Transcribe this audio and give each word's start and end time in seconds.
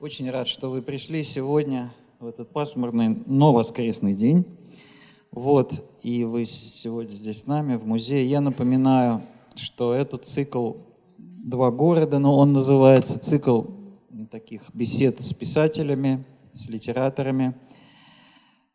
Очень 0.00 0.30
рад, 0.30 0.46
что 0.46 0.70
вы 0.70 0.80
пришли 0.80 1.24
сегодня 1.24 1.92
в 2.20 2.28
этот 2.28 2.52
пасмурный, 2.52 3.20
но 3.26 3.52
воскресный 3.52 4.14
день. 4.14 4.44
Вот, 5.32 5.84
и 6.04 6.22
вы 6.22 6.44
сегодня 6.44 7.10
здесь 7.10 7.40
с 7.40 7.46
нами 7.46 7.74
в 7.74 7.84
музее. 7.84 8.24
Я 8.24 8.40
напоминаю, 8.40 9.22
что 9.56 9.92
этот 9.92 10.24
цикл 10.24 10.74
«Два 11.16 11.72
города», 11.72 12.20
но 12.20 12.38
он 12.38 12.52
называется 12.52 13.18
цикл 13.18 13.64
таких 14.30 14.62
бесед 14.72 15.20
с 15.20 15.34
писателями, 15.34 16.24
с 16.52 16.68
литераторами– 16.68 17.56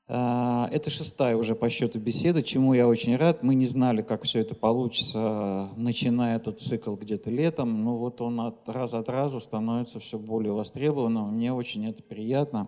это 0.08 0.90
шестая 0.90 1.38
уже 1.38 1.56
по 1.56 1.70
счету 1.70 1.98
беседа, 2.00 2.44
чему 2.44 2.74
я 2.74 2.88
очень 2.88 3.16
рад. 3.16 3.42
Мы 3.42 3.56
не 3.56 3.66
знали, 3.66 4.02
как 4.02 4.24
все 4.24 4.40
это 4.40 4.54
получится, 4.54 5.70
начиная 5.78 6.36
этот 6.36 6.60
цикл 6.60 6.96
где-то 6.96 7.30
летом. 7.30 7.84
Но 7.84 7.98
вот 7.98 8.20
он 8.20 8.40
от, 8.42 8.68
раз 8.68 8.94
от 8.94 9.08
разу 9.08 9.40
становится 9.40 10.00
все 10.00 10.20
более 10.20 10.54
востребованным. 10.54 11.34
Мне 11.34 11.54
очень 11.54 11.86
это 11.88 12.04
приятно. 12.04 12.68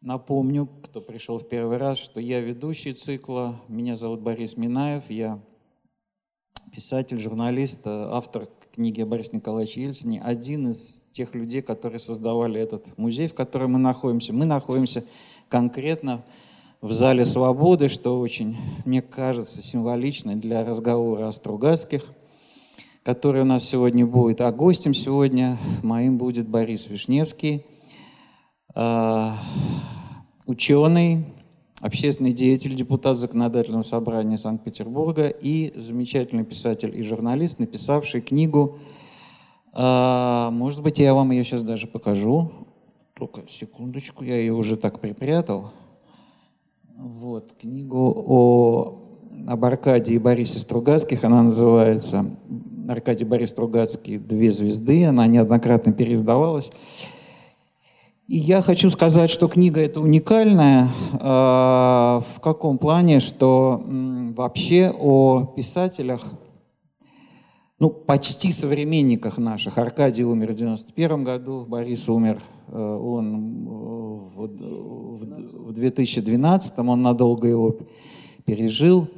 Напомню, 0.00 0.66
кто 0.82 1.02
пришел 1.02 1.38
в 1.38 1.46
первый 1.46 1.76
раз, 1.76 1.98
что 1.98 2.20
я 2.20 2.40
ведущий 2.40 2.94
цикла. 2.94 3.60
Меня 3.68 3.96
зовут 3.96 4.20
Борис 4.20 4.56
Минаев. 4.56 5.10
Я 5.10 5.42
писатель, 6.72 7.18
журналист, 7.18 7.80
автор 7.84 8.48
книги 8.72 9.02
о 9.02 9.06
Борисе 9.06 9.32
Николаевиче 9.34 9.82
Ельцине. 9.82 10.22
Один 10.22 10.70
из 10.70 11.04
тех 11.12 11.34
людей, 11.34 11.60
которые 11.60 11.98
создавали 11.98 12.58
этот 12.58 12.96
музей, 12.96 13.26
в 13.26 13.34
котором 13.34 13.72
мы 13.72 13.78
находимся. 13.78 14.32
Мы 14.32 14.46
находимся 14.46 15.04
конкретно 15.50 16.22
в 16.80 16.92
Зале 16.92 17.26
Свободы, 17.26 17.90
что 17.90 18.18
очень, 18.18 18.56
мне 18.86 19.02
кажется, 19.02 19.60
символично 19.60 20.36
для 20.36 20.64
разговора 20.64 21.28
о 21.28 21.32
Стругацких, 21.32 22.14
который 23.02 23.42
у 23.42 23.44
нас 23.44 23.64
сегодня 23.64 24.06
будет. 24.06 24.40
А 24.40 24.52
гостем 24.52 24.94
сегодня 24.94 25.58
моим 25.82 26.16
будет 26.16 26.48
Борис 26.48 26.88
Вишневский, 26.88 27.66
а, 28.74 29.38
ученый, 30.46 31.26
общественный 31.80 32.32
деятель, 32.32 32.74
депутат 32.74 33.18
Законодательного 33.18 33.82
собрания 33.82 34.38
Санкт-Петербурга 34.38 35.26
и 35.28 35.72
замечательный 35.78 36.44
писатель 36.44 36.96
и 36.96 37.02
журналист, 37.02 37.58
написавший 37.58 38.20
книгу, 38.20 38.78
а, 39.72 40.50
может 40.50 40.82
быть, 40.82 40.98
я 40.98 41.12
вам 41.14 41.32
ее 41.32 41.44
сейчас 41.44 41.62
даже 41.62 41.86
покажу, 41.86 42.52
только 43.20 43.42
секундочку, 43.50 44.24
я 44.24 44.36
ее 44.36 44.54
уже 44.54 44.78
так 44.78 44.98
припрятал. 44.98 45.72
Вот, 46.96 47.52
книгу 47.60 48.14
о, 48.16 48.98
об 49.46 49.62
Аркадии 49.62 50.14
и 50.14 50.18
Борисе 50.18 50.58
Стругацких, 50.58 51.22
она 51.22 51.42
называется 51.42 52.24
«Аркадий 52.88 53.26
Борис 53.26 53.50
Стругацкий. 53.50 54.16
Две 54.16 54.50
звезды», 54.50 55.04
она 55.04 55.26
неоднократно 55.26 55.92
переиздавалась. 55.92 56.70
И 58.26 58.38
я 58.38 58.62
хочу 58.62 58.88
сказать, 58.88 59.28
что 59.28 59.48
книга 59.48 59.82
эта 59.82 60.00
уникальная. 60.00 60.88
Э, 61.12 61.18
в 61.18 62.40
каком 62.40 62.78
плане, 62.78 63.20
что 63.20 63.84
м, 63.86 64.32
вообще 64.32 64.90
о 64.98 65.44
писателях– 65.44 66.22
ну, 67.80 67.88
почти 67.88 68.52
современниках 68.52 69.38
наших. 69.38 69.78
Аркадий 69.78 70.22
умер 70.22 70.52
в 70.52 70.54
91 70.54 71.24
году, 71.24 71.64
Борис 71.66 72.08
умер, 72.10 72.38
он 72.72 73.64
в 74.34 75.72
2012, 75.72 76.78
он 76.78 77.02
надолго 77.02 77.48
его 77.48 77.76
пережил. 78.44 79.08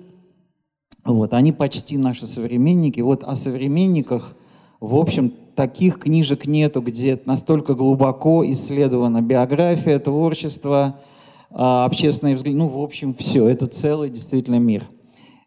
Вот, 1.04 1.32
они 1.34 1.52
почти 1.52 1.96
наши 1.96 2.26
современники. 2.26 3.00
Вот 3.00 3.24
о 3.24 3.34
современниках, 3.34 4.36
в 4.80 4.96
общем, 4.96 5.32
таких 5.56 5.98
книжек 5.98 6.46
нету, 6.46 6.80
где 6.80 7.20
настолько 7.24 7.74
глубоко 7.74 8.44
исследована 8.50 9.20
биография, 9.20 9.98
творчество, 9.98 11.00
а, 11.50 11.84
общественные 11.84 12.36
взгляды. 12.36 12.58
Ну, 12.58 12.68
в 12.68 12.80
общем, 12.80 13.14
все. 13.14 13.48
Это 13.48 13.66
целый 13.66 14.10
действительно 14.10 14.58
мир– 14.58 14.84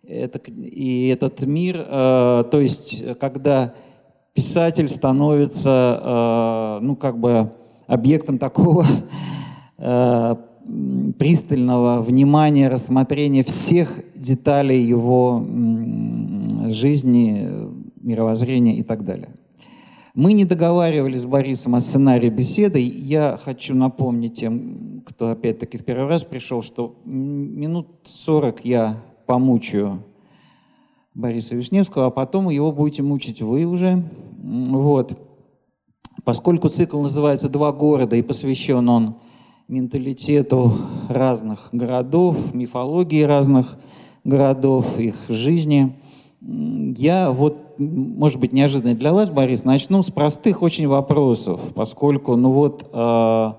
это, 0.07 0.39
и 0.51 1.07
этот 1.07 1.41
мир, 1.41 1.77
э, 1.87 2.43
то 2.51 2.59
есть 2.59 3.03
когда 3.19 3.73
писатель 4.33 4.87
становится, 4.87 6.79
э, 6.79 6.85
ну, 6.85 6.95
как 6.95 7.17
бы 7.19 7.51
объектом 7.87 8.37
такого 8.37 8.85
э, 9.77 10.35
пристального 11.17 12.01
внимания, 12.01 12.69
рассмотрения 12.69 13.43
всех 13.43 14.03
деталей 14.15 14.83
его 14.83 15.45
жизни, 16.69 17.49
мировоззрения 18.01 18.75
и 18.75 18.83
так 18.83 19.05
далее. 19.05 19.29
Мы 20.15 20.31
не 20.31 20.45
договаривались 20.45 21.23
с 21.23 21.25
Борисом 21.25 21.75
о 21.75 21.81
сценарии 21.81 22.29
беседы. 22.29 22.79
Я 22.79 23.37
хочу 23.41 23.75
напомнить 23.75 24.35
тем, 24.35 25.03
кто 25.05 25.29
опять-таки 25.29 25.77
в 25.77 25.83
первый 25.83 26.07
раз 26.07 26.23
пришел, 26.23 26.61
что 26.61 26.95
минут 27.03 27.87
40 28.05 28.63
я 28.63 29.03
помучаю 29.25 30.03
Бориса 31.13 31.55
Вишневского, 31.55 32.07
а 32.07 32.11
потом 32.11 32.49
его 32.49 32.71
будете 32.71 33.03
мучить 33.03 33.41
вы 33.41 33.65
уже. 33.65 34.03
Вот. 34.41 35.19
Поскольку 36.25 36.69
цикл 36.69 36.99
называется 37.01 37.49
«Два 37.49 37.71
города» 37.71 38.15
и 38.15 38.23
посвящен 38.23 38.89
он 38.89 39.15
менталитету 39.67 40.73
разных 41.07 41.69
городов, 41.71 42.51
мифологии 42.51 43.21
разных 43.21 43.77
городов, 44.23 44.97
их 44.97 45.15
жизни, 45.29 45.95
я 46.41 47.29
вот, 47.29 47.77
может 47.77 48.39
быть, 48.39 48.53
неожиданно 48.53 48.95
для 48.95 49.13
вас, 49.13 49.29
Борис, 49.29 49.63
начну 49.63 50.01
с 50.01 50.09
простых 50.09 50.63
очень 50.63 50.87
вопросов, 50.87 51.61
поскольку, 51.75 52.35
ну 52.35 52.51
вот, 52.51 52.89
э, 52.91 53.53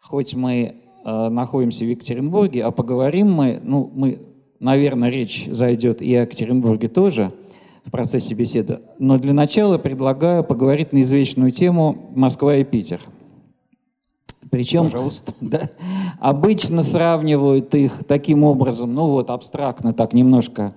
хоть 0.00 0.34
мы 0.34 0.74
э, 1.04 1.28
находимся 1.30 1.86
в 1.86 1.88
Екатеринбурге, 1.88 2.64
а 2.64 2.70
поговорим 2.70 3.32
мы, 3.32 3.60
ну, 3.62 3.90
мы 3.94 4.20
наверное, 4.60 5.08
речь 5.08 5.46
зайдет 5.50 6.02
и 6.02 6.14
о 6.14 6.22
Екатеринбурге 6.22 6.88
тоже 6.88 7.32
в 7.88 7.90
процессе 7.90 8.34
беседы. 8.34 8.80
Но 8.98 9.18
для 9.18 9.32
начала 9.32 9.78
предлагаю 9.78 10.44
поговорить 10.44 10.92
на 10.92 11.00
извечную 11.00 11.50
тему 11.50 12.12
Москва 12.14 12.56
и 12.56 12.64
Питер. 12.64 13.00
Причем, 14.50 14.84
Пожалуйста. 14.84 15.32
Да, 15.40 15.70
обычно 16.20 16.82
сравнивают 16.82 17.74
их 17.74 18.04
таким 18.04 18.44
образом, 18.44 18.94
ну 18.94 19.08
вот 19.08 19.30
абстрактно, 19.30 19.94
так 19.94 20.12
немножко 20.12 20.74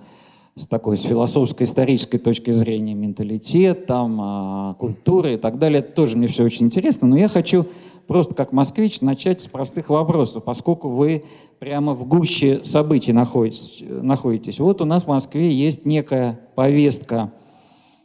с 0.56 0.66
такой 0.66 0.96
с 0.96 1.02
философской, 1.02 1.64
исторической 1.64 2.18
точки 2.18 2.50
зрения, 2.50 2.94
менталитет, 2.94 3.86
там, 3.86 4.18
а, 4.20 4.74
культура 4.74 5.32
и 5.32 5.36
так 5.36 5.58
далее. 5.58 5.80
Это 5.80 5.92
тоже 5.92 6.16
мне 6.16 6.26
все 6.26 6.44
очень 6.44 6.66
интересно, 6.66 7.08
но 7.08 7.16
я 7.16 7.28
хочу 7.28 7.66
просто 8.12 8.34
как 8.34 8.52
москвич 8.52 9.00
начать 9.00 9.40
с 9.40 9.46
простых 9.46 9.88
вопросов, 9.88 10.44
поскольку 10.44 10.90
вы 10.90 11.24
прямо 11.58 11.94
в 11.94 12.06
гуще 12.06 12.62
событий 12.62 13.10
находитесь. 13.10 13.82
находитесь. 13.88 14.60
Вот 14.60 14.82
у 14.82 14.84
нас 14.84 15.04
в 15.04 15.06
Москве 15.06 15.50
есть 15.50 15.86
некая 15.86 16.38
повестка, 16.54 17.32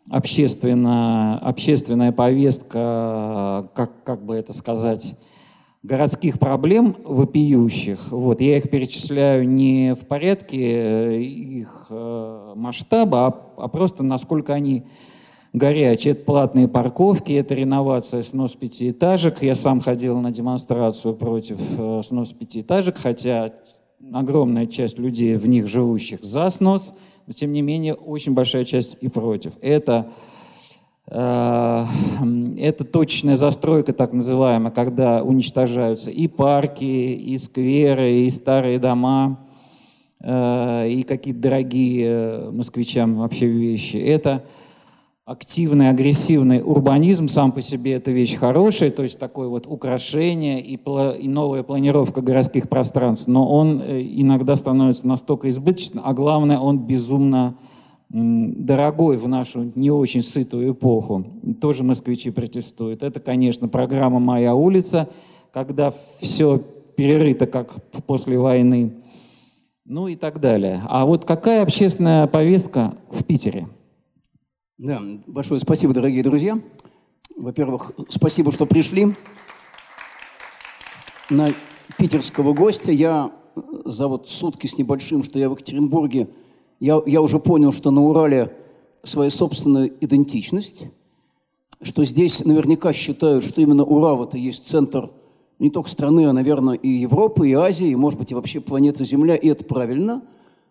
общественная, 0.10 1.40
общественная 1.40 2.14
повестка, 2.14 3.70
как, 3.76 4.06
как 4.06 4.26
бы 4.26 4.36
это 4.36 4.54
сказать, 4.54 5.18
городских 5.84 6.40
проблем 6.40 6.96
вопиющих. 7.04 8.10
Вот, 8.10 8.40
я 8.40 8.60
их 8.60 8.70
перечисляю 8.70 9.46
не 9.46 9.94
в 9.94 10.08
порядке 10.08 11.22
их 11.22 11.88
э, 11.90 12.54
масштаба, 12.56 13.28
а, 13.28 13.54
а 13.58 13.68
просто 13.68 14.04
насколько 14.04 14.54
они 14.54 14.86
горячие. 15.58 16.14
Это 16.14 16.24
платные 16.24 16.68
парковки, 16.68 17.34
это 17.34 17.54
реновация 17.54 18.24
снос 18.24 18.54
пятиэтажек. 18.54 19.42
Я 19.42 19.56
сам 19.56 19.82
ходил 19.82 20.20
на 20.20 20.32
демонстрацию 20.32 21.16
против 21.16 21.58
э, 21.78 22.02
снос 22.04 22.34
пятиэтажек, 22.34 22.98
хотя 22.98 23.54
огромная 24.14 24.68
часть 24.68 25.00
людей 25.00 25.36
в 25.36 25.48
них 25.48 25.68
живущих 25.68 26.24
за 26.24 26.50
снос, 26.50 26.94
но 27.26 27.34
тем 27.34 27.52
не 27.52 27.62
менее 27.62 27.94
очень 27.94 28.34
большая 28.34 28.66
часть 28.66 28.98
и 29.02 29.08
против. 29.10 29.54
Это 29.62 30.08
э, 31.08 31.86
это 32.58 32.84
точечная 32.84 33.38
застройка, 33.38 33.94
так 33.94 34.14
называемая, 34.14 34.72
когда 34.72 35.24
уничтожаются 35.24 36.12
и 36.12 36.28
парки, 36.28 36.84
и 36.84 37.38
скверы, 37.38 38.22
и 38.22 38.30
старые 38.30 38.80
дома, 38.80 39.48
э, 40.22 40.90
и 40.90 41.04
какие-то 41.04 41.40
дорогие 41.40 42.52
москвичам 42.52 43.18
вообще 43.18 43.48
вещи. 43.48 43.98
Это 43.98 44.44
активный, 45.28 45.90
агрессивный 45.90 46.62
урбанизм 46.64 47.28
сам 47.28 47.52
по 47.52 47.62
себе 47.62 47.96
это 47.96 48.12
вещь 48.12 48.38
хорошая, 48.38 48.92
то 48.92 49.04
есть 49.04 49.20
такое 49.20 49.50
вот 49.50 49.68
украшение 49.68 50.62
и, 50.62 50.76
и 50.76 51.28
новая 51.28 51.64
планировка 51.64 52.22
городских 52.22 52.70
пространств, 52.70 53.28
но 53.28 53.46
он 53.46 53.82
э, 53.82 54.02
иногда 54.02 54.56
становится 54.56 55.06
настолько 55.06 55.50
избыточным, 55.50 56.02
а 56.06 56.14
главное, 56.14 56.58
он 56.58 56.80
безумно 56.80 57.58
дорогой 58.08 59.18
в 59.18 59.28
нашу 59.28 59.70
не 59.76 59.92
очень 59.92 60.22
сытую 60.22 60.72
эпоху. 60.72 61.26
Тоже 61.60 61.84
москвичи 61.84 62.30
протестуют. 62.30 63.04
Это, 63.04 63.20
конечно, 63.20 63.68
программа 63.68 64.20
«Моя 64.20 64.56
улица», 64.56 65.10
когда 65.52 65.94
все 66.22 66.62
перерыто, 66.96 67.48
как 67.48 67.74
после 68.06 68.40
войны, 68.40 68.94
ну 69.84 70.08
и 70.08 70.16
так 70.16 70.40
далее. 70.40 70.84
А 70.88 71.06
вот 71.06 71.26
какая 71.26 71.64
общественная 71.64 72.28
повестка 72.28 72.94
в 73.12 73.26
Питере– 73.26 73.68
да, 74.78 75.02
большое 75.26 75.60
спасибо, 75.60 75.94
дорогие 75.94 76.22
друзья. 76.22 76.62
Во-первых, 77.36 77.94
спасибо, 78.10 78.52
что 78.52 78.66
пришли. 78.66 79.16
на 81.30 81.50
питерского 81.98 82.54
гостя. 82.54 82.92
Я 82.92 83.32
за 83.86 84.08
вот 84.08 84.30
сутки 84.30 84.68
с 84.68 84.78
небольшим, 84.78 85.24
что 85.24 85.40
я 85.40 85.50
в 85.50 85.54
Екатеринбурге, 85.54 86.30
я, 86.80 87.02
я 87.08 87.22
уже 87.22 87.40
понял, 87.40 87.74
что 87.74 87.90
на 87.90 88.04
Урале 88.04 88.56
своя 89.04 89.32
собственная 89.32 89.92
идентичность, 90.00 90.86
что 91.82 92.04
здесь 92.04 92.46
наверняка 92.46 92.94
считают, 92.94 93.44
что 93.44 93.62
именно 93.62 93.84
Урал– 93.84 94.24
это 94.26 94.38
есть 94.38 94.68
центр 94.68 95.10
не 95.58 95.72
только 95.72 95.90
страны, 95.90 96.28
а, 96.28 96.34
наверное, 96.34 96.76
и 96.76 96.88
Европы, 96.88 97.50
и 97.50 97.54
Азии, 97.54 97.90
и, 97.90 97.96
может 97.96 98.20
быть, 98.20 98.32
и 98.32 98.36
вообще 98.36 98.60
планеты 98.60 99.06
Земля, 99.06 99.36
и 99.36 99.48
это 99.48 99.66
правильно, 99.66 100.22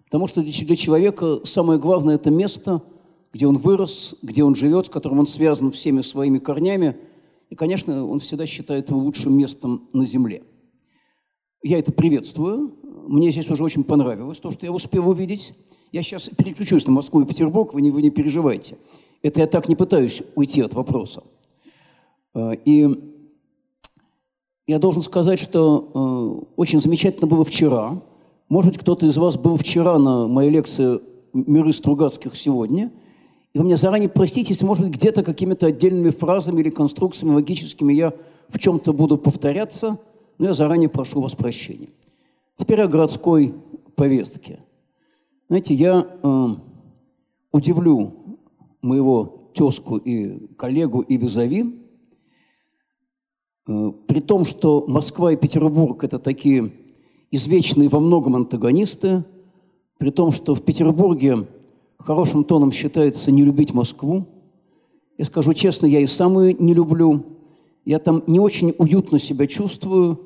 потому 0.05 0.29
что 0.29 0.43
для 0.43 0.77
человека 0.77 1.41
самое 1.45 1.81
главное– 1.81 2.15
это 2.17 2.31
место, 2.31 2.83
где 3.37 3.47
он 3.47 3.59
вырос, 3.59 4.17
где 4.23 4.43
он 4.45 4.55
живет, 4.55 4.87
с 4.87 4.89
которым 4.89 5.19
он 5.19 5.27
связан 5.27 5.71
всеми 5.71 6.01
своими 6.01 6.39
корнями, 6.39 6.97
и, 7.51 7.55
конечно, 7.55 8.07
он 8.07 8.19
всегда 8.19 8.47
считает 8.47 8.89
его 8.89 8.99
лучшим 8.99 9.37
местом 9.37 9.91
на 9.93 10.07
Земле. 10.07 10.43
Я 11.63 11.79
это 11.79 11.93
приветствую. 11.93 12.75
Мне 13.07 13.31
здесь 13.31 13.51
уже 13.51 13.63
очень 13.63 13.85
понравилось 13.85 14.39
то, 14.39 14.51
что 14.53 14.65
я 14.65 14.73
успел 14.73 15.07
увидеть. 15.11 15.53
Я 15.93 16.03
сейчас 16.03 16.31
переключусь 16.31 16.87
на 16.87 16.93
Москву 16.93 17.21
и 17.21 17.27
Петербург, 17.27 17.75
вы 17.75 17.83
не, 17.83 17.91
вы 17.91 18.01
не 18.01 18.09
переживайте. 18.09 18.79
Это 19.21 19.41
я 19.41 19.47
так 19.47 19.69
не 19.69 19.77
пытаюсь 19.77 20.23
уйти 20.35 20.63
от 20.63 20.73
вопроса. 20.73 21.23
Э, 22.35 22.55
и 22.65 22.89
я 24.67 24.79
должен 24.79 25.03
сказать, 25.03 25.39
что 25.39 25.91
э, 26.41 26.53
очень 26.57 26.81
замечательно 26.81 27.27
было 27.27 27.45
вчера. 27.45 28.03
Может 28.49 28.73
быть, 28.73 28.81
кто-то 28.81 29.05
из 29.05 29.19
вас 29.19 29.37
был 29.37 29.59
вчера 29.59 29.99
на 29.99 30.27
моей 30.27 30.51
лекции 30.51 31.01
«Миры 31.35 31.75
Стругацких 31.75 32.35
сегодня». 32.35 32.91
И 33.57 33.59
вы 33.59 33.65
меня 33.65 33.79
заранее 33.79 34.11
простите, 34.11 34.51
если, 34.51 34.67
может 34.67 34.85
быть, 34.85 34.93
где-то 34.93 35.23
какими-то 35.23 35.69
отдельными 35.69 36.11
фразами 36.11 36.61
или 36.61 36.69
конструкциями 36.69 37.37
логическими 37.37 37.95
я 37.95 38.13
в 38.51 38.59
чем-то 38.59 38.93
буду 38.93 39.17
повторяться, 39.17 39.99
но 40.37 40.49
я 40.49 40.53
заранее 40.53 40.91
прошу 40.91 41.23
вас 41.23 41.35
прощения. 41.35 41.89
Теперь 42.57 42.83
о 42.83 42.87
городской 42.87 43.55
повестке. 43.95 44.59
Знаете, 45.49 45.73
я 45.73 46.07
э, 46.23 46.47
удивлю 47.51 48.13
моего 48.83 49.51
тезку 49.55 49.97
и 49.97 50.49
коллегу 50.57 51.01
и 51.01 51.17
визави, 51.17 51.81
э, 53.69 53.93
при 54.07 54.21
том, 54.21 54.45
что 54.45 54.85
Москва 54.87 55.33
и 55.33 55.37
Петербург– 55.37 56.05
это 56.05 56.19
такие 56.19 56.73
извечные 57.31 57.89
во 57.89 58.01
многом 58.01 58.37
антагонисты, 58.37 59.25
при 59.97 60.11
том, 60.11 60.31
что 60.31 60.55
в 60.55 60.61
Петербурге 60.61 61.47
хорошим 62.07 62.45
тоном 62.45 62.71
считается 62.71 63.33
не 63.33 63.43
любить 63.43 63.75
Москву. 63.75 64.27
Я 65.19 65.25
скажу 65.25 65.55
честно, 65.55 65.87
я 65.87 65.99
и 65.99 66.07
сам 66.07 66.39
ее 66.39 66.55
не 66.55 66.73
люблю. 66.73 67.27
Я 67.85 67.99
там 67.99 68.23
не 68.29 68.39
очень 68.39 68.75
уютно 68.79 69.19
себя 69.19 69.49
чувствую. 69.49 70.21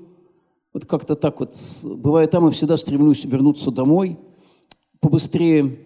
Вот 0.75 0.85
как-то 0.85 1.17
так 1.17 1.41
вот. 1.41 1.57
Бывая 1.83 2.27
там, 2.27 2.45
я 2.45 2.51
всегда 2.51 2.77
стремлюсь 2.77 3.25
вернуться 3.25 3.71
домой 3.71 4.19
побыстрее. 5.01 5.79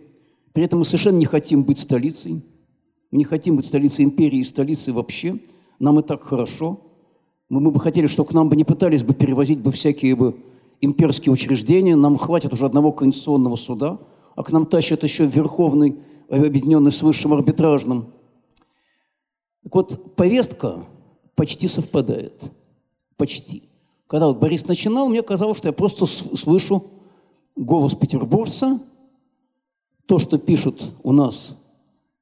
При 0.53 0.65
этом 0.65 0.81
мы 0.81 0.85
совершенно 0.85 1.17
не 1.17 1.27
хотим 1.27 1.63
быть 1.63 1.79
столицей. 1.79 2.43
Мы 3.13 3.19
не 3.19 3.25
хотим 3.25 3.57
быть 3.57 3.67
столицей 3.67 4.05
империи 4.05 4.41
и 4.41 4.45
столицей 4.45 4.93
вообще. 4.93 5.39
Нам 5.79 6.01
и 6.01 6.03
так 6.03 6.25
хорошо. 6.25 6.81
Мы, 7.49 7.61
мы 7.61 7.71
бы 7.71 7.79
хотели, 7.79 8.09
чтобы 8.09 8.31
к 8.31 8.33
нам 8.33 8.49
бы 8.49 8.57
не 8.57 8.65
пытались 8.65 9.05
бы 9.05 9.15
перевозить 9.15 9.61
бы 9.61 9.71
всякие 9.71 10.17
бы 10.17 10.35
имперские 10.81 11.33
учреждения. 11.33 11.95
Нам 11.95 12.17
хватит 12.17 12.53
уже 12.53 12.67
одного 12.67 12.91
конституционного 12.91 13.55
суда– 13.55 14.01
а 14.35 14.43
к 14.43 14.53
нам 14.53 14.67
тащат 14.67 15.03
еще 15.03 15.27
Верховный, 15.27 15.99
объединенный 16.29 16.93
с 16.93 17.03
высшим 17.03 17.33
арбитражным. 17.33 18.13
Так 19.63 19.75
вот, 19.75 20.17
повестка 20.17 20.85
почти 21.35 21.69
совпадает. 21.69 22.51
Почти. 23.17 23.65
Когда 24.07 24.27
вот 24.27 24.39
Борис 24.39 24.67
начинал, 24.67 25.09
мне 25.09 25.23
казалось, 25.23 25.59
что 25.59 25.69
я 25.69 25.73
просто 25.73 26.07
слышу 26.07 26.85
голос 27.57 27.95
петербуржца, 27.95 28.81
то, 30.07 30.19
что 30.19 30.39
пишут 30.39 30.83
у 31.03 31.13
нас 31.13 31.57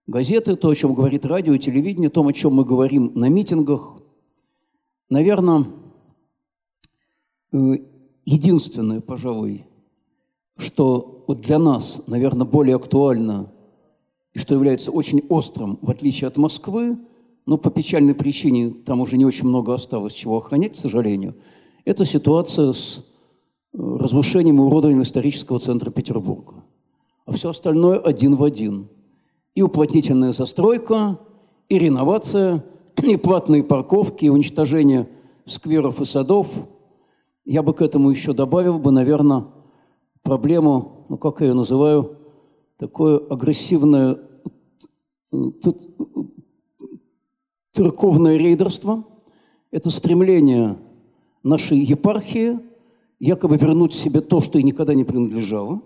газеты, 0.07 0.57
то, 0.57 0.69
о 0.69 0.75
чем 0.75 0.95
говорит 0.95 1.27
радио 1.27 1.55
и 1.55 1.59
телевидение, 1.59 2.11
то, 2.11 2.25
о 2.25 2.33
чем 2.33 2.55
мы 2.55 2.65
говорим 2.65 3.13
на 3.15 3.29
митингах. 3.29 4.01
Наверное, 5.09 5.67
э, 7.53 7.75
единственное, 8.25 9.01
пожалуй, 9.01 9.67
что 10.63 11.25
вот 11.27 11.41
для 11.41 11.59
нас, 11.59 12.03
наверное, 12.07 12.47
более 12.47 12.77
актуально 12.77 13.53
и 14.33 14.39
что 14.39 14.55
является 14.55 14.91
очень 14.91 15.23
острым, 15.29 15.79
в 15.83 15.91
отличие 15.91 16.29
от 16.29 16.37
Москвы, 16.37 16.97
но 17.45 17.59
по 17.59 17.71
печальной 17.71 18.15
причине 18.15 18.71
там 18.71 19.01
уже 19.01 19.17
не 19.17 19.25
очень 19.25 19.47
много 19.47 19.75
осталось 19.75 20.15
чего 20.15 20.39
охранять, 20.39 20.73
к 20.73 20.81
сожалению, 20.81 21.35
это 21.85 22.05
ситуация 22.05 22.73
с 22.73 22.99
э, 22.99 23.03
разрушением 23.79 24.59
и 24.59 24.63
уродованием 24.63 25.03
исторического 25.03 25.59
центра 25.59 25.91
Петербурга. 25.91 26.63
А 27.27 27.33
все 27.33 27.51
остальное 27.51 27.99
один 27.99 28.37
в 28.37 28.45
один. 28.45 28.89
И 29.55 29.63
уплотнительная 29.63 30.33
застройка, 30.33 31.19
и 31.69 31.79
реновация, 31.79 32.65
и 33.03 33.17
платные 33.17 33.65
парковки, 33.65 34.27
и 34.27 34.29
уничтожение 34.29 35.09
скверов 35.45 36.01
и 36.01 36.05
садов. 36.05 36.49
Я 37.45 37.63
бы 37.63 37.75
к 37.75 37.83
этому 37.83 38.11
еще 38.11 38.33
добавил 38.33 38.79
бы, 38.79 38.93
наверное, 38.93 39.47
проблему, 40.23 41.07
ну 41.09 41.17
как 41.19 41.41
я 41.41 41.49
ее 41.49 41.55
называю, 41.55 42.17
такое 42.79 43.19
агрессивное 43.19 44.19
э, 45.33 45.37
церковное 47.73 48.37
рейдерство. 48.37 49.05
Это 49.71 49.91
стремление 49.91 50.77
нашей 51.43 51.79
епархии 51.79 52.59
якобы 53.19 53.57
вернуть 53.57 53.95
себе 53.95 54.21
то, 54.21 54.41
что 54.41 54.59
и 54.59 54.63
никогда 54.63 54.95
не 54.95 55.05
принадлежало. 55.05 55.81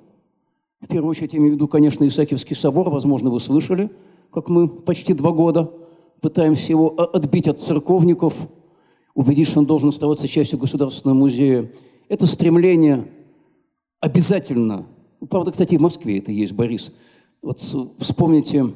В 0.80 0.88
первую 0.88 1.10
очередь 1.10 1.32
я 1.32 1.38
имею 1.38 1.52
в 1.52 1.54
виду, 1.56 1.68
конечно, 1.68 2.06
Исаакиевский 2.06 2.56
собор, 2.56 2.90
возможно, 2.90 3.30
вы 3.30 3.40
слышали, 3.40 3.90
как 4.32 4.48
мы 4.48 4.68
почти 4.68 5.14
два 5.14 5.32
года 5.32 5.70
пытаемся 6.20 6.72
его 6.72 6.98
отбить 6.98 7.48
от 7.48 7.60
церковников, 7.60 8.48
убедить, 9.14 9.48
что 9.48 9.60
он 9.60 9.66
должен 9.66 9.90
оставаться 9.90 10.28
частью 10.28 10.58
Государственного 10.58 11.16
музея. 11.16 11.70
Это 12.08 12.26
стремление 12.26 13.06
обязательно, 14.06 14.86
правда, 15.28 15.50
кстати, 15.50 15.74
в 15.76 15.80
Москве 15.80 16.18
это 16.18 16.30
есть, 16.30 16.52
Борис, 16.52 16.92
вот 17.42 17.60
вспомните 17.98 18.72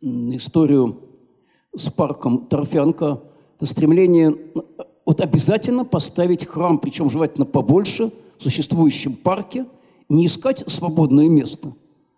историю 0.00 0.98
с 1.76 1.90
парком 1.90 2.46
Торфянка, 2.46 3.22
это 3.56 3.66
стремление 3.66 4.34
вот 5.04 5.20
обязательно 5.20 5.84
поставить 5.84 6.46
храм, 6.46 6.78
причем 6.78 7.10
желательно 7.10 7.46
побольше, 7.46 8.10
в 8.38 8.42
существующем 8.42 9.14
парке, 9.14 9.66
не 10.08 10.26
искать 10.26 10.64
свободное 10.66 11.28
место 11.28 11.72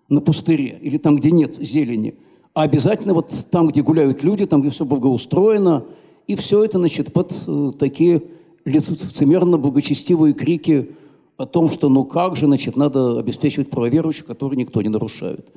на 0.08 0.20
пустыре 0.20 0.78
или 0.80 0.98
там, 0.98 1.16
где 1.16 1.32
нет 1.32 1.56
зелени, 1.56 2.14
а 2.54 2.62
обязательно 2.62 3.12
вот 3.12 3.46
там, 3.50 3.68
где 3.68 3.82
гуляют 3.82 4.22
люди, 4.22 4.46
там, 4.46 4.60
где 4.60 4.70
все 4.70 4.84
благоустроено, 4.84 5.84
и 6.28 6.36
все 6.36 6.64
это, 6.64 6.78
значит, 6.78 7.12
под 7.12 7.32
э, 7.46 7.72
такие 7.78 8.22
лицемерно 8.64 9.58
благочестивые 9.58 10.34
крики 10.34 10.90
о 11.38 11.46
том, 11.46 11.70
что 11.70 11.88
ну 11.88 12.04
как 12.04 12.36
же, 12.36 12.46
значит, 12.46 12.76
надо 12.76 13.18
обеспечивать 13.18 13.70
правоверующих, 13.70 14.26
которые 14.26 14.58
никто 14.58 14.82
не 14.82 14.88
нарушает. 14.88 15.50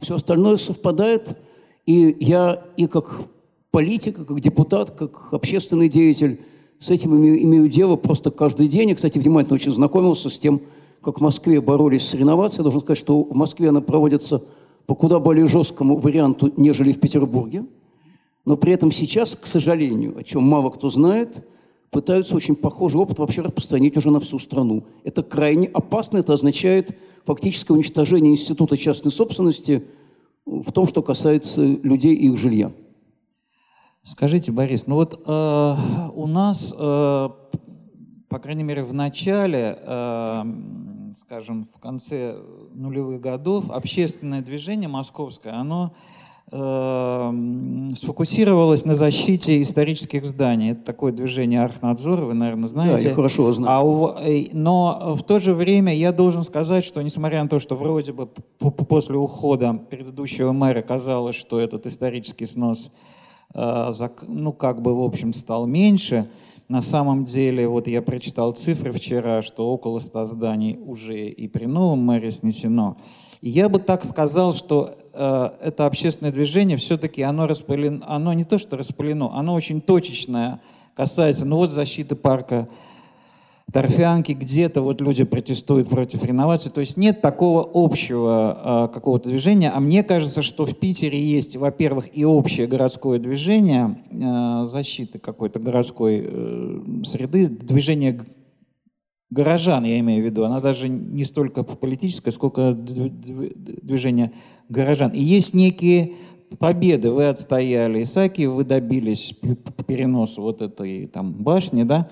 Все 0.00 0.14
остальное 0.14 0.56
совпадает, 0.56 1.36
и 1.86 2.16
я 2.20 2.64
и 2.76 2.86
как 2.86 3.20
политик, 3.72 4.20
и 4.20 4.24
как 4.24 4.40
депутат, 4.40 4.92
как 4.92 5.32
общественный 5.32 5.88
деятель 5.88 6.40
с 6.78 6.88
этим 6.88 7.16
имею, 7.16 7.42
имею 7.42 7.68
дело 7.68 7.96
просто 7.96 8.30
каждый 8.30 8.68
день. 8.68 8.90
Я, 8.90 8.94
кстати, 8.94 9.18
внимательно 9.18 9.56
очень 9.56 9.72
знакомился 9.72 10.30
с 10.30 10.38
тем, 10.38 10.62
как 11.02 11.18
в 11.18 11.22
Москве 11.22 11.60
боролись 11.60 12.08
с 12.08 12.14
реновацией. 12.14 12.60
Я 12.60 12.64
должен 12.64 12.80
сказать, 12.80 12.98
что 12.98 13.24
в 13.24 13.34
Москве 13.34 13.70
она 13.70 13.80
проводится 13.80 14.40
по 14.86 14.94
куда 14.94 15.18
более 15.18 15.48
жесткому 15.48 15.96
варианту, 15.96 16.52
нежели 16.56 16.92
в 16.92 17.00
Петербурге. 17.00 17.66
Но 18.44 18.56
при 18.56 18.72
этом 18.72 18.92
сейчас, 18.92 19.34
к 19.34 19.46
сожалению, 19.46 20.16
о 20.16 20.22
чем 20.22 20.44
мало 20.44 20.70
кто 20.70 20.88
знает– 20.90 21.44
пытаются 21.94 22.34
очень 22.34 22.56
похожий 22.56 23.00
опыт 23.00 23.20
вообще 23.20 23.40
распространить 23.40 23.96
уже 23.96 24.10
на 24.10 24.18
всю 24.18 24.40
страну. 24.40 24.82
Это 25.04 25.22
крайне 25.22 25.68
опасно, 25.68 26.18
это 26.18 26.32
означает 26.32 26.98
фактическое 27.24 27.76
уничтожение 27.76 28.32
института 28.32 28.76
частной 28.76 29.12
собственности 29.12 29.84
в 30.44 30.72
том, 30.72 30.88
что 30.88 31.02
касается 31.02 31.62
людей 31.62 32.16
и 32.16 32.32
их 32.32 32.36
жилья. 32.36 32.72
Скажите, 34.02 34.50
Борис, 34.50 34.88
ну 34.88 34.96
вот 34.96 35.22
э, 35.24 35.76
у 36.14 36.26
нас, 36.26 36.74
э, 36.76 37.28
по 38.28 38.38
крайней 38.40 38.64
мере, 38.64 38.82
в 38.82 38.92
начале, 38.92 39.78
э, 39.80 40.42
скажем, 41.16 41.68
в 41.72 41.78
конце 41.78 42.36
нулевых 42.74 43.20
годов, 43.20 43.70
общественное 43.70 44.42
движение 44.42 44.88
московское, 44.88 45.54
оно 45.54 45.94
сфокусировалась 47.96 48.84
на 48.84 48.94
защите 48.94 49.60
исторических 49.60 50.24
зданий. 50.24 50.70
Это 50.70 50.84
такое 50.84 51.10
движение 51.10 51.64
Архнадзора, 51.64 52.26
вы, 52.26 52.34
наверное, 52.34 52.68
знаете. 52.68 53.02
Да, 53.02 53.08
я 53.08 53.14
хорошо 53.14 53.52
знаю. 53.52 53.76
А 53.76 53.82
у, 53.82 54.08
э, 54.18 54.50
но 54.52 55.16
в 55.16 55.24
то 55.24 55.40
же 55.40 55.52
время 55.52 55.92
я 55.92 56.12
должен 56.12 56.44
сказать, 56.44 56.84
что 56.84 57.02
несмотря 57.02 57.42
на 57.42 57.48
то, 57.48 57.58
что 57.58 57.74
вроде 57.74 58.12
бы 58.12 58.28
после 58.28 59.16
ухода 59.16 59.74
предыдущего 59.90 60.52
мэра 60.52 60.82
казалось, 60.82 61.34
что 61.34 61.58
этот 61.58 61.88
исторический 61.88 62.46
снос, 62.46 62.92
э, 63.52 63.92
ну, 64.28 64.52
как 64.52 64.80
бы, 64.80 64.94
в 64.94 65.02
общем, 65.02 65.32
стал 65.32 65.66
меньше, 65.66 66.30
На 66.68 66.82
самом 66.82 67.24
деле, 67.24 67.68
вот 67.68 67.88
я 67.88 68.00
прочитал 68.00 68.52
цифры 68.52 68.92
вчера, 68.92 69.42
что 69.42 69.70
около 69.70 69.98
100 69.98 70.24
зданий 70.24 70.78
уже 70.78 71.28
и 71.28 71.48
при 71.48 71.66
новом 71.66 71.98
мэре 71.98 72.30
снесено. 72.30 72.96
И 73.42 73.50
я 73.50 73.68
бы 73.68 73.80
так 73.80 74.04
сказал, 74.04 74.54
что 74.54 74.94
это 75.14 75.86
общественное 75.86 76.32
движение 76.32 76.76
все-таки 76.76 77.22
оно 77.22 77.46
распылено, 77.46 78.04
оно 78.06 78.32
не 78.32 78.44
то 78.44 78.58
что 78.58 78.76
распылено, 78.76 79.36
оно 79.36 79.54
очень 79.54 79.80
точечное, 79.80 80.60
касается, 80.94 81.44
ну 81.44 81.56
вот 81.56 81.70
защиты 81.70 82.16
парка 82.16 82.68
торфянки, 83.72 84.32
где-то 84.32 84.82
вот 84.82 85.00
люди 85.00 85.24
протестуют 85.24 85.88
против 85.88 86.24
реновации. 86.24 86.70
То 86.70 86.80
есть 86.80 86.96
нет 86.96 87.20
такого 87.20 87.68
общего 87.74 88.88
э, 88.90 88.94
какого-то 88.94 89.28
движения. 89.28 89.70
А 89.70 89.80
мне 89.80 90.02
кажется, 90.02 90.42
что 90.42 90.64
в 90.66 90.76
Питере 90.78 91.18
есть, 91.20 91.56
во-первых, 91.56 92.16
и 92.16 92.24
общее 92.24 92.66
городское 92.66 93.18
движение 93.18 93.98
э, 94.10 94.66
защиты 94.66 95.18
какой-то 95.18 95.58
городской 95.58 96.22
э, 96.24 96.80
среды, 97.04 97.48
движение 97.48 98.20
горожан, 99.30 99.84
я 99.84 99.98
имею 99.98 100.22
в 100.22 100.24
виду. 100.24 100.44
Она 100.44 100.60
даже 100.60 100.88
не 100.88 101.24
столько 101.24 101.64
политическая, 101.64 102.30
сколько 102.30 102.72
движение 102.74 104.32
горожан. 104.68 105.10
И 105.10 105.20
есть 105.20 105.54
некие 105.54 106.12
победы. 106.58 107.10
Вы 107.10 107.28
отстояли 107.28 108.02
Исаки, 108.02 108.46
вы 108.46 108.64
добились 108.64 109.34
переноса 109.86 110.40
вот 110.40 110.62
этой 110.62 111.06
там 111.06 111.32
башни, 111.32 111.82
да, 111.82 112.08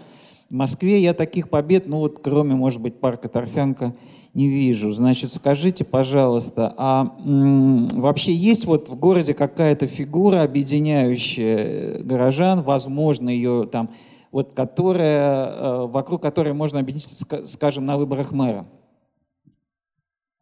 в 0.52 0.54
Москве 0.54 1.00
я 1.00 1.14
таких 1.14 1.48
побед, 1.48 1.86
ну 1.86 1.96
вот 1.96 2.18
кроме, 2.22 2.54
может 2.54 2.78
быть, 2.78 3.00
парка 3.00 3.30
Торфянка, 3.30 3.94
не 4.34 4.48
вижу. 4.48 4.90
Значит, 4.90 5.32
скажите, 5.32 5.82
пожалуйста, 5.82 6.74
а 6.76 7.16
м, 7.24 7.88
вообще 7.88 8.34
есть 8.34 8.66
вот 8.66 8.90
в 8.90 8.94
городе 8.96 9.32
какая-то 9.32 9.86
фигура, 9.86 10.42
объединяющая 10.42 12.02
горожан, 12.02 12.60
возможно, 12.60 13.30
ее 13.30 13.66
там, 13.72 13.88
вот 14.30 14.52
которая, 14.52 15.46
э, 15.46 15.86
вокруг 15.86 16.20
которой 16.20 16.52
можно 16.52 16.80
объединиться, 16.80 17.24
скажем, 17.46 17.86
на 17.86 17.96
выборах 17.96 18.32
мэра? 18.32 18.66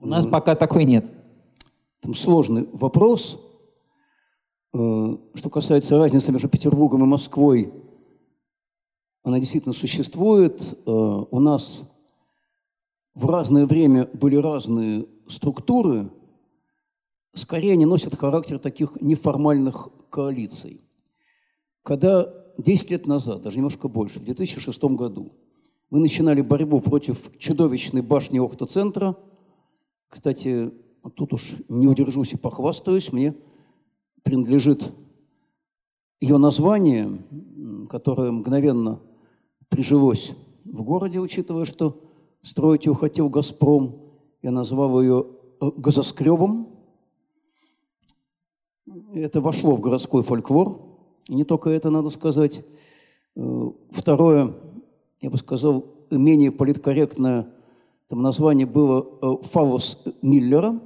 У 0.00 0.08
нас 0.08 0.24
ну, 0.24 0.30
пока 0.32 0.56
такой 0.56 0.84
нет. 0.86 1.04
Там 2.00 2.14
сложный 2.14 2.66
вопрос. 2.72 3.38
Э, 4.72 5.16
что 5.34 5.50
касается 5.50 5.98
разницы 5.98 6.32
между 6.32 6.48
Петербургом 6.48 7.04
и 7.04 7.06
Москвой, 7.06 7.72
она 9.22 9.38
действительно 9.38 9.74
существует. 9.74 10.78
Э, 10.86 10.90
у 10.90 11.40
нас 11.40 11.84
в 13.14 13.28
разное 13.28 13.66
время 13.66 14.08
были 14.14 14.36
разные 14.36 15.06
структуры, 15.28 16.10
скорее 17.34 17.74
они 17.74 17.84
носят 17.84 18.16
характер 18.16 18.58
таких 18.58 18.96
неформальных 19.00 19.90
коалиций. 20.08 20.80
Когда 21.82 22.32
10 22.56 22.90
лет 22.90 23.06
назад, 23.06 23.42
даже 23.42 23.56
немножко 23.56 23.88
больше, 23.88 24.20
в 24.20 24.24
2006 24.24 24.82
году, 24.84 25.32
мы 25.90 25.98
начинали 25.98 26.40
борьбу 26.40 26.80
против 26.80 27.30
чудовищной 27.38 28.00
башни 28.00 28.38
Охта-центра. 28.38 29.16
Кстати, 30.08 30.72
тут 31.08 31.32
уж 31.32 31.54
не 31.68 31.88
удержусь 31.88 32.32
и 32.32 32.36
похвастаюсь, 32.36 33.12
мне 33.12 33.34
принадлежит 34.22 34.92
ее 36.20 36.36
название, 36.36 37.18
которое 37.88 38.30
мгновенно 38.30 39.00
прижилось 39.68 40.34
в 40.64 40.82
городе, 40.82 41.18
учитывая, 41.18 41.64
что 41.64 42.00
строить 42.42 42.86
ее 42.86 42.94
хотел 42.94 43.28
«Газпром». 43.28 44.10
Я 44.42 44.50
назвал 44.50 45.00
ее 45.00 45.26
э, 45.60 45.70
«газоскребом». 45.76 46.68
Это 49.14 49.40
вошло 49.40 49.74
в 49.74 49.80
городской 49.80 50.22
фольклор. 50.22 50.80
И 51.28 51.34
не 51.34 51.44
только 51.44 51.70
это, 51.70 51.90
надо 51.90 52.10
сказать. 52.10 52.64
Э, 53.36 53.70
второе, 53.90 54.54
я 55.20 55.30
бы 55.30 55.38
сказал, 55.38 55.86
менее 56.10 56.52
политкорректное 56.52 57.50
там 58.10 58.22
название 58.22 58.66
было 58.66 59.06
э, 59.22 59.36
«Фалос 59.42 60.02
Миллера». 60.20 60.80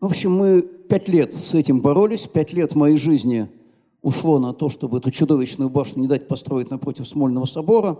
В 0.00 0.06
общем, 0.06 0.32
мы 0.32 0.62
пять 0.62 1.08
лет 1.08 1.34
с 1.34 1.54
этим 1.54 1.80
боролись, 1.80 2.26
пять 2.26 2.52
лет 2.52 2.74
моей 2.74 2.96
жизни– 2.96 3.48
ушло 4.06 4.38
на 4.38 4.52
то, 4.52 4.68
чтобы 4.68 4.98
эту 4.98 5.10
чудовищную 5.10 5.68
башню 5.68 6.02
не 6.02 6.06
дать 6.06 6.28
построить 6.28 6.70
напротив 6.70 7.08
Смольного 7.08 7.44
собора, 7.44 7.98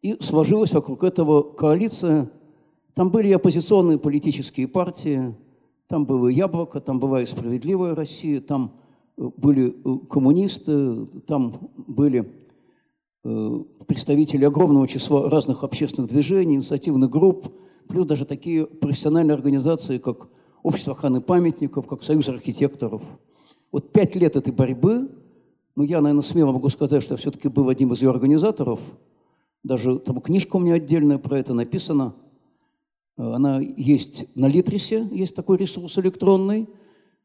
и 0.00 0.16
сложилась 0.18 0.72
вокруг 0.72 1.04
этого 1.04 1.42
коалиция. 1.42 2.30
Там 2.94 3.10
были 3.10 3.28
и 3.28 3.32
оппозиционные 3.32 3.98
политические 3.98 4.66
партии, 4.66 5.36
там 5.88 6.06
было 6.06 6.28
«Яблоко», 6.28 6.80
там 6.80 6.98
была 6.98 7.20
и 7.20 7.26
«Справедливая 7.26 7.94
Россия», 7.94 8.40
там 8.40 8.76
э, 9.18 9.28
были 9.36 9.76
э, 9.84 9.98
коммунисты, 10.08 11.04
там 11.26 11.70
были 11.86 12.32
э, 13.22 13.60
представители 13.86 14.46
огромного 14.46 14.88
числа 14.88 15.28
разных 15.28 15.64
общественных 15.64 16.10
движений, 16.10 16.54
инициативных 16.54 17.10
групп, 17.10 17.48
плюс 17.88 18.06
даже 18.06 18.24
такие 18.24 18.64
профессиональные 18.64 19.34
организации, 19.34 19.98
как 19.98 20.30
Общество 20.66 20.94
охраны 20.94 21.20
памятников, 21.20 21.86
как 21.86 22.02
Союз 22.02 22.28
архитекторов. 22.28 23.04
Вот 23.70 23.92
пять 23.92 24.16
лет 24.16 24.34
этой 24.34 24.52
борьбы 24.52 25.08
ну, 25.76 25.84
я, 25.84 26.00
наверное, 26.00 26.24
смело 26.24 26.50
могу 26.50 26.68
сказать, 26.70 27.04
что 27.04 27.14
я 27.14 27.18
все-таки 27.18 27.46
был 27.46 27.68
одним 27.68 27.92
из 27.92 28.02
ее 28.02 28.10
организаторов. 28.10 28.80
Даже 29.62 30.00
там 30.00 30.20
книжка 30.20 30.56
у 30.56 30.58
меня 30.58 30.74
отдельная 30.74 31.18
про 31.18 31.38
это 31.38 31.54
написана. 31.54 32.16
Э, 33.16 33.34
она 33.34 33.60
есть 33.60 34.26
на 34.34 34.46
Литрисе, 34.46 35.06
есть 35.12 35.36
такой 35.36 35.56
ресурс 35.56 35.98
электронный. 35.98 36.68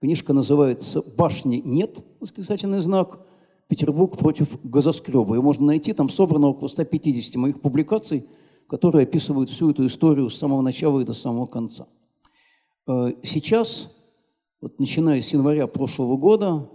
Книжка 0.02 0.34
называется 0.34 1.02
«Башни 1.02 1.64
нет», 1.66 2.06
восклицательный 2.20 2.82
знак, 2.82 3.26
«Петербург 3.68 4.20
против 4.20 4.64
газоскреба». 4.64 5.34
Ее 5.34 5.42
можно 5.42 5.66
найти, 5.66 5.94
там 5.94 6.10
собрано 6.10 6.50
около 6.50 6.68
150 6.68 7.38
моих 7.38 7.60
публикаций, 7.60 8.28
которые 8.68 9.02
описывают 9.02 9.50
всю 9.50 9.72
эту 9.72 9.88
историю 9.88 10.30
с 10.30 10.38
самого 10.38 10.62
начала 10.62 11.00
и 11.00 11.06
до 11.06 11.14
самого 11.14 11.48
конца. 11.48 11.88
Э, 12.88 13.14
сейчас, 13.24 13.92
вот 14.60 14.80
начиная 14.80 15.22
с 15.22 15.32
января 15.34 15.68
прошлого 15.68 16.18
года, 16.18 16.70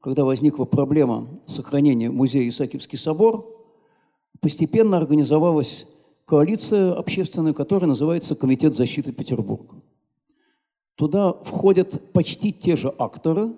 когда 0.00 0.24
возникла 0.24 0.64
проблема 0.64 1.28
сохранения 1.46 2.10
музея 2.10 2.48
Исаакиевский 2.48 2.98
собор, 2.98 3.46
постепенно 4.40 4.96
организовалась 4.96 5.86
коалиция 6.24 6.92
общественная, 6.92 7.52
которая 7.52 7.88
называется 7.88 8.34
Комитет 8.34 8.74
защиты 8.74 9.12
Петербурга. 9.12 9.76
Туда 10.96 11.32
входят 11.32 12.12
почти 12.12 12.52
те 12.52 12.76
же 12.76 12.92
акторы, 12.98 13.52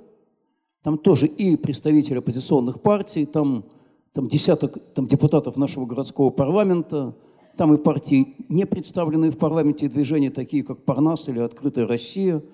там 0.83 0.99
тоже 0.99 1.27
и 1.27 1.57
представители 1.57 2.19
оппозиционных 2.19 2.83
партий, 2.83 3.25
там, 3.25 3.65
там 4.13 4.29
десяток 4.29 4.79
там 4.93 5.07
депутатов 5.07 5.57
нашего 5.57 5.87
городского 5.87 6.29
парламента, 6.31 7.15
там 7.57 7.75
и 7.75 7.79
партии, 7.79 8.37
не 8.49 8.67
представленные 8.67 9.31
в 9.31 9.39
парламенте, 9.39 9.89
движения, 9.89 10.31
такие 10.31 10.63
как 10.63 10.85
Парнас 10.85 11.29
или 11.29 11.41
Открытая 11.41 11.87
Россия– 11.87 12.43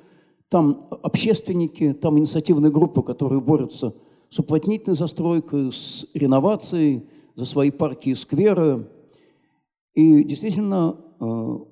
там 0.51 0.89
общественники, 1.03 1.93
там 1.93 2.19
инициативные 2.19 2.73
группы, 2.73 3.03
которые 3.03 3.41
борются 3.41 3.95
с 4.29 4.39
уплотнительной 4.39 4.97
застройкой, 4.97 5.73
с 5.73 6.07
реновацией, 6.13 7.07
за 7.37 7.45
свои 7.45 7.71
парки 7.71 8.11
и 8.11 8.15
скверы. 8.15 8.89
И 9.95 10.25
действительно 10.25 10.97
э, 11.21 11.25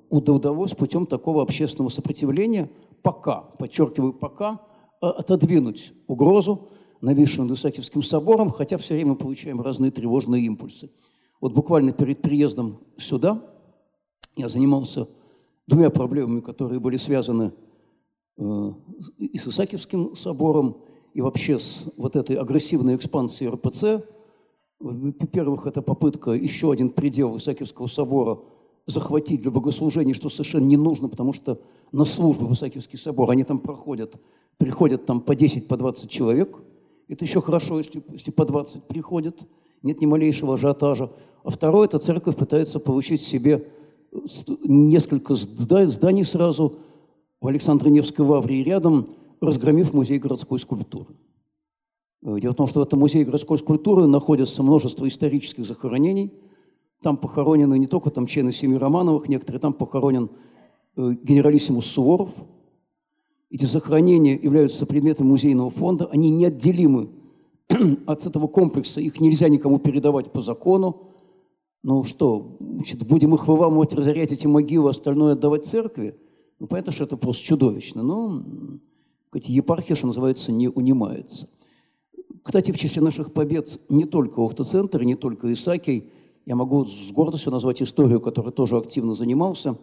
удалось 0.09 0.73
путем 0.73 1.05
такого 1.05 1.43
общественного 1.43 1.89
сопротивления 1.89 2.69
пока, 3.01 3.41
подчеркиваю, 3.41 4.13
пока, 4.13 4.61
э, 5.01 5.07
отодвинуть 5.07 5.93
угрозу, 6.07 6.69
нависшую 7.01 7.49
над 7.49 7.57
Исаакиевским 7.57 8.01
собором, 8.01 8.49
хотя 8.49 8.77
все 8.77 8.93
время 8.95 9.15
получаем 9.15 9.61
разные 9.61 9.91
тревожные 9.91 10.45
импульсы. 10.45 10.89
Вот 11.41 11.53
буквально 11.53 11.91
перед 11.91 12.21
приездом 12.21 12.79
сюда 12.97 13.41
я 14.35 14.49
занимался 14.49 15.07
двумя 15.67 15.89
проблемами, 15.89 16.41
которые 16.41 16.79
были 16.79 16.97
связаны 16.97 17.53
Э, 18.39 18.71
и 19.17 19.37
с 19.37 19.47
Исаакиевским 19.47 20.15
собором, 20.15 20.77
и 21.13 21.21
вообще 21.21 21.59
с 21.59 21.85
вот 21.97 22.15
этой 22.15 22.37
агрессивной 22.37 22.95
экспансией 22.95 23.51
РПЦ. 23.51 24.05
Во-первых, 24.79 25.67
это 25.67 25.81
попытка 25.81 26.31
еще 26.31 26.71
один 26.71 26.89
предел 26.89 27.35
Исаакиевского 27.35 27.87
собора 27.87 28.39
захватить 28.85 29.41
для 29.41 29.51
богослужения, 29.51 30.13
что 30.13 30.29
совершенно 30.29 30.65
не 30.65 30.77
нужно, 30.77 31.09
потому 31.09 31.33
что 31.33 31.59
на 31.91 32.05
службу 32.05 32.47
в 32.47 32.53
Исаакиевский 32.53 32.97
собор 32.97 33.29
они 33.29 33.43
там 33.43 33.59
проходят, 33.59 34.21
приходят 34.57 35.05
там 35.05 35.19
по 35.19 35.35
10, 35.35 35.67
по 35.67 35.75
20 35.75 36.09
человек. 36.09 36.57
Это 37.09 37.25
еще 37.25 37.41
хорошо, 37.41 37.77
если, 37.77 38.01
если 38.09 38.31
по 38.31 38.45
20 38.45 38.83
приходят, 38.85 39.37
нет 39.83 40.01
ни 40.01 40.05
малейшего 40.05 40.55
ажиотажа. 40.55 41.11
А 41.43 41.49
второе, 41.49 41.87
это 41.87 41.99
церковь 41.99 42.35
пытается 42.35 42.79
получить 42.79 43.21
себе 43.21 43.67
несколько 44.63 45.35
зданий 45.35 46.23
сразу– 46.23 46.79
в 47.41 47.47
Александро-Невской 47.47 48.25
лавре 48.25 48.59
и 48.59 48.63
рядом, 48.63 49.09
разгромив 49.41 49.93
музей 49.93 50.19
городской 50.19 50.59
скульптуры. 50.59 51.15
Э, 52.23 52.39
дело 52.39 52.53
в 52.53 52.57
том, 52.57 52.67
что 52.67 52.81
в 52.81 52.83
этом 52.83 52.99
музее 52.99 53.25
городской 53.25 53.57
скульптуры 53.57 54.05
находится 54.07 54.61
множество 54.63 55.07
исторических 55.07 55.65
захоронений. 55.65 56.33
Там 57.01 57.15
похоронены 57.15 57.79
не 57.79 57.87
только 57.87 58.09
там 58.09 58.27
члены 58.27 58.51
семьи 58.51 58.77
Романовых, 58.77 59.29
некоторые 59.29 59.61
там 59.61 59.73
похоронен 59.73 60.29
э, 60.97 61.15
генералиссимус 61.23 61.85
Суворов. 61.85 62.31
Эти 63.49 63.65
захоронения 63.65 64.37
являются 64.37 64.85
предметом 64.85 65.27
музейного 65.27 65.69
фонда, 65.69 66.07
они 66.11 66.29
неотделимы 66.29 67.09
от 68.05 68.25
этого 68.25 68.47
комплекса 68.47 68.99
их 68.99 69.19
нельзя 69.19 69.47
никому 69.47 69.79
передавать 69.79 70.31
по 70.31 70.41
закону. 70.41 71.13
Ну 71.83 72.03
что, 72.03 72.57
значит, 72.59 73.05
будем 73.07 73.33
их 73.35 73.47
выламывать, 73.47 73.93
разорять 73.93 74.31
эти 74.31 74.47
могилы, 74.47 74.89
остальное 74.89 75.33
отдавать 75.33 75.65
церкви? 75.65 76.17
Ну, 76.59 76.67
понятно, 76.67 76.91
что 76.91 77.05
это 77.05 77.15
просто 77.15 77.43
чудовищно, 77.43 78.03
но 78.03 78.43
эти 79.33 79.51
епархия, 79.51 79.95
что 79.95 80.07
называется, 80.07 80.51
не 80.51 80.67
унимается. 80.67 81.47
Кстати, 82.43 82.71
в 82.71 82.77
числе 82.77 83.01
наших 83.01 83.31
побед 83.31 83.79
не 83.89 84.05
только 84.05 84.39
Охта-центр, 84.39 85.03
не 85.03 85.15
только 85.15 85.51
Исакий. 85.53 86.09
Я 86.45 86.55
могу 86.55 86.83
с 86.83 87.11
гордостью 87.11 87.51
назвать 87.51 87.81
историю, 87.81 88.19
которой 88.19 88.51
тоже 88.51 88.77
активно 88.77 89.13
занимался. 89.13 89.77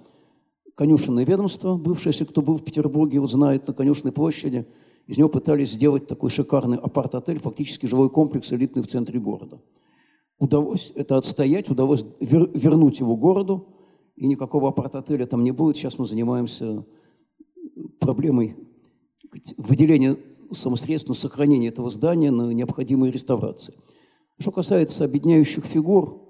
Конюшенное 0.74 1.24
ведомство, 1.24 1.76
бывшее, 1.76 2.12
если 2.12 2.24
кто 2.24 2.42
был 2.42 2.56
в 2.56 2.64
Петербурге, 2.64 3.16
его 3.16 3.26
знает, 3.26 3.68
на 3.68 3.72
Конюшенной 3.72 4.12
площади. 4.12 4.66
Из 5.06 5.16
него 5.16 5.28
пытались 5.28 5.70
сделать 5.70 6.06
такой 6.06 6.30
шикарный 6.30 6.78
апарт-отель, 6.78 7.38
фактически 7.38 7.86
жилой 7.86 8.10
комплекс 8.10 8.52
элитный 8.52 8.82
в 8.82 8.88
центре 8.88 9.20
города. 9.20 9.60
Удалось 10.38 10.92
это 10.94 11.16
отстоять, 11.16 11.70
удалось 11.70 12.04
вер 12.20 12.50
вернуть 12.52 12.98
его 12.98 13.16
городу, 13.16 13.68
и 14.16 14.26
никакого 14.26 14.68
апарт-отеля 14.68 15.26
там 15.26 15.44
не 15.44 15.52
будет. 15.52 15.76
Сейчас 15.76 15.98
мы 15.98 16.06
занимаемся 16.06 16.84
проблемой 18.00 18.56
выделения 19.56 20.16
самосредственно 20.50 21.14
сохранения 21.14 21.68
этого 21.68 21.90
здания 21.90 22.30
на 22.30 22.50
необходимые 22.50 23.12
реставрации. 23.12 23.74
Что 24.38 24.50
касается 24.50 25.04
объединяющих 25.04 25.64
фигур, 25.64 26.22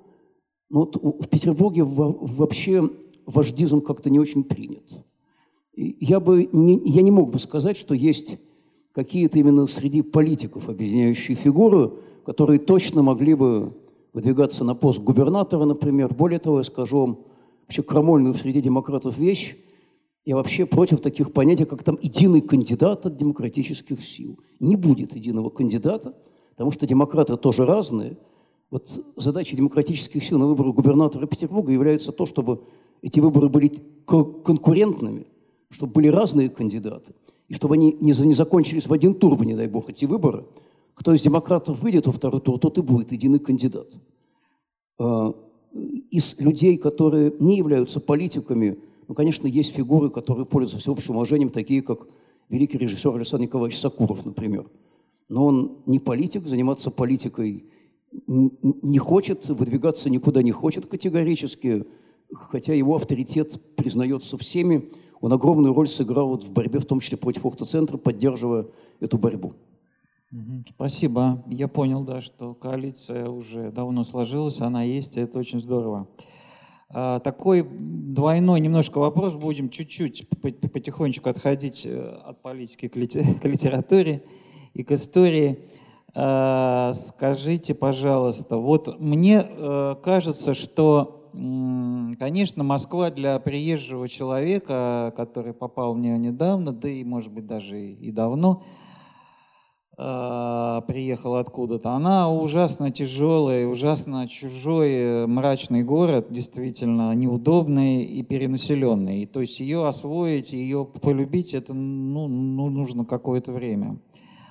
ну 0.68 0.80
вот 0.80 0.97
в 0.97 1.28
Петербурге 1.28 1.85
вообще 1.85 2.90
вождизм 3.25 3.80
как-то 3.80 4.11
не 4.11 4.18
очень 4.18 4.45
принят. 4.45 5.04
Я, 5.75 6.21
бы 6.21 6.49
не, 6.52 6.80
я 6.88 7.02
не 7.02 7.11
мог 7.11 7.30
бы 7.30 7.38
сказать, 7.38 7.76
что 7.76 7.95
есть 7.95 8.38
какие-то 8.96 9.38
именно 9.38 9.66
среди 9.66 10.00
политиков 10.00 10.70
объединяющие 10.70 11.36
фигуры, 11.36 11.92
которые 12.24 12.58
точно 12.58 13.02
могли 13.02 13.34
бы 13.34 13.74
выдвигаться 14.14 14.64
на 14.64 14.74
пост 14.74 15.00
губернатора, 15.00 15.66
например. 15.66 16.14
Более 16.14 16.38
того, 16.38 16.58
я 16.58 16.64
скажу 16.64 17.00
вам 17.00 17.18
вообще 17.64 17.82
крамольную 17.82 18.32
среди 18.32 18.62
демократов 18.62 19.18
вещь. 19.18 19.54
Я 20.24 20.36
вообще 20.36 20.64
против 20.64 21.02
таких 21.02 21.34
понятий, 21.34 21.66
как 21.66 21.82
там 21.82 21.98
единый 22.00 22.40
кандидат 22.40 23.04
от 23.04 23.18
демократических 23.18 24.02
сил. 24.02 24.40
Не 24.60 24.76
будет 24.76 25.14
единого 25.14 25.50
кандидата, 25.50 26.14
потому 26.52 26.72
что 26.72 26.86
демократы 26.86 27.36
тоже 27.36 27.66
разные. 27.66 28.16
Вот 28.70 28.98
задача 29.16 29.54
демократических 29.56 30.24
сил 30.24 30.38
на 30.38 30.46
выборы 30.46 30.72
губернатора 30.72 31.26
Петербурга 31.26 31.70
является 31.70 32.12
то, 32.12 32.24
чтобы 32.24 32.62
эти 33.02 33.20
выборы 33.20 33.50
были 33.50 33.70
конкурентными, 34.06 35.26
чтобы 35.68 35.92
были 35.92 36.08
разные 36.08 36.48
кандидаты, 36.48 37.12
и 37.48 37.54
чтобы 37.54 37.74
они 37.74 37.96
не, 38.00 38.12
не 38.12 38.34
закончились 38.34 38.86
в 38.86 38.92
один 38.92 39.14
тур, 39.14 39.42
не 39.44 39.54
дай 39.54 39.68
бог, 39.68 39.90
эти 39.90 40.04
выборы. 40.04 40.44
Кто 40.94 41.12
из 41.12 41.20
демократов 41.20 41.80
выйдет 41.82 42.06
во 42.06 42.12
второй 42.12 42.40
тур, 42.40 42.58
тот 42.58 42.78
и 42.78 42.82
будет 42.82 43.12
единый 43.12 43.38
кандидат. 43.38 43.88
А, 44.98 45.34
из 46.10 46.36
людей, 46.38 46.78
которые 46.78 47.34
не 47.38 47.56
являются 47.58 48.00
политиками, 48.00 48.78
ну, 49.08 49.14
конечно, 49.14 49.46
есть 49.46 49.74
фигуры, 49.74 50.10
которые 50.10 50.46
пользуются 50.46 50.78
всеобщим 50.78 51.16
уважением, 51.16 51.50
такие 51.50 51.82
как 51.82 52.06
великий 52.48 52.78
режиссер 52.78 53.14
Александр 53.14 53.44
Николаевич 53.44 53.78
Сакуров, 53.78 54.24
например. 54.24 54.66
Но 55.28 55.44
он 55.44 55.78
не 55.86 55.98
политик, 55.98 56.46
заниматься 56.46 56.90
политикой 56.90 57.64
не 58.26 58.98
хочет, 58.98 59.48
выдвигаться 59.48 60.08
никуда 60.10 60.42
не 60.42 60.52
хочет 60.52 60.86
категорически, 60.86 61.84
хотя 62.32 62.72
его 62.72 62.96
авторитет 62.96 63.60
признается 63.76 64.38
всеми. 64.38 64.90
Он 65.20 65.32
огромную 65.32 65.75
роль 65.75 65.88
сыграл 65.88 66.28
вот 66.28 66.44
в 66.44 66.52
борьбе, 66.52 66.78
в 66.78 66.87
том 66.87 67.00
числе 67.00 67.16
против 67.16 67.46
Охта-центра, 67.46 67.96
поддерживая 67.96 68.66
эту 69.00 69.18
борьбу. 69.18 69.54
Спасибо. 70.75 71.42
Я 71.46 71.68
понял, 71.68 72.02
да, 72.02 72.20
что 72.20 72.54
коалиция 72.54 73.28
уже 73.28 73.70
давно 73.70 74.04
сложилась, 74.04 74.61
она 74.61 74.82
есть, 74.82 75.16
и 75.16 75.20
это 75.20 75.38
очень 75.38 75.61
здорово. 75.61 76.08
А, 76.88 77.20
такой 77.20 77.67
двойной 77.69 78.60
немножко 78.60 78.99
вопрос, 78.99 79.34
будем 79.34 79.71
чуть-чуть 79.71 80.28
потихонечку 80.40 81.28
отходить 81.28 81.84
э, 81.84 82.21
от 82.25 82.43
политики 82.43 82.88
к 82.88 82.97
литературе 83.45 84.23
и 84.75 84.82
к 84.84 84.93
истории. 84.93 85.58
А, 86.14 86.93
скажите, 86.95 87.75
пожалуйста, 87.75 88.56
вот 88.58 89.00
мне 89.00 89.45
э, 89.47 89.97
кажется, 90.02 90.54
что, 90.54 91.25
конечно, 92.18 92.64
Москва 92.64 93.10
для 93.10 93.38
приезжего 93.38 94.08
человека, 94.08 95.12
который 95.16 95.52
попал 95.52 95.94
в 95.94 95.99
нее 95.99 96.18
недавно, 96.18 96.72
да 96.72 96.88
и, 96.88 97.04
может 97.04 97.32
быть, 97.32 97.46
даже 97.46 97.78
и 97.78 98.10
давно, 98.10 98.62
э, 99.99 100.80
приехала 100.86 101.40
откуда-то, 101.40 101.90
она 101.90 102.32
ужасно 102.32 102.90
тяжелая, 102.90 103.66
ужасно 103.66 104.26
чужой, 104.28 104.90
э, 104.92 105.26
мрачный 105.26 105.82
город, 105.82 106.28
действительно 106.30 107.14
неудобный 107.14 108.02
и 108.02 108.22
перенаселенный. 108.22 109.26
То 109.26 109.40
есть 109.40 109.60
ее 109.60 109.86
освоить, 109.86 110.52
ее 110.52 110.84
полюбить, 110.84 111.54
это 111.54 111.75
ну, 111.75 112.28
ну, 112.28 112.70
нужно 112.70 113.04
какое-то 113.04 113.52
время. 113.52 113.99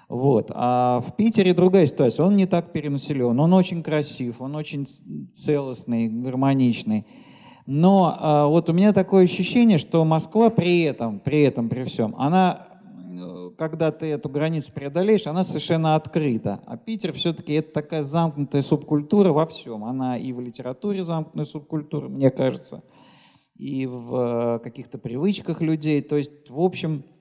Вот. 0.08 0.52
А 0.54 1.02
в 1.02 1.16
Питере 1.16 1.54
другая 1.54 1.88
ситуация. 1.88 2.26
Он 2.26 2.36
не 2.36 2.46
так 2.46 2.72
перенаселен, 2.72 3.40
он 3.40 3.54
очень 3.54 3.82
красив, 3.82 4.40
он 4.40 4.56
очень 4.56 4.88
целостный, 5.34 6.10
гармоничный. 6.10 7.06
Но 7.66 8.16
а, 8.20 8.46
вот 8.46 8.70
у 8.70 8.74
меня 8.74 8.94
такое 8.94 9.24
ощущение, 9.24 9.80
что 9.80 10.06
Москва 10.06 10.52
при 10.52 10.82
этом, 10.82 11.20
при 11.20 11.42
этом, 11.42 11.68
при 11.70 11.84
всем, 11.84 12.16
она 12.18 12.68
когда 13.58 13.92
ты 13.92 14.08
эту 14.08 14.30
границу 14.30 14.72
преодолеешь, 14.74 15.28
она 15.28 15.44
совершенно 15.44 15.96
открыта. 15.96 16.60
А 16.66 16.78
Питер 16.78 17.14
все-таки 17.14 17.54
это 17.54 17.72
такая 17.74 18.04
замкнутая 18.04 18.62
субкультура 18.62 19.32
во 19.32 19.46
всем. 19.46 19.84
Она 19.84 20.18
и 20.18 20.34
в 20.34 20.42
литературе 20.42 21.04
замкнутая 21.04 21.46
субкультура, 21.46 22.08
мне 22.08 22.30
кажется, 22.30 22.84
и 23.56 23.86
в 23.88 24.58
э, 24.58 24.60
каких-то 24.60 24.98
привычках 24.98 25.62
людей. 25.62 26.02
То 26.02 26.18
есть, 26.18 26.50
в 26.50 26.60
общем, 26.60 27.04
э, 27.06 27.15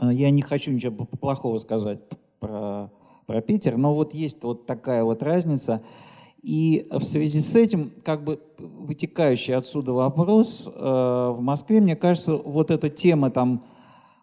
я 0.00 0.30
не 0.30 0.42
хочу 0.42 0.70
ничего 0.70 1.04
плохого 1.04 1.58
сказать 1.58 2.00
про, 2.40 2.90
про 3.26 3.40
Питер, 3.40 3.76
но 3.76 3.94
вот 3.94 4.14
есть 4.14 4.42
вот 4.42 4.66
такая 4.66 5.04
вот 5.04 5.22
разница. 5.22 5.82
И 6.42 6.86
в 6.90 7.04
связи 7.04 7.40
с 7.40 7.54
этим, 7.54 7.90
как 8.04 8.22
бы 8.22 8.38
вытекающий 8.58 9.54
отсюда 9.54 9.92
вопрос, 9.92 10.66
э, 10.66 10.70
в 10.70 11.40
Москве, 11.40 11.80
мне 11.80 11.96
кажется, 11.96 12.36
вот 12.36 12.70
эта 12.70 12.90
тема 12.90 13.30
там 13.30 13.64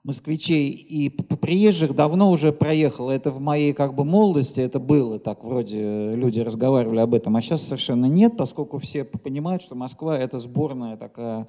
москвичей 0.03 0.69
и 0.69 1.09
приезжих 1.09 1.95
давно 1.95 2.31
уже 2.31 2.51
проехало. 2.51 3.11
Это 3.11 3.31
в 3.31 3.39
моей 3.39 3.73
как 3.73 3.95
бы 3.95 4.03
молодости 4.03 4.59
это 4.59 4.79
было 4.79 5.19
так, 5.19 5.43
вроде 5.43 6.15
люди 6.15 6.39
разговаривали 6.39 6.99
об 6.99 7.13
этом, 7.13 7.35
а 7.35 7.41
сейчас 7.41 7.63
совершенно 7.63 8.05
нет, 8.05 8.37
поскольку 8.37 8.77
все 8.79 9.03
понимают, 9.03 9.61
что 9.61 9.75
Москва 9.75 10.17
это 10.17 10.39
сборная 10.39 10.97
такая, 10.97 11.47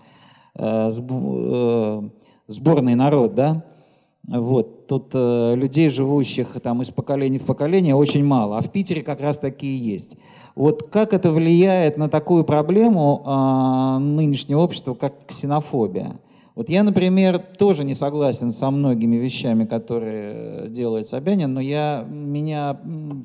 э, 0.55 0.91
э, 0.91 2.03
сборный 2.49 2.95
народ, 2.95 3.35
да, 3.35 3.65
вот, 4.29 4.87
тут 4.87 5.11
э, 5.15 5.55
людей, 5.57 5.89
живущих 5.89 6.61
там 6.61 6.81
из 6.83 6.91
поколения 6.91 7.41
в 7.41 7.45
поколение, 7.45 7.97
очень 7.97 8.25
мало, 8.25 8.59
а 8.59 8.63
в 8.63 8.71
Питере 8.71 9.03
как 9.03 9.21
раз 9.21 9.37
такие 9.37 9.77
есть. 9.85 10.17
Вот 10.55 10.89
как 10.91 11.13
это 11.13 11.33
влияет 11.33 11.97
на 11.97 12.09
такую 12.09 12.45
проблему 12.45 13.23
э, 13.25 13.99
нынешнего 13.99 14.61
общества, 14.61 14.95
как 14.95 15.27
ксенофобия? 15.27 16.21
Вот 16.55 16.69
я, 16.69 16.85
например, 16.85 17.39
тоже 17.39 17.83
не 17.83 17.95
согласен 17.95 18.53
со 18.53 18.71
многими 18.71 19.17
вещами, 19.17 19.65
которые 19.65 20.69
делает 20.69 21.07
Собянин, 21.07 21.53
но 21.53 21.61
я, 21.61 22.07
меня 22.09 22.79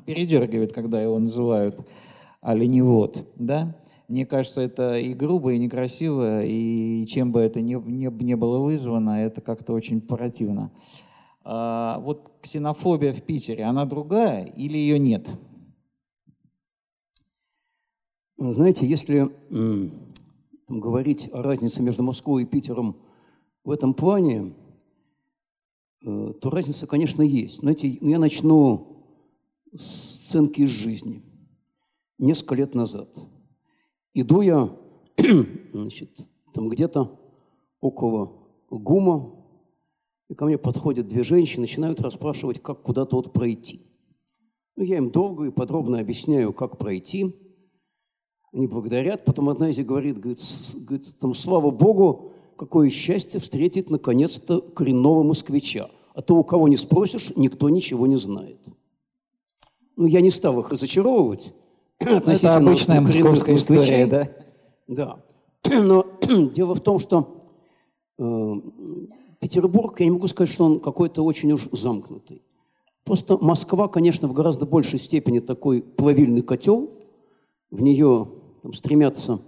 передергивает, 0.06 0.72
когда 0.72 1.00
его 1.00 1.18
называют 1.18 1.78
оленевод, 2.40 3.24
да? 3.36 3.74
Мне 4.08 4.26
кажется, 4.26 4.60
это 4.62 4.98
и 4.98 5.14
грубо, 5.14 5.52
и 5.52 5.58
некрасиво, 5.58 6.42
и 6.42 7.04
чем 7.06 7.30
бы 7.30 7.40
это 7.40 7.60
ни, 7.60 7.74
ни, 7.74 8.24
ни 8.24 8.34
было 8.34 8.58
вызвано, 8.58 9.22
это 9.22 9.40
как-то 9.40 9.74
очень 9.74 10.00
противно. 10.00 10.70
А 11.44 11.98
вот 12.00 12.32
ксенофобия 12.40 13.12
в 13.12 13.22
Питере, 13.22 13.64
она 13.64 13.84
другая 13.84 14.44
или 14.44 14.76
ее 14.76 14.98
нет? 14.98 15.28
Знаете, 18.38 18.86
если 18.86 19.28
там, 19.50 20.80
говорить 20.80 21.28
о 21.32 21.42
разнице 21.42 21.82
между 21.82 22.02
Москвой 22.02 22.42
и 22.42 22.46
Питером– 22.46 22.96
в 23.68 23.70
этом 23.70 23.92
плане, 23.92 24.54
э, 26.02 26.32
то 26.40 26.48
разница, 26.48 26.86
конечно, 26.86 27.20
есть. 27.20 27.58
Знаете, 27.58 27.98
ну, 28.00 28.08
я 28.08 28.18
начну 28.18 29.04
с 29.76 30.24
сценки 30.24 30.62
из 30.62 30.70
жизни. 30.70 31.22
Несколько 32.16 32.54
лет 32.54 32.74
назад. 32.74 33.08
Иду 34.20 34.40
я, 34.40 34.76
значит, 35.72 36.28
там 36.52 36.68
где-то 36.68 37.20
около 37.80 38.32
ГУМа, 38.68 39.32
и 40.28 40.34
ко 40.34 40.44
мне 40.44 40.58
подходят 40.58 41.06
две 41.06 41.22
женщины, 41.22 41.60
начинают 41.60 42.00
расспрашивать, 42.00 42.60
как 42.60 42.82
куда-то 42.82 43.14
вот 43.14 43.32
пройти. 43.32 43.80
Ну, 44.74 44.82
я 44.82 44.96
им 44.96 45.12
долго 45.12 45.44
и 45.44 45.52
подробно 45.52 46.00
объясняю, 46.00 46.52
как 46.52 46.78
пройти. 46.78 47.32
Они 48.52 48.66
благодарят. 48.66 49.24
Потом 49.24 49.50
одна 49.50 49.68
из 49.68 49.78
них 49.78 49.86
говорит, 49.86 50.18
говорит, 50.18 50.40
говорит 50.74 51.16
там, 51.20 51.32
слава 51.32 51.70
Богу, 51.70 52.32
какое 52.56 52.90
счастье 52.90 53.38
встретить 53.38 53.88
наконец-то 53.88 54.60
коренного 54.60 55.22
москвича. 55.22 55.90
А 56.14 56.22
то, 56.22 56.34
у 56.34 56.42
кого 56.42 56.66
не 56.66 56.76
спросишь, 56.76 57.32
никто 57.36 57.68
ничего 57.68 58.08
не 58.08 58.16
знает. 58.16 58.58
Ну, 59.94 60.06
я 60.06 60.20
не 60.20 60.30
стал 60.30 60.58
их 60.58 60.70
разочаровывать. 60.70 61.54
Это 61.98 62.56
обычная 62.56 63.00
московская 63.00 63.56
история, 63.56 64.06
да? 64.06 64.28
Да. 64.86 65.22
Но 65.70 66.06
дело 66.54 66.74
в 66.74 66.80
том, 66.80 66.98
что 66.98 67.42
э, 68.18 68.54
Петербург, 69.40 69.98
я 70.00 70.06
не 70.06 70.12
могу 70.12 70.26
сказать, 70.28 70.52
что 70.52 70.64
он 70.64 70.80
какой-то 70.80 71.22
очень 71.24 71.52
уж 71.52 71.68
замкнутый. 71.72 72.42
Просто 73.04 73.38
Москва, 73.38 73.88
конечно, 73.88 74.28
в 74.28 74.32
гораздо 74.32 74.66
большей 74.66 74.98
степени 74.98 75.40
такой 75.40 75.82
плавильный 75.82 76.42
котел. 76.42 76.90
В 77.70 77.82
нее 77.82 78.28
там, 78.62 78.72
стремятся 78.74 79.40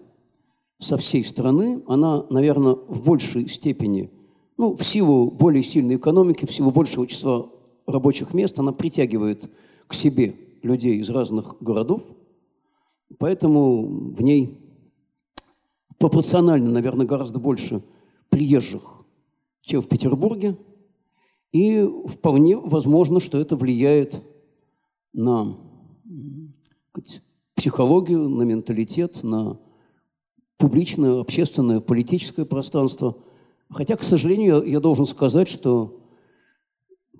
со 0.78 0.96
всей 0.96 1.24
страны. 1.24 1.82
Она, 1.86 2.24
наверное, 2.30 2.74
в 2.88 3.04
большей 3.04 3.48
степени, 3.48 4.10
ну, 4.56 4.74
в 4.74 4.84
силу 4.84 5.30
более 5.30 5.62
сильной 5.62 5.96
экономики, 5.96 6.46
в 6.46 6.52
силу 6.52 6.70
большего 6.70 7.06
числа 7.06 7.50
рабочих 7.86 8.34
мест, 8.34 8.58
она 8.58 8.72
притягивает 8.72 9.50
к 9.86 9.94
себе 9.94 10.36
людей 10.62 10.96
из 10.98 11.10
разных 11.10 11.56
городов. 11.60 12.02
Поэтому 13.18 14.12
в 14.12 14.23
ней 14.23 14.59
пропорционально, 15.99 16.70
наверное, 16.70 17.07
гораздо 17.07 17.38
больше 17.38 17.83
приезжих, 18.31 19.05
чем 19.61 19.83
в 19.83 19.88
Петербурге. 19.88 20.57
И 21.53 21.87
вполне 22.07 22.57
возможно, 22.57 23.20
что 23.20 23.38
это 23.38 23.57
влияет 23.57 24.23
на 25.12 25.59
психологию, 27.55 28.29
на 28.29 28.42
менталитет, 28.42 29.23
на 29.23 29.61
публичное, 30.57 31.20
общественное, 31.20 31.81
политическое 31.81 32.44
пространство. 32.44 33.23
Хотя, 33.68 33.96
к 33.96 34.05
сожалению, 34.05 34.62
я 34.64 34.81
должен 34.81 35.07
сказать, 35.07 35.49
что 35.49 36.01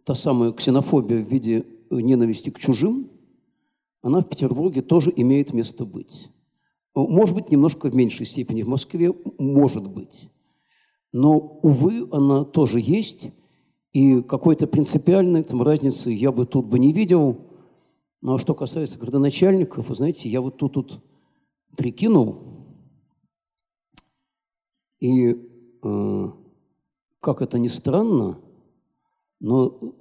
та 0.05 0.15
самая 0.15 0.53
ксенофобия 0.53 1.23
в 1.23 1.29
виде 1.29 1.67
ненависти 1.91 2.51
к 2.51 2.59
чужим, 2.59 3.11
она 4.03 4.21
в 4.21 4.29
Петербурге 4.29 4.83
тоже 4.83 5.13
имеет 5.15 5.53
место 5.53 5.85
быть. 5.85 6.31
Может 6.95 7.35
быть, 7.35 7.51
немножко 7.51 7.89
в 7.89 7.95
меньшей 7.95 8.27
степени 8.27 8.63
в 8.63 8.69
Москве, 8.69 9.15
может 9.39 9.89
быть. 9.89 10.29
Но, 11.13 11.39
увы, 11.63 12.09
она 12.11 12.45
тоже 12.45 12.81
есть, 12.81 13.31
и 13.93 14.23
какой-то 14.23 14.67
принципиальной 14.67 15.43
там, 15.43 15.63
разницы 15.63 16.11
я 16.11 16.33
бы 16.33 16.47
тут 16.47 16.67
бы 16.67 16.79
не 16.79 16.93
видел. 16.93 17.39
Ну 18.23 18.35
а 18.35 18.39
что 18.39 18.55
касается 18.55 18.99
градоначальников, 18.99 19.89
вы 19.89 19.95
знаете, 19.95 20.29
я 20.29 20.41
вот 20.41 20.57
тут, 20.57 20.75
тут 20.75 21.01
прикинул, 21.77 22.43
и 25.01 25.37
э, 25.83 26.27
как 27.21 27.43
это 27.43 27.59
ни 27.59 27.69
странно, 27.69 28.39
но 29.41 29.77
э, 29.81 29.95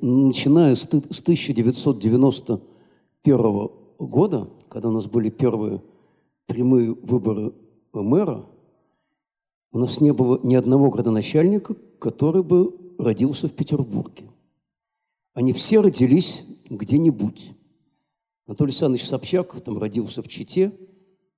начиная 0.00 0.74
с 0.74 0.86
1991 0.86 3.70
года, 3.98 4.48
когда 4.68 4.88
у 4.88 4.92
нас 4.92 5.06
были 5.06 5.30
первые 5.30 5.80
прямые 6.46 6.94
выборы 6.94 7.52
мэра, 7.92 8.46
у 9.70 9.78
нас 9.78 10.00
не 10.00 10.14
было 10.14 10.40
ни 10.42 10.54
одного 10.54 10.88
градоначальника, 10.90 11.74
который 11.98 12.42
бы 12.42 12.74
родился 12.98 13.48
в 13.48 13.52
Петербурге. 13.52 14.30
Они 15.34 15.52
все 15.52 15.80
родились 15.80 16.46
где-нибудь. 16.70 17.52
Анатолий 18.46 18.70
Александрович 18.70 19.06
Собчак 19.06 19.60
там 19.60 19.76
родился 19.78 20.22
в 20.22 20.28
Чите, 20.28 20.72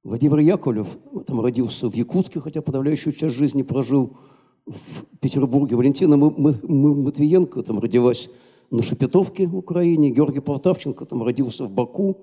Владимир 0.02 0.38
Яковлев 0.38 0.96
там 1.26 1.40
родился 1.40 1.90
в 1.90 1.94
Якутске, 1.94 2.40
хотя 2.40 2.62
подавляющую 2.62 3.12
часть 3.12 3.34
жизни 3.34 3.62
прожил 3.62 4.16
в 4.66 5.04
Петербурге. 5.20 5.76
Валентина 5.76 6.16
Матвиенко 6.16 7.62
там 7.62 7.78
родилась 7.78 8.30
на 8.70 8.82
Шепетовке 8.82 9.46
в 9.46 9.56
Украине, 9.56 10.10
Георгий 10.10 10.40
Полтавченко 10.40 11.04
там 11.04 11.22
родился 11.22 11.64
в 11.64 11.70
Баку, 11.70 12.18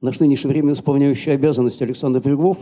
наш 0.00 0.20
нынешний 0.20 0.48
время 0.48 0.72
исполняющий 0.72 1.30
обязанности 1.30 1.82
Александр 1.82 2.20
Петров 2.20 2.58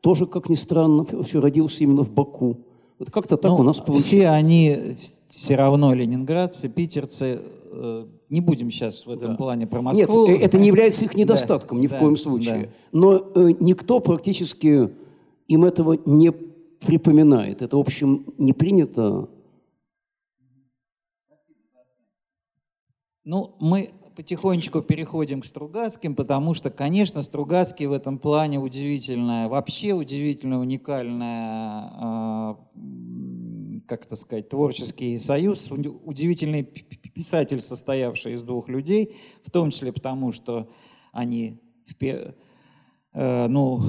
тоже, 0.00 0.26
как 0.26 0.48
ни 0.48 0.54
странно, 0.54 1.04
все 1.22 1.40
родился 1.40 1.84
именно 1.84 2.02
в 2.02 2.10
Баку. 2.10 2.58
Вот 2.98 3.10
как-то 3.10 3.36
так 3.36 3.50
ну, 3.52 3.58
у 3.58 3.62
нас 3.62 3.78
получилось. 3.78 4.04
Все 4.06 4.28
они 4.28 4.94
все 5.28 5.54
равно 5.54 5.94
ленинградцы, 5.94 6.68
питерцы. 6.68 7.40
Э, 7.70 8.06
не 8.28 8.40
будем 8.40 8.70
сейчас 8.70 9.06
в 9.06 9.10
этом 9.10 9.32
да. 9.32 9.36
плане 9.36 9.66
про 9.66 9.82
Москву. 9.82 10.26
Нет, 10.26 10.40
э, 10.40 10.44
это 10.44 10.58
не 10.58 10.68
является 10.68 11.04
их 11.04 11.14
недостатком 11.14 11.78
да, 11.78 11.82
ни 11.82 11.86
в 11.86 11.92
да, 11.92 11.98
коем 11.98 12.16
случае. 12.16 12.62
Да. 12.62 12.68
Но 12.92 13.30
э, 13.34 13.52
никто 13.60 14.00
практически 14.00 14.90
им 15.46 15.64
этого 15.64 15.98
не 16.06 16.32
припоминает. 16.80 17.62
Это, 17.62 17.76
в 17.76 17.80
общем, 17.80 18.32
не 18.38 18.52
принято. 18.52 19.28
Ну, 23.24 23.56
мы 23.60 23.90
потихонечку 24.16 24.82
переходим 24.82 25.42
к 25.42 25.46
Стругацким, 25.46 26.16
потому 26.16 26.52
что, 26.52 26.70
конечно, 26.70 27.22
Стругацкие 27.22 27.88
в 27.88 27.92
этом 27.92 28.18
плане 28.18 28.58
удивительная, 28.58 29.48
вообще 29.48 29.92
удивительная, 29.92 30.58
уникальная, 30.58 31.90
а, 31.94 32.58
как 33.86 34.06
это 34.06 34.16
сказать, 34.16 34.48
творческий 34.48 35.20
союз, 35.20 35.70
удивительный 35.70 36.64
писатель, 36.64 37.60
состоявший 37.60 38.34
из 38.34 38.42
двух 38.42 38.68
людей, 38.68 39.14
в 39.44 39.52
том 39.52 39.70
числе 39.70 39.92
потому, 39.92 40.32
что 40.32 40.68
они 41.12 41.60
в 41.86 41.94
ну, 43.48 43.82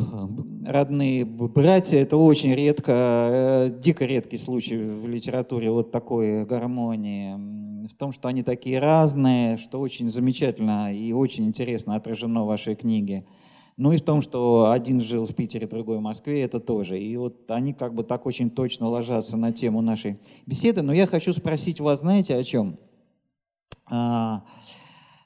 родные 0.65 1.23
братья, 1.23 1.99
это 1.99 2.17
очень 2.17 2.55
редко, 2.55 2.91
э, 2.91 3.79
дико 3.79 4.05
редкий 4.05 4.37
случай 4.37 4.77
в 4.77 5.07
литературе 5.07 5.69
вот 5.69 5.91
такой 5.91 6.45
гармонии. 6.45 7.87
В 7.87 7.95
том, 7.95 8.11
что 8.11 8.27
они 8.27 8.41
такие 8.41 8.79
разные, 8.79 9.57
что 9.57 9.79
очень 9.79 10.09
замечательно 10.09 10.93
и 10.93 11.11
очень 11.11 11.45
интересно 11.45 11.95
отражено 11.95 12.43
в 12.43 12.47
вашей 12.47 12.75
книге. 12.75 13.25
Ну 13.77 13.93
и 13.93 13.97
в 13.97 14.01
том, 14.01 14.21
что 14.21 14.71
один 14.71 14.99
жил 14.99 15.27
в 15.27 15.35
Питере, 15.35 15.67
другой 15.67 15.97
в 15.99 16.01
Москве, 16.01 16.41
это 16.41 16.59
тоже. 16.59 16.99
И 16.99 17.15
вот 17.15 17.49
они 17.51 17.73
как 17.73 17.93
бы 17.93 18.03
так 18.03 18.25
очень 18.25 18.49
точно 18.49 18.87
ложатся 18.87 19.37
на 19.37 19.51
тему 19.51 19.81
нашей 19.81 20.19
беседы. 20.47 20.81
Но 20.81 20.91
я 20.91 21.05
хочу 21.05 21.33
спросить 21.33 21.79
вас, 21.79 21.99
знаете, 21.99 22.35
о 22.35 22.43
чем? 22.43 22.77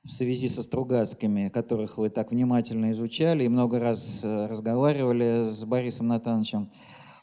В 0.05 0.11
связи 0.11 0.49
со 0.49 0.63
Стругацкими, 0.63 1.47
которых 1.47 1.97
вы 1.97 2.09
так 2.09 2.31
внимательно 2.31 2.91
изучали 2.91 3.45
и 3.45 3.47
много 3.47 3.79
раз 3.79 4.19
э, 4.21 4.47
разговаривали 4.47 5.45
с 5.45 5.63
Борисом 5.63 6.09
Натановичем. 6.09 6.69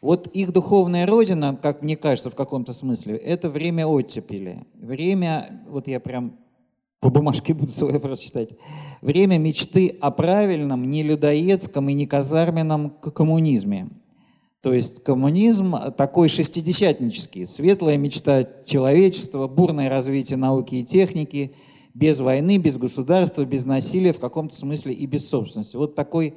Вот 0.01 0.29
их 0.29 0.51
духовная 0.51 1.07
родина, 1.07 1.59
как 1.61 1.83
мне 1.83 1.95
кажется, 1.99 2.31
в 2.31 2.35
каком-то 2.35 2.73
смысле, 2.73 3.17
это 3.17 3.51
время 3.51 3.87
оттепели. 3.87 4.65
Время, 4.73 5.63
вот 5.69 5.89
я 5.89 6.01
прям 6.01 6.39
по 7.01 7.11
бумажке 7.11 7.53
буду 7.53 7.71
свой 7.71 7.93
вопрос 7.93 8.21
читать. 8.21 8.57
Время 9.03 9.37
мечты 9.37 9.99
о 10.01 10.11
правильном, 10.11 10.91
не 10.91 11.03
людоедском 11.03 11.87
и 11.91 11.93
не 11.93 12.07
казарменном 12.07 12.89
коммунизме. 12.89 13.91
То 14.63 14.73
есть 14.73 15.05
коммунизм 15.05 15.77
такой 15.99 16.31
шестидесятнический, 16.31 17.47
светлая 17.47 17.99
мечта 17.99 18.49
человечества, 18.65 19.49
бурное 19.49 19.91
развитие 19.91 20.39
науки 20.39 20.77
и 20.77 20.85
техники– 20.85 21.53
без 21.95 22.21
войны, 22.21 22.59
без 22.59 22.79
государства, 22.79 23.45
без 23.45 23.65
насилия, 23.65 24.13
в 24.13 24.21
каком-то 24.21 24.55
смысле 24.55 24.93
и 24.93 25.07
без 25.07 25.29
собственности. 25.29 25.77
Вот 25.77 25.95
такой 25.95 26.35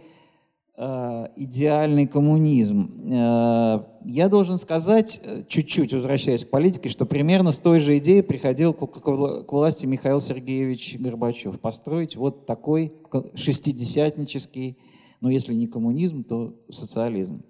э, 0.77 1.27
идеальный 1.35 2.07
коммунизм. 2.07 3.11
Э, 3.11 3.83
я 4.05 4.29
должен 4.29 4.57
сказать, 4.57 5.21
э, 5.23 5.43
чуть-чуть 5.47 5.93
возвращаясь 5.93 6.45
к 6.45 6.49
политике, 6.49 6.89
что 6.89 7.05
примерно 7.05 7.51
с 7.51 7.57
той 7.57 7.79
же 7.79 7.97
идеей 7.99 8.23
приходил 8.23 8.73
к, 8.73 8.85
к, 8.85 9.51
власти 9.51 9.85
Михаил 9.85 10.19
Сергеевич 10.21 10.97
Горбачев. 10.99 11.59
Построить 11.59 12.15
вот 12.15 12.45
такой 12.45 12.93
шестидесятнический, 13.35 14.77
ну 15.21 15.29
если 15.29 15.53
не 15.53 15.67
коммунизм, 15.67 16.23
то 16.23 16.55
социализм. 16.69 17.43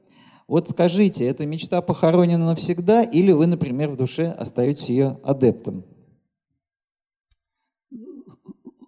Вот 0.47 0.69
скажите, 0.69 1.25
эта 1.25 1.45
мечта 1.45 1.81
похоронена 1.81 2.45
навсегда 2.45 3.01
или 3.03 3.31
вы, 3.31 3.47
например, 3.47 3.89
в 3.89 3.95
душе 3.95 4.27
остаетесь 4.27 4.89
ее 4.89 5.17
адептом? 5.23 5.85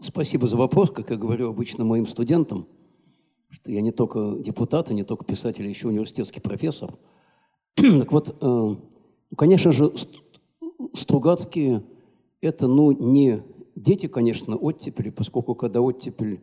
Спасибо 0.06 0.48
за 0.48 0.56
вопрос. 0.56 0.92
Как 0.92 1.10
я 1.10 1.18
говорю 1.18 1.50
обычно 1.50 1.84
моим 1.84 2.06
студентам, 2.06 2.68
что 3.50 3.72
я 3.72 3.82
не 3.82 3.92
только 3.92 4.36
депутат, 4.38 4.92
и 4.92 4.94
не 4.94 5.04
только 5.04 5.26
писатель, 5.26 5.66
а 5.66 5.68
еще 5.68 5.88
университетский 5.88 6.40
профессор. 6.40 6.94
так 7.76 8.12
вот, 8.12 8.36
э, 8.40 8.76
конечно 9.36 9.72
же, 9.72 9.92
Стругацкие– 10.94 11.84
это 12.42 12.68
ну, 12.68 12.92
не 12.92 13.42
дети, 13.76 14.08
конечно, 14.08 14.56
оттепели, 14.56 15.10
поскольку 15.10 15.56
когда 15.56 15.82
оттепель 15.82 16.40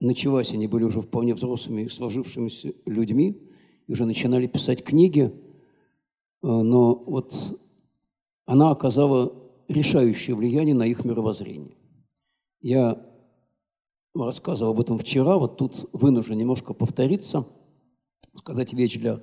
началась, 0.00 0.52
они 0.52 0.66
были 0.66 0.84
уже 0.84 1.02
вполне 1.02 1.34
взрослыми 1.34 1.82
и 1.82 1.88
сложившимися 1.88 2.72
людьми, 2.86 3.36
и 3.88 3.92
уже 3.92 4.06
начинали 4.06 4.46
писать 4.46 4.82
книги, 4.82 5.24
э, 5.24 6.46
но 6.46 6.94
вот 6.94 7.60
она 8.46 8.70
оказала 8.70 9.34
решающее 9.68 10.34
влияние 10.34 10.74
на 10.74 10.86
их 10.86 11.04
мировоззрение. 11.04 11.76
Я 12.62 13.04
рассказывал 14.14 14.70
об 14.72 14.80
этом 14.80 14.96
вчера, 14.96 15.36
вот 15.36 15.56
тут 15.56 15.88
вынужден 15.92 16.38
немножко 16.38 16.74
повториться, 16.74 17.44
сказать 18.36 18.72
вещь 18.72 18.98
для 18.98 19.20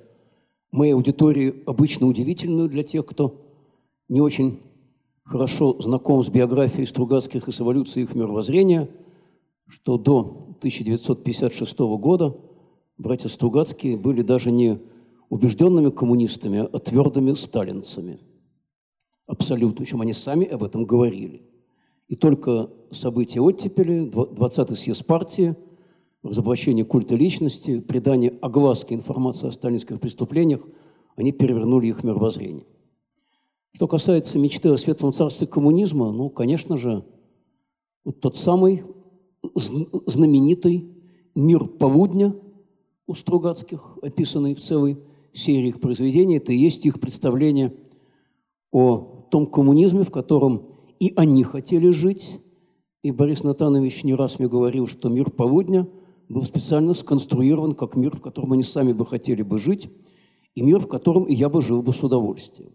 моей 0.72 0.92
аудитории, 0.92 1.62
обычно 1.66 2.06
удивительную 2.06 2.68
для 2.68 2.82
тех, 2.82 3.06
кто 3.06 3.40
не 4.10 4.20
очень 4.20 4.60
хорошо 5.24 5.80
знаком 5.80 6.22
с 6.22 6.28
биографией 6.28 6.86
Стругацких 6.86 7.48
и 7.48 7.52
с 7.52 7.60
эволюцией 7.60 8.04
их 8.04 8.14
мировоззрения. 8.14 8.88
что 9.68 9.96
до 9.96 10.54
1956 10.58 11.78
года 11.78 12.36
братья 12.98 13.28
Стругацкие 13.28 13.96
были 13.96 14.20
даже 14.22 14.50
не 14.50 14.80
убежденными 15.28 15.90
коммунистами, 15.90 16.68
а 16.70 16.78
твердыми 16.80 17.34
сталинцами. 17.34 18.18
Абсолютно. 19.28 19.76
Причем 19.76 20.00
они 20.00 20.12
сами 20.12 20.44
об 20.46 20.64
этом 20.64 20.84
говорили. 20.84 21.49
И 22.10 22.16
только 22.16 22.70
события 22.90 23.40
оттепели, 23.40 24.04
20-й 24.04 24.76
съезд 24.76 25.06
партии, 25.06 25.54
разоблачение 26.24 26.84
культа 26.84 27.14
личности, 27.14 27.78
придание 27.78 28.36
огласки 28.42 28.92
информации 28.94 29.46
о 29.46 29.52
сталинских 29.52 30.00
преступлениях, 30.00 30.66
они 31.14 31.30
перевернули 31.30 31.86
их 31.86 32.02
мировоззрение. 32.02 32.66
Что 33.74 33.86
касается 33.86 34.40
мечты 34.40 34.70
о 34.70 34.76
светлом 34.76 35.12
царстве 35.12 35.46
коммунизма, 35.46 36.10
ну, 36.10 36.30
конечно 36.30 36.76
же, 36.76 37.04
вот 38.04 38.18
тот 38.18 38.36
самый 38.36 38.82
знаменитый 39.54 40.90
мир 41.36 41.64
полудня 41.64 42.34
у 43.06 43.14
Стругацких, 43.14 43.98
описанный 44.02 44.56
в 44.56 44.60
целой 44.60 44.98
серии 45.32 45.68
их 45.68 45.80
произведений, 45.80 46.38
это 46.38 46.52
и 46.52 46.56
есть 46.56 46.84
их 46.86 46.98
представление 46.98 47.72
о 48.72 49.28
том 49.30 49.46
коммунизме, 49.46 50.02
в 50.02 50.10
котором 50.10 50.69
и 51.00 51.12
они 51.16 51.42
хотели 51.42 51.90
жить. 51.90 52.38
И 53.02 53.10
Борис 53.10 53.42
Натанович 53.42 54.04
не 54.04 54.14
раз 54.14 54.38
мне 54.38 54.46
говорил, 54.46 54.86
что 54.86 55.08
мир 55.08 55.30
полудня 55.30 55.88
был 56.28 56.42
специально 56.44 56.94
сконструирован 56.94 57.74
как 57.74 57.96
мир, 57.96 58.14
в 58.14 58.20
котором 58.20 58.52
они 58.52 58.62
сами 58.62 58.92
бы 58.92 59.04
хотели 59.04 59.42
бы 59.42 59.58
жить, 59.58 59.88
и 60.54 60.62
мир, 60.62 60.78
в 60.78 60.86
котором 60.86 61.24
и 61.24 61.34
я 61.34 61.48
бы 61.48 61.62
жил 61.62 61.82
бы 61.82 61.92
с 61.92 62.02
удовольствием. 62.02 62.72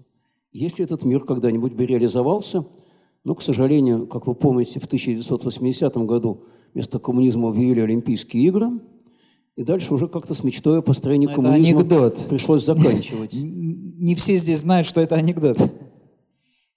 Если 0.51 0.83
этот 0.83 1.05
мир 1.05 1.23
когда-нибудь 1.23 1.73
бы 1.73 1.85
реализовался, 1.85 2.65
но, 3.23 3.35
к 3.35 3.41
сожалению, 3.41 4.07
как 4.07 4.27
вы 4.27 4.33
помните, 4.33 4.79
в 4.79 4.85
1980 4.85 5.95
году 5.97 6.43
вместо 6.73 6.99
коммунизма 6.99 7.51
ввели 7.51 7.81
Олимпийские 7.81 8.47
игры, 8.47 8.79
и 9.55 9.63
дальше 9.63 9.93
уже 9.93 10.07
как-то 10.07 10.33
с 10.33 10.43
мечтой 10.43 10.79
о 10.79 10.81
построении 10.81 11.27
коммунизма 11.27 11.79
анекдот. 11.79 12.27
пришлось 12.27 12.65
заканчивать. 12.65 13.33
Не 13.41 14.15
все 14.15 14.37
здесь 14.37 14.59
знают, 14.59 14.87
что 14.87 14.99
это 14.99 15.15
анекдот. 15.15 15.57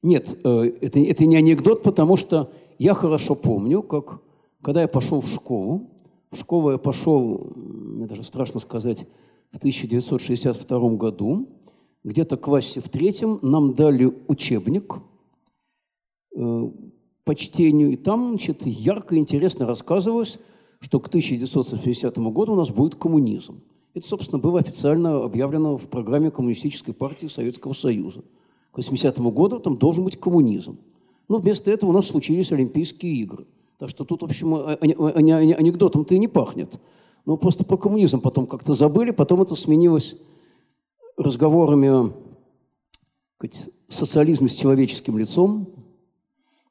Нет, 0.02 0.38
э, 0.44 0.72
это, 0.80 1.00
это 1.00 1.26
не 1.26 1.36
анекдот, 1.36 1.82
потому 1.82 2.16
что 2.16 2.52
я 2.78 2.94
хорошо 2.94 3.34
помню, 3.34 3.82
как 3.82 4.20
когда 4.62 4.82
я 4.82 4.88
пошел 4.88 5.20
в 5.20 5.28
школу, 5.28 5.90
в 6.30 6.36
школу 6.36 6.72
я 6.72 6.78
пошел, 6.78 7.52
мне 7.54 8.06
даже 8.06 8.22
страшно 8.22 8.60
сказать, 8.60 9.06
в 9.52 9.56
1962 9.58 10.90
году, 10.90 11.48
где-то 12.04 12.36
в 12.36 12.40
классе 12.40 12.80
в 12.80 12.88
третьем 12.88 13.38
нам 13.42 13.74
дали 13.74 14.12
учебник 14.28 14.96
э, 16.36 16.70
по 17.24 17.34
чтению, 17.34 17.90
и 17.90 17.96
там 17.96 18.30
значит, 18.30 18.66
ярко 18.66 19.14
и 19.14 19.18
интересно 19.18 19.66
рассказывалось, 19.66 20.38
что 20.80 21.00
к 21.00 21.08
1970 21.08 22.18
году 22.18 22.52
у 22.52 22.56
нас 22.56 22.70
будет 22.70 22.94
коммунизм. 22.94 23.62
Это, 23.94 24.06
собственно, 24.06 24.38
было 24.38 24.60
официально 24.60 25.24
объявлено 25.24 25.76
в 25.76 25.88
программе 25.88 26.30
Коммунистической 26.30 26.94
партии 26.94 27.26
Советского 27.26 27.72
Союза. 27.72 28.22
К 28.72 28.78
80 28.78 29.18
году 29.18 29.58
там 29.58 29.76
должен 29.76 30.04
быть 30.04 30.18
коммунизм. 30.18 30.78
Но 31.28 31.38
вместо 31.38 31.70
этого 31.70 31.90
у 31.90 31.92
нас 31.92 32.06
случились 32.06 32.52
Олимпийские 32.52 33.14
игры. 33.16 33.46
Так 33.78 33.90
что 33.90 34.04
тут, 34.04 34.22
в 34.22 34.24
общем, 34.24 34.54
а, 34.54 34.72
а, 34.72 34.76
а, 34.76 35.18
анекдотом-то 35.18 36.14
и 36.14 36.18
не 36.18 36.28
пахнет. 36.28 36.80
Но 37.26 37.36
просто 37.36 37.64
про 37.64 37.76
коммунизм 37.76 38.20
потом 38.20 38.46
как-то 38.46 38.74
забыли, 38.74 39.10
потом 39.10 39.42
это 39.42 39.54
сменилось 39.54 40.16
разговорами 41.16 42.12
сказать, 43.36 43.70
социализме 43.88 44.48
с 44.48 44.54
человеческим 44.54 45.18
лицом, 45.18 45.68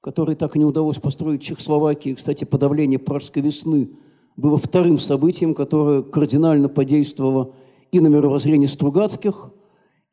который 0.01 0.36
так 0.36 0.55
и 0.55 0.60
не 0.60 0.65
удалось 0.65 0.97
построить 0.97 1.41
в 1.41 1.45
Чехословакии. 1.45 2.13
Кстати, 2.13 2.43
подавление 2.43 2.99
Пражской 2.99 3.41
весны 3.41 3.89
было 4.36 4.57
вторым 4.57 4.99
событием, 4.99 5.53
которое 5.53 6.03
кардинально 6.03 6.69
подействовало 6.69 7.53
и 7.91 7.99
на 7.99 8.07
мировоззрение 8.07 8.67
Стругацких, 8.67 9.51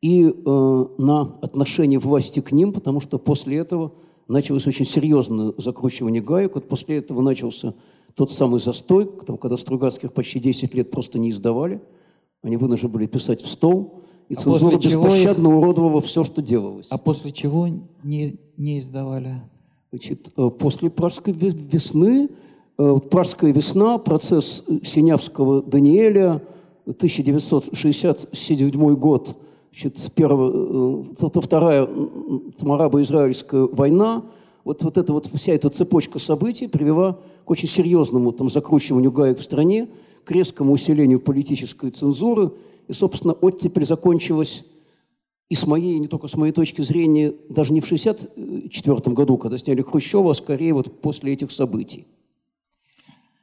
и 0.05 0.23
э, 0.23 0.85
на 0.99 1.21
отношение 1.41 1.97
власти 1.97 2.39
к 2.39 2.51
ним, 2.51 2.73
потому 2.73 3.01
что 3.01 3.17
после 3.17 3.57
этого 3.57 3.91
началось 4.27 4.67
очень 4.67 4.85
серьезное 4.85 5.51
закручивание 5.57 6.21
гаек. 6.21 6.53
Вот 6.53 6.67
после 6.67 6.97
этого 6.97 7.23
начался 7.23 7.73
тот 8.13 8.31
самый 8.31 8.59
застой, 8.59 9.09
там, 9.25 9.39
когда 9.39 9.57
Стругацких 9.57 10.13
почти 10.13 10.39
10 10.39 10.75
лет 10.75 10.91
просто 10.91 11.17
не 11.17 11.31
издавали. 11.31 11.81
Они 12.43 12.55
вынуждены 12.55 12.93
были 12.93 13.07
писать 13.07 13.41
в 13.41 13.47
стол. 13.47 14.03
И 14.29 14.35
а 14.35 14.41
цензура 14.41 14.77
беспощадно 14.77 15.47
их... 15.47 15.55
уродовала 15.55 16.01
все, 16.01 16.23
что 16.23 16.43
делалось. 16.43 16.85
А 16.91 16.99
после 16.99 17.31
чего 17.31 17.67
не, 18.03 18.35
не 18.57 18.81
издавали? 18.81 19.41
Значит, 19.89 20.31
э, 20.37 20.49
после 20.51 20.91
Пражской 20.91 21.33
весны, 21.33 22.29
э, 22.77 22.95
Пражская 23.09 23.51
весна, 23.51 23.97
процесс 23.97 24.65
Синявского 24.83 25.63
Даниэля, 25.63 26.43
1967 26.85 28.95
год, 28.97 29.35
значит, 29.75 30.11
первая, 30.15 30.51
э, 30.51 31.41
вторая 31.41 31.89
самарабо-израильская 32.55 33.67
война, 33.67 34.23
вот, 34.63 34.81
вот 34.83 34.97
эта 34.97 35.11
вот 35.11 35.27
вся 35.33 35.53
эта 35.53 35.69
цепочка 35.69 36.17
событий 36.17 36.67
привела 36.67 37.19
к 37.43 37.51
очень 37.51 37.67
серьезному 37.67 38.31
там, 38.31 38.47
закручиванию 38.49 39.11
гаек 39.11 39.39
в 39.39 39.43
стране, 39.43 39.89
к 40.23 40.31
резкому 40.31 40.71
усилению 40.73 41.19
политической 41.19 41.91
цензуры. 41.91 42.51
И, 42.87 42.93
собственно, 42.93 43.33
оттепель 43.33 43.85
закончилась 43.85 44.63
и 45.49 45.55
с 45.55 45.67
моей, 45.67 45.95
и 45.95 45.99
не 45.99 46.07
только 46.07 46.27
с 46.27 46.35
моей 46.37 46.53
точки 46.53 46.81
зрения, 46.81 47.33
даже 47.49 47.73
не 47.73 47.81
в 47.81 47.85
1964 47.85 49.13
году, 49.13 49.37
когда 49.37 49.57
сняли 49.57 49.81
Хрущева, 49.81 50.31
а 50.31 50.33
скорее 50.33 50.73
вот 50.73 51.01
после 51.01 51.33
этих 51.33 51.51
событий. 51.51 52.07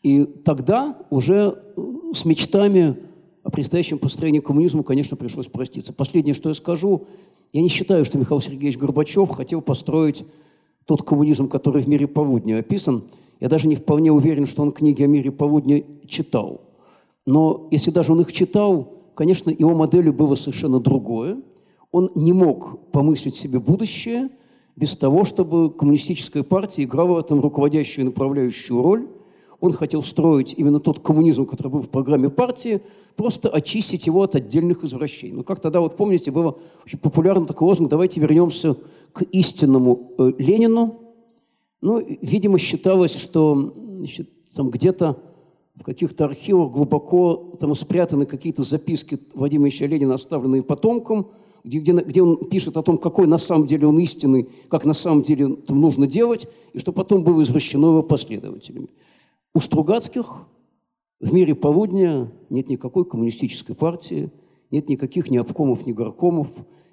И 0.02 0.24
тогда 0.24 0.98
уже 1.10 1.62
э, 1.76 1.82
с 2.14 2.24
мечтами 2.24 2.96
о 3.42 3.50
предстоящем 3.50 3.98
построении 3.98 4.40
коммунизма, 4.40 4.82
конечно, 4.82 5.16
пришлось 5.16 5.46
проститься. 5.46 5.92
Последнее, 5.92 6.34
что 6.34 6.48
я 6.48 6.54
скажу, 6.54 7.06
я 7.52 7.62
не 7.62 7.68
считаю, 7.68 8.04
что 8.04 8.18
Михаил 8.18 8.40
Сергеевич 8.40 8.78
Горбачев 8.78 9.30
хотел 9.30 9.60
построить 9.60 10.24
тот 10.86 11.02
коммунизм, 11.02 11.48
который 11.48 11.82
в 11.82 11.88
«Мире 11.88 12.06
полудня» 12.06 12.58
описан. 12.58 13.02
Я 13.40 13.48
даже 13.48 13.68
не 13.68 13.76
вполне 13.76 14.12
уверен, 14.12 14.46
что 14.46 14.62
он 14.62 14.72
книги 14.72 15.02
о 15.02 15.06
«Мире 15.06 15.30
полудня» 15.32 15.82
читал. 16.06 16.60
Но 17.26 17.68
если 17.70 17.90
даже 17.90 18.12
он 18.12 18.20
их 18.20 18.32
читал, 18.32 18.92
конечно, 19.14 19.50
его 19.50 19.74
моделью 19.74 20.12
было 20.12 20.34
совершенно 20.34 20.80
другое– 20.80 21.40
он 21.92 22.10
не 22.14 22.32
мог 22.32 22.90
помыслить 22.90 23.36
себе 23.36 23.60
будущее 23.60 24.30
без 24.74 24.96
того, 24.96 25.24
чтобы 25.24 25.70
коммунистическая 25.70 26.42
партия 26.42 26.84
играла 26.84 27.14
в 27.14 27.18
этом 27.18 27.40
руководящую 27.40 28.06
и 28.06 28.08
направляющую 28.08 28.82
роль. 28.82 29.06
Он 29.62 29.72
хотел 29.72 30.02
строить 30.02 30.54
именно 30.56 30.80
тот 30.80 30.98
коммунизм, 30.98 31.46
который 31.46 31.68
был 31.68 31.78
в 31.78 31.88
программе 31.88 32.28
партии, 32.28 32.82
просто 33.14 33.48
очистить 33.48 34.08
его 34.08 34.22
от 34.22 34.34
отдельных 34.34 34.82
извращений. 34.82 35.36
Ну, 35.36 35.44
как 35.44 35.60
тогда, 35.60 35.80
вот 35.80 35.96
помните, 35.96 36.32
было 36.32 36.58
очень 36.84 36.98
популярно 36.98 37.46
такой 37.46 37.68
лозунг 37.68 37.88
«давайте 37.88 38.20
вернемся 38.20 38.76
к 39.12 39.22
истинному 39.22 40.10
э, 40.18 40.32
Ленину». 40.38 40.98
Ну, 41.80 42.04
видимо, 42.20 42.58
считалось, 42.58 43.16
что 43.16 43.72
значит, 43.98 44.28
там 44.52 44.68
где-то 44.70 45.22
в 45.76 45.84
каких-то 45.84 46.24
архивах 46.24 46.72
глубоко 46.72 47.52
там 47.60 47.72
спрятаны 47.76 48.26
какие-то 48.26 48.64
записки 48.64 49.20
Владимира 49.32 49.68
Ильича 49.68 49.86
Ленина, 49.86 50.14
оставленные 50.14 50.64
потомкам– 50.64 51.28
где, 51.64 51.78
где, 51.78 51.92
где 51.92 52.22
он 52.22 52.36
пишет 52.36 52.76
о 52.76 52.82
том, 52.82 52.98
какой 52.98 53.26
на 53.26 53.38
самом 53.38 53.66
деле 53.66 53.86
он 53.86 53.98
истинный, 54.00 54.48
как 54.68 54.84
на 54.84 54.94
самом 54.94 55.22
деле 55.22 55.54
там 55.54 55.80
нужно 55.80 56.06
делать, 56.06 56.48
и 56.72 56.78
что 56.78 56.92
потом 56.92 57.22
было 57.22 57.42
извращено 57.42 57.86
его 57.86 58.02
последователями. 58.02 58.88
У 59.54 59.60
Стругацких 59.60 60.46
в 61.20 61.32
мире 61.32 61.54
полудня 61.54 62.32
нет 62.48 62.68
никакой 62.68 63.04
коммунистической 63.04 63.74
партии, 63.74 64.30
нет 64.70 64.88
никаких 64.88 65.30
ни 65.30 65.36
обкомов, 65.36 65.86
ни 65.86 65.92
горкомов, 65.92 66.48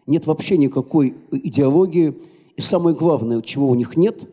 нет 0.06 0.28
вообще 0.28 0.58
никакой 0.58 1.15
идеологии. 1.32 2.15
И 2.58 2.62
самое 2.62 2.95
главное, 2.95 3.41
чего 3.41 3.69
у 3.69 3.76
них 3.76 3.95
нет, 3.95 4.30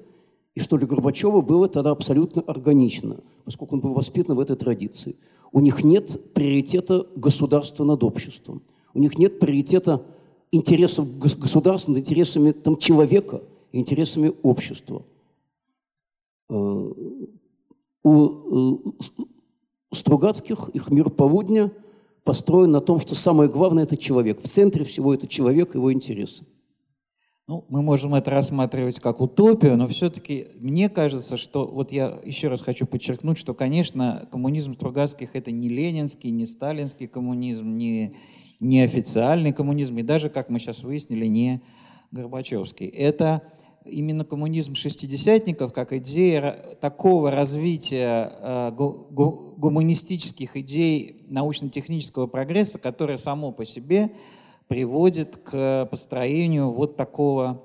и 0.56 0.60
что 0.60 0.76
для 0.78 0.88
Горбачева 0.88 1.40
было 1.40 1.68
тогда 1.68 1.90
абсолютно 1.92 2.42
органично, 2.42 3.18
поскольку 3.44 3.76
он 3.76 3.80
был 3.80 3.92
воспитан 3.92 4.34
в 4.36 4.40
этой 4.40 4.56
традиции. 4.56 5.14
У 5.52 5.60
них 5.60 5.84
нет 5.84 6.34
приоритета 6.34 7.06
государства 7.14 7.84
над 7.84 8.02
обществом. 8.02 8.62
У 8.92 8.98
них 8.98 9.18
нет 9.18 9.38
приоритета 9.38 10.02
интересов 10.50 11.18
государства 11.18 11.92
над 11.92 12.00
интересами 12.00 12.50
там, 12.50 12.76
человека 12.76 13.42
и 13.70 13.78
интересами 13.78 14.32
общества. 14.42 15.04
Э, 18.06 18.08
у 18.08 18.94
Стругацких 19.92 20.68
их 20.70 20.90
мир 20.90 21.10
полудня 21.10 21.72
построен 22.24 22.70
на 22.70 22.80
том, 22.80 23.00
что 23.00 23.14
самое 23.14 23.50
главное– 23.50 23.82
это 23.84 23.96
человек. 23.96 24.40
В 24.40 24.48
центре 24.48 24.84
всего 24.84 25.14
это 25.14 25.26
человек 25.26 25.74
его 25.74 25.92
интересы. 25.92 26.44
Ну, 27.48 27.64
мы 27.68 27.80
можем 27.82 28.14
это 28.14 28.30
рассматривать 28.32 28.98
как 28.98 29.20
утопию, 29.20 29.76
но 29.76 29.86
все-таки 29.86 30.48
мне 30.56 30.88
кажется, 30.88 31.36
что 31.36 31.66
вот 31.66 31.92
я 31.92 32.18
еще 32.24 32.48
раз 32.48 32.60
хочу 32.60 32.86
подчеркнуть, 32.86 33.38
что, 33.38 33.54
конечно, 33.54 34.28
коммунизм 34.32 34.74
Стругацких– 34.74 35.30
это 35.34 35.52
не 35.52 35.68
ленинский, 35.68 36.30
не 36.30 36.46
сталинский 36.46 37.06
коммунизм, 37.06 37.76
не, 37.76 38.16
не 38.58 38.82
официальный 38.82 39.52
коммунизм, 39.52 39.98
и 39.98 40.02
даже, 40.02 40.28
как 40.28 40.48
мы 40.48 40.58
сейчас 40.58 40.82
выяснили, 40.82 41.26
не 41.26 41.62
Горбачевский. 42.10 42.86
Это 42.86 43.42
именно 43.88 44.24
коммунизм 44.24 44.74
шестидесятников 44.74 45.72
как 45.72 45.92
идея 45.92 46.52
такого 46.80 47.30
развития 47.30 48.32
э, 48.40 48.72
гуманистических 48.76 50.56
идей 50.56 51.24
научно-технического 51.28 52.26
прогресса, 52.26 52.78
которое 52.78 53.18
само 53.18 53.52
по 53.52 53.64
себе 53.64 54.12
приводит 54.68 55.36
к 55.38 55.86
построению 55.90 56.70
вот 56.70 56.96
такого 56.96 57.62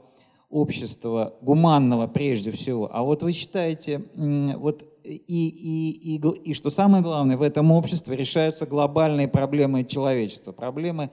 общества, 0.49 1.33
гуманного 1.41 2.07
прежде 2.07 2.51
всего. 2.51 2.89
А 2.93 3.03
вот 3.03 3.23
вы 3.23 3.31
считаете, 3.31 4.03
вот 4.15 4.83
и, 5.03 5.15
и, 5.15 6.17
и, 6.17 6.49
и 6.49 6.53
что 6.53 6.69
самое 6.69 7.03
главное, 7.03 7.37
в 7.37 7.41
этом 7.41 7.71
обществе 7.71 8.15
решаются 8.15 8.65
глобальные 8.65 9.27
проблемы 9.27 9.83
человечества, 9.83 10.51
проблемы 10.51 11.09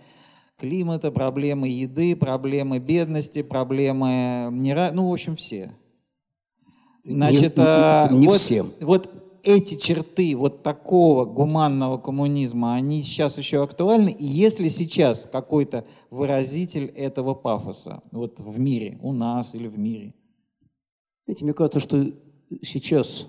климата, 0.58 1.10
проблемы 1.10 1.68
еды, 1.68 2.16
проблемы 2.16 2.78
бедности, 2.78 3.42
проблемы 3.42 4.48
нера... 4.52 4.90
ну, 4.92 5.08
в 5.08 5.12
общем, 5.12 5.36
все. 5.36 5.72
Значит, 7.04 7.56
не, 7.56 8.12
не, 8.12 8.18
не 8.18 8.26
вот, 8.26 8.40
всем. 8.40 8.72
вот 8.80 9.08
эти 9.42 9.76
черты 9.76 10.36
вот 10.36 10.62
такого 10.62 11.24
гуманного 11.24 11.96
коммунизма, 11.96 12.74
они 12.74 13.02
сейчас 13.02 13.38
еще 13.38 13.62
актуальны? 13.62 14.10
И 14.10 14.24
если 14.24 14.68
сейчас 14.68 15.26
какой-то 15.30 15.86
выразитель 16.10 16.86
этого 16.86 17.34
пафоса 17.34 18.02
вот 18.10 18.40
в 18.40 18.58
мире, 18.58 18.98
у 19.00 19.12
нас 19.12 19.54
или 19.54 19.68
в 19.68 19.78
мире? 19.78 20.12
Знаете, 21.24 21.44
мне 21.44 21.54
кажется, 21.54 21.80
что 21.80 22.04
сейчас 22.62 23.28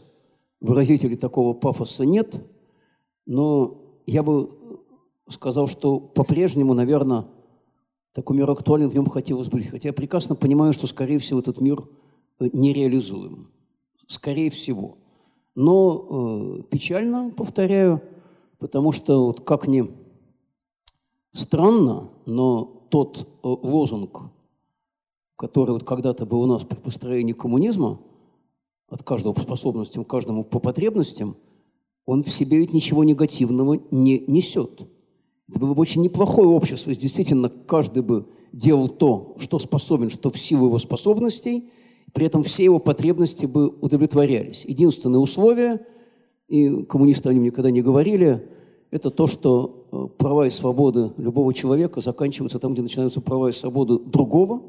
выразителей 0.59 1.15
такого 1.15 1.53
пафоса 1.53 2.05
нет, 2.05 2.41
но 3.25 3.77
я 4.05 4.23
бы 4.23 4.58
сказал, 5.29 5.67
что 5.67 5.99
по-прежнему, 5.99 6.73
наверное, 6.73 7.25
такой 8.13 8.37
мир 8.37 8.49
актуален, 8.49 8.89
в 8.89 8.95
нем 8.95 9.07
хотелось 9.07 9.47
быть. 9.47 9.67
Хотя 9.67 9.89
я 9.89 9.93
прекрасно 9.93 10.35
понимаю, 10.35 10.73
что, 10.73 10.87
скорее 10.87 11.19
всего, 11.19 11.39
этот 11.39 11.61
мир 11.61 11.83
э, 12.39 12.49
нереализуем. 12.53 13.49
Скорее 14.07 14.49
всего. 14.49 14.97
Но 15.55 16.59
э, 16.59 16.63
печально, 16.69 17.31
повторяю, 17.35 18.01
потому 18.57 18.91
что, 18.91 19.25
вот 19.27 19.41
как 19.41 19.67
ни 19.67 19.89
странно, 21.31 22.09
но 22.25 22.85
тот 22.89 23.19
э, 23.19 23.23
лозунг, 23.43 24.23
который 25.35 25.71
вот 25.71 25.83
когда-то 25.83 26.25
был 26.25 26.41
у 26.41 26.45
нас 26.47 26.63
при 26.63 26.75
построении 26.75 27.33
коммунизма, 27.33 27.99
от 28.89 29.03
каждого 29.03 29.33
по 29.33 29.41
способностям, 29.41 30.03
каждому 30.03 30.43
по 30.43 30.59
потребностям, 30.59 31.37
он 32.05 32.23
в 32.23 32.29
себе 32.29 32.57
ведь 32.57 32.73
ничего 32.73 33.03
негативного 33.03 33.79
не 33.91 34.19
несет. 34.27 34.89
Это 35.49 35.59
было 35.59 35.73
бы 35.73 35.81
очень 35.81 36.01
неплохое 36.01 36.47
общество, 36.47 36.89
если 36.89 37.01
действительно 37.01 37.49
каждый 37.49 38.03
бы 38.03 38.27
делал 38.51 38.87
то, 38.87 39.35
что 39.39 39.59
способен, 39.59 40.09
что 40.09 40.31
в 40.31 40.39
силу 40.39 40.67
его 40.67 40.79
способностей, 40.79 41.69
при 42.13 42.25
этом 42.25 42.43
все 42.43 42.63
его 42.63 42.79
потребности 42.79 43.45
бы 43.45 43.69
удовлетворялись. 43.69 44.65
Единственное 44.65 45.19
условие, 45.19 45.79
и 46.47 46.83
коммунисты 46.83 47.29
о 47.29 47.33
нем 47.33 47.43
никогда 47.43 47.71
не 47.71 47.81
говорили, 47.81 48.47
это 48.91 49.11
то, 49.11 49.27
что 49.27 49.85
э, 49.91 50.07
права 50.17 50.47
и 50.47 50.49
свободы 50.49 51.11
любого 51.17 51.53
человека 51.53 52.01
заканчиваются 52.01 52.59
там, 52.59 52.73
где 52.73 52.81
начинаются 52.81 53.21
права 53.21 53.49
и 53.49 53.53
свободы 53.53 53.99
другого, 53.99 54.63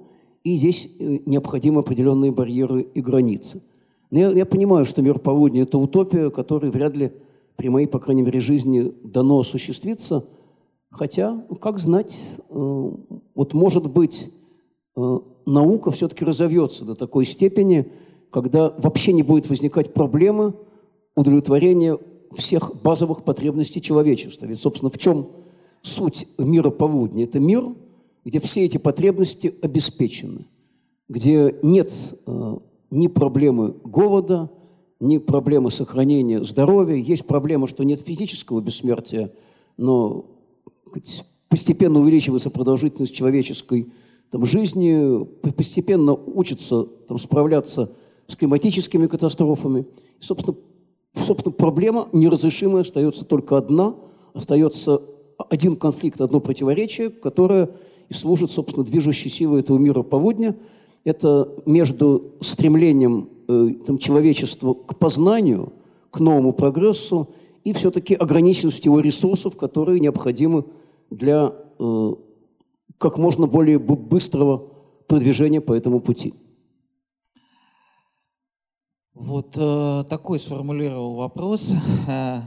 и 0.45 0.57
здесь 0.57 0.89
э, 0.99 1.19
необходимы 1.25 1.81
определенные 1.81 2.33
барьеры 2.33 2.83
и 2.83 3.01
границы. 3.01 3.63
Но 4.11 4.19
я, 4.19 4.31
я 4.31 4.47
понимаю, 4.47 4.85
что 4.85 5.01
мир 5.03 5.19
полудня– 5.19 5.63
это 5.63 5.79
утопия, 5.79 6.31
которой 6.31 6.71
вряд 6.71 6.97
ли 6.97 7.13
при 7.57 7.69
моей, 7.69 7.87
по 7.87 7.99
крайней 7.99 8.23
мере, 8.23 8.41
жизни 8.41 8.93
дано 9.05 9.41
осуществиться. 9.41 10.25
Хотя, 10.91 11.45
как 11.61 11.79
знать, 11.79 12.21
э, 12.49 12.91
вот 13.35 13.55
может 13.55 13.91
быть, 13.91 14.29
э, 14.97 15.19
наука 15.47 15.91
все-таки 15.93 16.25
разовьется 16.25 16.85
до 16.85 16.95
такой 16.97 17.25
степени, 17.25 17.93
когда 18.31 18.75
вообще 18.77 19.13
не 19.13 19.23
будет 19.23 19.49
возникать 19.49 19.95
проблемы 19.95 20.55
удовлетворения 21.15 21.99
всех 22.33 22.81
базовых 22.83 23.25
потребностей 23.25 23.81
человечества. 23.81 24.47
Ведь, 24.47 24.61
собственно, 24.61 24.91
в 24.91 24.99
чем 24.99 25.29
суть 25.83 26.27
мира 26.39 26.71
полудня? 26.71 27.25
Это 27.25 27.39
мир, 27.39 27.65
где 28.25 28.41
все 28.41 28.65
эти 28.65 28.79
потребности 28.79 29.55
обеспечены, 29.63 30.47
где 31.09 31.57
нет 31.63 31.93
э, 32.27 32.57
ни 32.91 33.07
проблемы 33.07 33.75
голода, 33.85 34.51
ни 34.99 35.19
проблемы 35.19 35.71
сохранения 35.71 36.43
здоровья. 36.45 36.97
Есть 36.97 37.27
проблема, 37.27 37.69
что 37.69 37.85
нет 37.85 38.01
физического 38.01 38.61
бессмертия, 38.61 39.33
но 39.77 40.27
постепенно 41.49 42.01
увеличивается 42.01 42.51
продолжительность 42.51 43.15
человеческой 43.15 43.93
там, 44.31 44.45
жизни, 44.45 45.25
постепенно 45.53 46.15
учится 46.15 46.85
там, 46.85 47.19
справляться 47.19 47.91
с 48.27 48.37
климатическими 48.37 49.07
катастрофами. 49.07 49.87
И, 50.21 50.23
собственно, 50.23 50.57
собственно, 51.15 51.53
проблема 51.53 52.09
неразрешимая 52.13 52.83
остается 52.83 53.25
только 53.25 53.57
одна, 53.57 53.97
остается 54.35 55.03
один 55.49 55.77
конфликт, 55.77 56.21
одно 56.21 56.41
противоречие, 56.41 57.11
которое 57.11 57.71
и 58.09 58.15
служит, 58.15 58.51
собственно, 58.51 58.85
движущей 58.85 59.29
силой 59.29 59.61
этого 59.61 59.79
мира 59.79 60.03
полудня– 60.03 60.57
это 61.05 61.49
между 61.67 62.35
стремлением 62.41 63.29
э, 63.49 63.69
там, 63.87 63.99
человечества 63.99 64.75
к 64.75 64.97
познанию, 64.97 65.73
к 66.11 66.21
новому 66.21 66.53
прогрессу 66.53 67.29
и 67.65 67.73
все-таки 67.73 68.15
ограниченностью 68.15 68.93
его 68.93 69.01
ресурсов, 69.01 69.57
которые 69.57 70.01
необходимы 70.01 70.65
для 71.11 71.53
э, 71.79 72.13
как 72.99 73.19
можно 73.19 73.47
более 73.47 73.79
быстрого 73.79 74.59
продвижения 75.07 75.61
по 75.61 75.73
этому 75.73 76.01
пути. 76.01 76.35
Вот 79.15 79.55
э, 79.57 80.05
такой 80.09 80.39
сформулировал 80.39 81.17
вопрос, 81.17 81.73
э, 82.09 82.41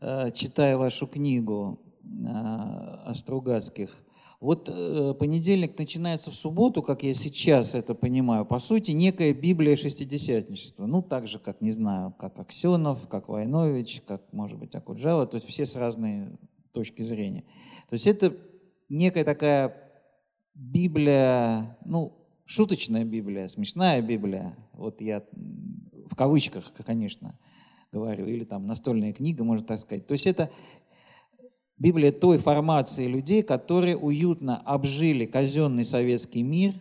э, 0.00 0.30
читая 0.32 0.78
вашу 0.78 1.06
книгу 1.06 1.80
э, 2.02 2.28
о 2.28 3.12
Стругацких. 3.14 4.02
Вот 4.40 4.68
э, 4.68 5.14
понедельник 5.18 5.78
начинается 5.78 6.30
в 6.30 6.34
субботу, 6.34 6.82
как 6.82 7.02
я 7.02 7.14
сейчас 7.14 7.74
это 7.74 7.94
понимаю, 7.94 8.44
по 8.44 8.58
сути, 8.58 8.90
некая 8.90 9.32
Библия 9.32 9.76
шестидесятничества. 9.76 10.86
Ну, 10.86 11.00
так 11.02 11.28
же, 11.28 11.38
как, 11.38 11.60
не 11.60 11.70
знаю, 11.70 12.12
как 12.18 12.40
Аксенов, 12.40 13.06
как 13.08 13.28
Войнович, 13.28 14.02
как, 14.06 14.22
может 14.32 14.58
быть, 14.58 14.74
Акуджава, 14.74 15.26
то 15.26 15.36
есть 15.36 15.46
все 15.46 15.64
с 15.64 15.76
разной 15.76 16.28
точки 16.72 17.02
зрения. 17.02 17.44
То 17.88 17.94
есть 17.94 18.06
это 18.06 18.36
некая 18.88 19.24
такая 19.24 19.76
Библия, 20.54 21.78
ну, 21.84 22.12
шуточная 22.44 23.04
Библия, 23.04 23.48
смешная 23.48 24.02
Библия, 24.02 24.56
вот 24.72 25.00
я 25.00 25.22
в 26.10 26.14
кавычках, 26.14 26.72
конечно, 26.84 27.38
говорю, 27.90 28.26
или 28.26 28.44
там 28.44 28.66
настольная 28.66 29.12
книга, 29.12 29.44
можно 29.44 29.66
так 29.66 29.78
сказать. 29.78 30.06
То 30.06 30.12
есть 30.12 30.26
это 30.26 30.50
Библия 31.78 32.12
той 32.12 32.38
формации 32.38 33.06
людей, 33.06 33.42
которые 33.42 33.96
уютно 33.96 34.58
обжили 34.58 35.26
казенный 35.26 35.84
советский 35.84 36.42
мир. 36.42 36.74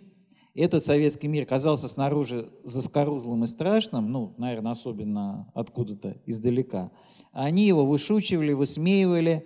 Этот 0.54 0.84
советский 0.84 1.30
мир 1.30 1.46
казался 1.46 1.88
снаружи 1.88 2.52
заскорузлым 2.64 3.46
и 3.46 3.48
страшным, 3.48 4.12
ну, 4.12 4.36
наверное, 4.38 4.74
особенно 4.74 5.50
откуда-то 5.56 6.18
издалека. 6.26 6.92
Они 7.32 7.66
его 7.68 7.86
вышучивали, 7.86 8.52
высмеивали, 8.52 9.46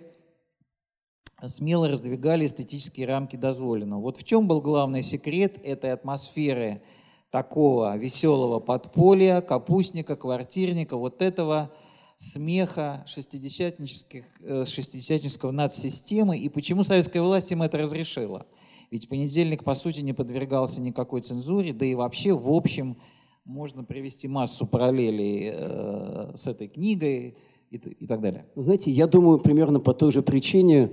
смело 1.46 1.88
раздвигали 1.88 2.46
эстетические 2.46 3.06
рамки 3.06 3.36
дозволенного. 3.36 4.00
Вот 4.00 4.16
в 4.16 4.24
чем 4.24 4.46
был 4.46 4.60
главный 4.60 5.02
секрет 5.02 5.58
этой 5.64 5.92
атмосферы 5.92 6.82
такого 7.30 7.96
веселого 7.96 8.60
подполья, 8.60 9.40
капустника, 9.40 10.16
квартирника, 10.16 10.96
вот 10.96 11.22
этого– 11.22 11.70
смеха 12.16 13.04
шестидесятнических, 13.06 14.24
э, 14.40 14.64
шестидесятнического 14.64 15.50
надсистемы 15.50 16.38
и 16.38 16.48
почему 16.48 16.82
советская 16.82 17.22
власть 17.22 17.52
им 17.52 17.62
это 17.62 17.78
разрешила. 17.78 18.46
Ведь 18.90 19.08
понедельник, 19.08 19.64
по 19.64 19.74
сути, 19.74 20.00
не 20.00 20.12
подвергался 20.12 20.80
никакой 20.80 21.20
цензуре, 21.20 21.72
да 21.72 21.84
и 21.84 21.94
вообще, 21.94 22.32
в 22.32 22.50
общем, 22.50 22.96
можно 23.44 23.84
привести 23.84 24.28
массу 24.28 24.66
параллелей 24.66 25.50
э, 25.52 26.32
с 26.36 26.46
этой 26.46 26.68
книгой 26.68 27.36
и, 27.70 27.76
и 27.76 28.06
так 28.06 28.20
далее. 28.20 28.46
Знаете, 28.54 28.90
я 28.90 29.06
думаю, 29.06 29.38
примерно 29.38 29.80
по 29.80 29.92
той 29.92 30.10
же 30.10 30.22
причине, 30.22 30.92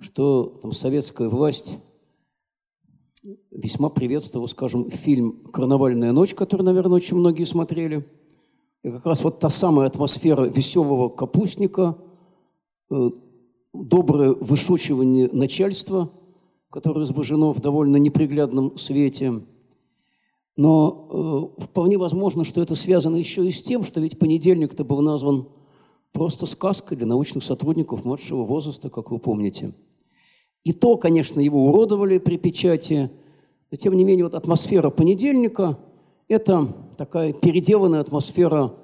что 0.00 0.58
там, 0.62 0.72
советская 0.72 1.28
власть 1.28 1.78
весьма 3.50 3.88
приветствовала, 3.88 4.46
скажем, 4.46 4.90
фильм 4.90 5.44
«Карнавальная 5.52 6.12
ночь», 6.12 6.34
который, 6.34 6.62
наверное, 6.62 6.96
очень 6.96 7.16
многие 7.16 7.44
смотрели– 7.44 8.04
и 8.86 8.90
как 8.92 9.04
раз 9.04 9.24
вот 9.24 9.40
та 9.40 9.50
самая 9.50 9.88
атмосфера 9.88 10.44
веселого 10.44 11.08
капустника, 11.08 11.98
э, 12.88 13.10
доброе 13.72 14.32
вышучивание 14.32 15.28
начальства, 15.32 16.12
которое 16.70 17.04
изображено 17.04 17.52
в 17.52 17.58
довольно 17.60 17.96
неприглядном 17.96 18.78
свете. 18.78 19.42
Но 20.56 21.56
э, 21.58 21.62
вполне 21.64 21.98
возможно, 21.98 22.44
что 22.44 22.62
это 22.62 22.76
связано 22.76 23.16
еще 23.16 23.44
и 23.44 23.50
с 23.50 23.60
тем, 23.60 23.82
что 23.82 23.98
ведь 23.98 24.20
понедельник-то 24.20 24.84
был 24.84 25.00
назван 25.00 25.48
просто 26.16 26.46
сказкой 26.46 26.96
для 26.96 27.06
научных 27.06 27.44
сотрудников 27.44 28.04
младшего 28.04 28.44
возраста, 28.44 28.90
как 28.90 29.10
вы 29.10 29.18
помните. 29.18 29.72
И 30.64 30.72
то, 30.72 30.96
конечно, 30.96 31.40
его 31.40 31.68
уродовали 31.68 32.18
при 32.18 32.38
печати, 32.38 33.10
но 33.70 33.76
тем 33.76 33.94
не 33.94 34.04
менее 34.04 34.24
вот 34.24 34.34
атмосфера 34.34 34.90
понедельника– 34.90 35.78
Это 36.28 36.74
такая 36.96 37.32
переделанная 37.32 38.00
атмосфера 38.00 38.74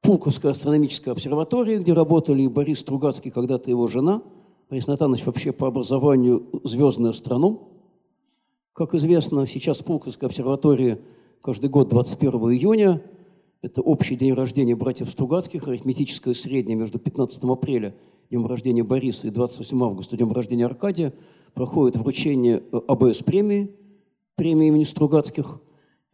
Пулковской 0.00 0.52
астрономической 0.52 1.12
обсерватории, 1.12 1.76
где 1.76 1.92
работали 1.92 2.42
и 2.42 2.48
Борис 2.48 2.78
Стругацкий, 2.80 3.30
когда-то 3.30 3.68
его 3.68 3.88
жена. 3.88 4.22
Борис 4.70 4.86
Натанович 4.86 5.26
вообще 5.26 5.52
по 5.52 5.66
образованию 5.66 6.46
звездный 6.64 7.10
астроном. 7.10 7.68
Как 8.72 8.94
известно, 8.94 9.46
сейчас 9.46 9.78
в 9.78 9.84
Пулковской 9.84 10.28
обсерватории 10.28 10.98
каждый 11.42 11.68
год 11.68 11.88
21 11.88 12.32
июня 12.52 13.02
это 13.62 13.82
общий 13.82 14.16
день 14.16 14.34
рождения 14.34 14.76
братьев 14.76 15.10
Стругацких, 15.10 15.66
арифметическое 15.66 16.34
среднее 16.34 16.76
между 16.76 16.98
15 16.98 17.42
апреля, 17.44 17.94
днем 18.30 18.46
рождения 18.46 18.84
Бориса, 18.84 19.26
и 19.26 19.30
28 19.30 19.82
августа, 19.82 20.16
днем 20.16 20.32
рождения 20.32 20.66
Аркадия, 20.66 21.12
проходит 21.54 21.96
вручение 21.96 22.62
э, 22.70 22.80
АБС-премии, 22.86 23.74
премии 24.36 24.68
имени 24.68 24.84
Стругацких. 24.84 25.60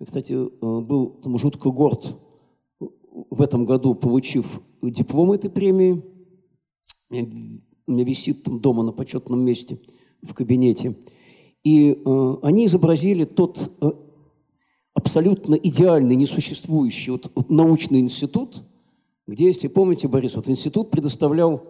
Я, 0.00 0.06
кстати, 0.06 0.32
э, 0.32 0.80
был 0.80 1.10
там 1.22 1.36
жутко 1.36 1.70
горд 1.70 2.16
в 3.10 3.42
этом 3.42 3.66
году, 3.66 3.94
получив 3.94 4.60
диплом 4.82 5.32
этой 5.32 5.50
премии. 5.50 6.02
У 7.10 7.92
меня 7.92 8.04
висит 8.04 8.44
там 8.44 8.60
дома 8.60 8.82
на 8.82 8.92
почетном 8.92 9.40
месте 9.40 9.78
в 10.22 10.32
кабинете. 10.32 10.96
И 11.62 11.92
э, 11.92 12.36
они 12.42 12.66
изобразили 12.66 13.24
тот 13.24 13.70
э, 13.80 13.90
абсолютно 15.04 15.54
идеальный, 15.56 16.16
несуществующий 16.16 17.12
вот, 17.12 17.30
вот 17.34 17.50
научный 17.50 18.00
институт, 18.00 18.62
где, 19.26 19.44
если 19.44 19.68
помните, 19.68 20.08
Борис, 20.08 20.34
вот 20.34 20.48
институт 20.48 20.90
предоставлял 20.90 21.62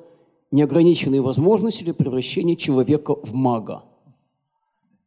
неограниченные 0.52 1.20
возможности 1.20 1.82
для 1.82 1.94
превращения 1.94 2.54
человека 2.54 3.16
в 3.16 3.34
мага. 3.34 3.82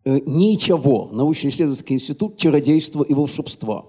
Э, 0.04 0.20
ничего. 0.26 1.10
Научно-исследовательский 1.14 1.96
институт 1.96 2.36
чародейства 2.36 3.02
и 3.04 3.14
волшебства. 3.14 3.86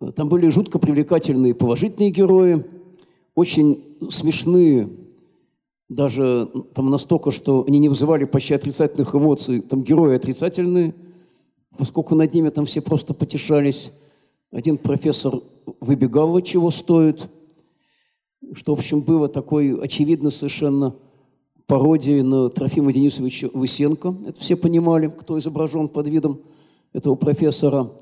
Э, 0.00 0.12
там 0.12 0.28
были 0.28 0.48
жутко 0.48 0.78
привлекательные 0.78 1.56
положительные 1.56 2.10
герои, 2.10 2.64
очень 3.34 3.82
смешные, 4.10 4.90
даже 5.88 6.48
там 6.72 6.88
настолько, 6.88 7.32
что 7.32 7.64
они 7.66 7.80
не 7.80 7.88
вызывали 7.88 8.26
почти 8.26 8.54
отрицательных 8.54 9.12
эмоций, 9.16 9.60
там 9.60 9.82
герои 9.82 10.14
отрицательные– 10.14 10.94
поскольку 11.78 12.14
над 12.14 12.34
ними 12.34 12.48
там 12.50 12.66
все 12.66 12.82
просто 12.82 13.14
потешались. 13.14 13.92
Один 14.50 14.76
профессор 14.76 15.40
выбегал, 15.80 16.36
от 16.36 16.44
чего 16.44 16.70
стоит, 16.70 17.28
что, 18.52 18.74
в 18.74 18.78
общем, 18.78 19.00
было 19.00 19.28
такой 19.28 19.78
очевидно 19.80 20.30
совершенно 20.30 20.96
пародией 21.66 22.22
на 22.22 22.48
Трофима 22.48 22.92
Денисовича 22.92 23.50
Лысенко. 23.52 24.16
Это 24.26 24.40
все 24.40 24.56
понимали, 24.56 25.08
кто 25.08 25.38
изображен 25.38 25.88
под 25.88 26.08
видом 26.08 26.40
этого 26.92 27.14
профессора. 27.14 27.92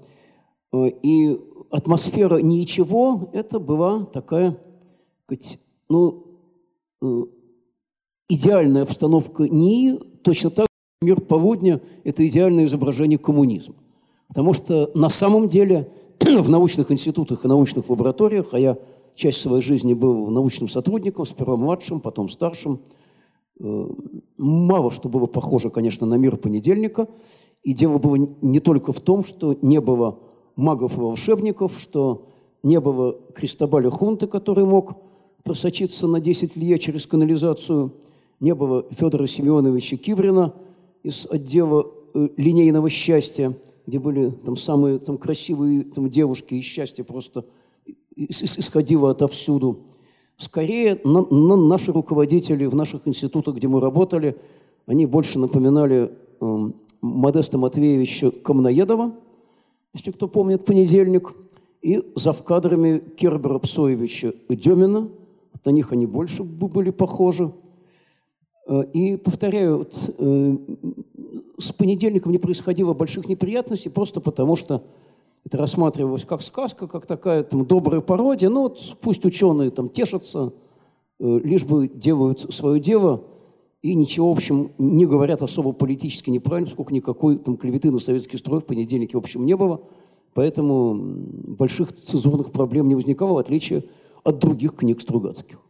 И 0.75 1.39
атмосфера 1.71 2.39
ничего, 2.39 3.29
это 3.33 3.59
была 3.59 4.05
такая, 4.07 4.57
ну, 5.89 6.25
э, 7.03 7.23
идеальная 8.29 8.83
обстановка 8.83 9.49
НИИ, 9.49 9.99
точно 10.23 10.51
так 10.51 10.67
Мир 11.07 11.21
полудня– 11.21 11.81
это 12.05 12.27
идеальное 12.27 12.65
изображение 12.65 13.17
коммунизма. 13.17 13.77
Потому 14.27 14.53
что 14.53 14.91
на 14.95 15.09
самом 15.09 15.49
деле 15.49 15.89
в 16.19 16.49
научных 16.49 16.91
институтах 16.91 17.45
и 17.45 17.49
научных 17.49 17.89
лабораториях, 17.89 18.49
а 18.55 18.59
я 18.59 18.77
часть 19.15 19.41
своей 19.41 19.63
жизни 19.63 19.95
был 19.95 20.27
научным 20.31 20.69
сотрудником, 20.69 21.25
сперва 21.25 21.57
младшим, 21.57 22.01
потом 22.01 22.29
старшим, 22.29 22.81
э, 23.61 23.89
мало 24.37 24.91
что 24.91 25.09
было 25.09 25.27
похоже, 25.27 25.71
конечно, 25.71 26.09
на 26.09 26.17
мир 26.17 26.39
понедельника. 26.39 27.07
И 27.63 27.73
дело 27.73 27.99
было 27.99 28.17
не 28.43 28.59
только 28.59 28.93
в 28.93 28.99
том, 28.99 29.25
что 29.25 29.57
не 29.63 29.81
было 29.81 30.19
магов 30.57 30.97
и 30.97 31.01
волшебников, 31.01 31.79
что 31.79 32.27
не 32.65 32.81
было 32.81 33.17
Кристобаля 33.33 33.91
Хунта, 33.91 34.27
который 34.27 34.65
мог 34.65 34.97
просочиться 35.45 36.09
на 36.09 36.19
10 36.19 36.57
лье 36.57 36.81
через 36.81 37.07
канализацию, 37.07 37.93
не 38.41 38.57
было 38.57 38.87
Федора 38.91 39.29
Семеновича 39.29 39.99
Киврина– 39.99 40.53
из 41.07 41.25
отдела 41.31 41.87
э, 42.15 42.29
линейного 42.37 42.91
счастья, 42.91 43.57
где 43.87 44.01
были 44.01 44.31
там 44.31 44.57
самые 44.57 44.99
там, 44.99 45.19
красивые 45.19 45.85
там, 45.85 46.11
девушки, 46.11 46.55
и 46.55 46.63
счастье 46.63 47.05
просто 47.05 47.45
исходило 48.17 49.13
отовсюду. 49.13 49.85
Скорее, 50.37 51.01
на, 51.05 51.25
на 51.25 51.57
наши 51.57 51.93
руководители 51.93 52.67
в 52.67 52.75
наших 52.75 53.07
институтах, 53.07 53.55
где 53.55 53.69
мы 53.69 53.81
работали, 53.81 54.37
они 54.87 55.07
больше 55.07 55.39
напоминали 55.39 56.11
э, 56.41 56.71
Модеста 57.01 57.57
Матвеевича 57.57 58.33
Камноедова, 58.33 59.15
если 59.95 60.11
кто 60.11 60.27
помнит, 60.27 60.65
понедельник, 60.65 61.35
и 61.83 62.03
завкадрами 62.17 62.99
Кербера 62.99 63.61
Псоевича 63.61 64.35
Демина. 64.49 65.09
На 65.65 65.71
них 65.71 65.93
они 65.93 66.07
больше 66.07 66.43
были 66.43 66.91
похожи. 66.91 67.53
Э, 68.67 68.83
и, 68.93 69.17
повторяю, 69.17 69.79
вот, 69.79 70.15
э, 70.19 70.57
с 71.59 71.73
понедельником 71.73 72.33
не 72.33 72.39
происходило 72.39 72.95
больших 72.95 73.29
неприятностей, 73.29 73.89
просто 73.89 74.21
потому 74.21 74.57
что 74.57 74.83
это 75.45 75.59
рассматривалось 75.59 76.25
как 76.25 76.43
сказка, 76.43 76.89
как 76.89 77.07
такая 77.07 77.45
там, 77.45 77.65
добрая 77.65 78.01
пародия. 78.01 78.49
Ну 78.49 78.63
вот 78.63 78.97
пусть 79.01 79.25
ученые 79.25 79.71
там 79.71 79.89
тешатся, 79.89 80.53
э, 81.21 81.41
лишь 81.45 81.65
бы 81.65 81.89
делают 81.89 82.41
свое 82.53 82.81
дело 82.81 83.23
и 83.83 83.95
ничего, 83.95 84.31
в 84.31 84.37
общем, 84.37 84.73
не 84.79 85.07
говорят 85.07 85.43
особо 85.43 85.73
политически 85.73 86.31
неправильно, 86.31 86.69
сколько 86.69 86.93
никакой 86.93 87.39
там 87.39 87.57
клеветы 87.57 87.93
на 87.93 88.01
советский 88.01 88.39
строй 88.39 88.61
в 88.61 88.67
понедельнике, 88.67 89.17
в 89.17 89.21
общем, 89.21 89.47
не 89.47 89.57
было. 89.57 89.83
Поэтому 90.35 90.95
больших 90.95 91.95
цензурных 91.95 92.51
проблем 92.51 92.89
не 92.89 92.97
возникало, 92.97 93.35
в 93.35 93.39
отличие 93.39 93.85
от 94.25 94.39
других 94.41 94.75
книг 94.75 95.01
Стругацких. 95.01 95.66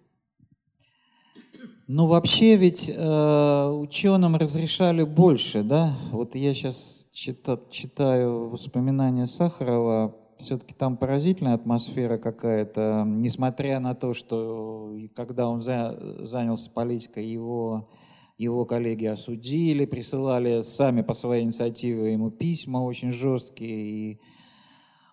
Ну, 1.88 2.08
вообще 2.08 2.56
ведь 2.56 2.90
э, 2.92 3.68
ученым 3.68 4.34
разрешали 4.34 5.04
больше, 5.04 5.62
да? 5.62 5.96
Вот 6.10 6.34
я 6.34 6.52
сейчас 6.52 7.06
чита, 7.12 7.60
читаю 7.70 8.48
воспоминания 8.48 9.28
Сахарова, 9.28 10.16
все-таки 10.36 10.74
там 10.74 10.96
поразительная 10.96 11.54
атмосфера 11.54 12.18
какая-то, 12.18 13.04
несмотря 13.06 13.78
на 13.78 13.94
то, 13.94 14.14
что 14.14 14.96
когда 15.14 15.48
он 15.48 15.62
за, 15.62 15.96
занялся 16.26 16.72
политикой, 16.72 17.24
его, 17.24 17.88
его 18.36 18.64
коллеги 18.64 19.06
осудили, 19.06 19.84
присылали 19.84 20.62
сами 20.62 21.02
по 21.02 21.14
своей 21.14 21.44
инициативе 21.44 22.12
ему 22.12 22.32
письма 22.32 22.78
очень 22.78 23.12
жесткие, 23.12 23.86
и 23.86 24.20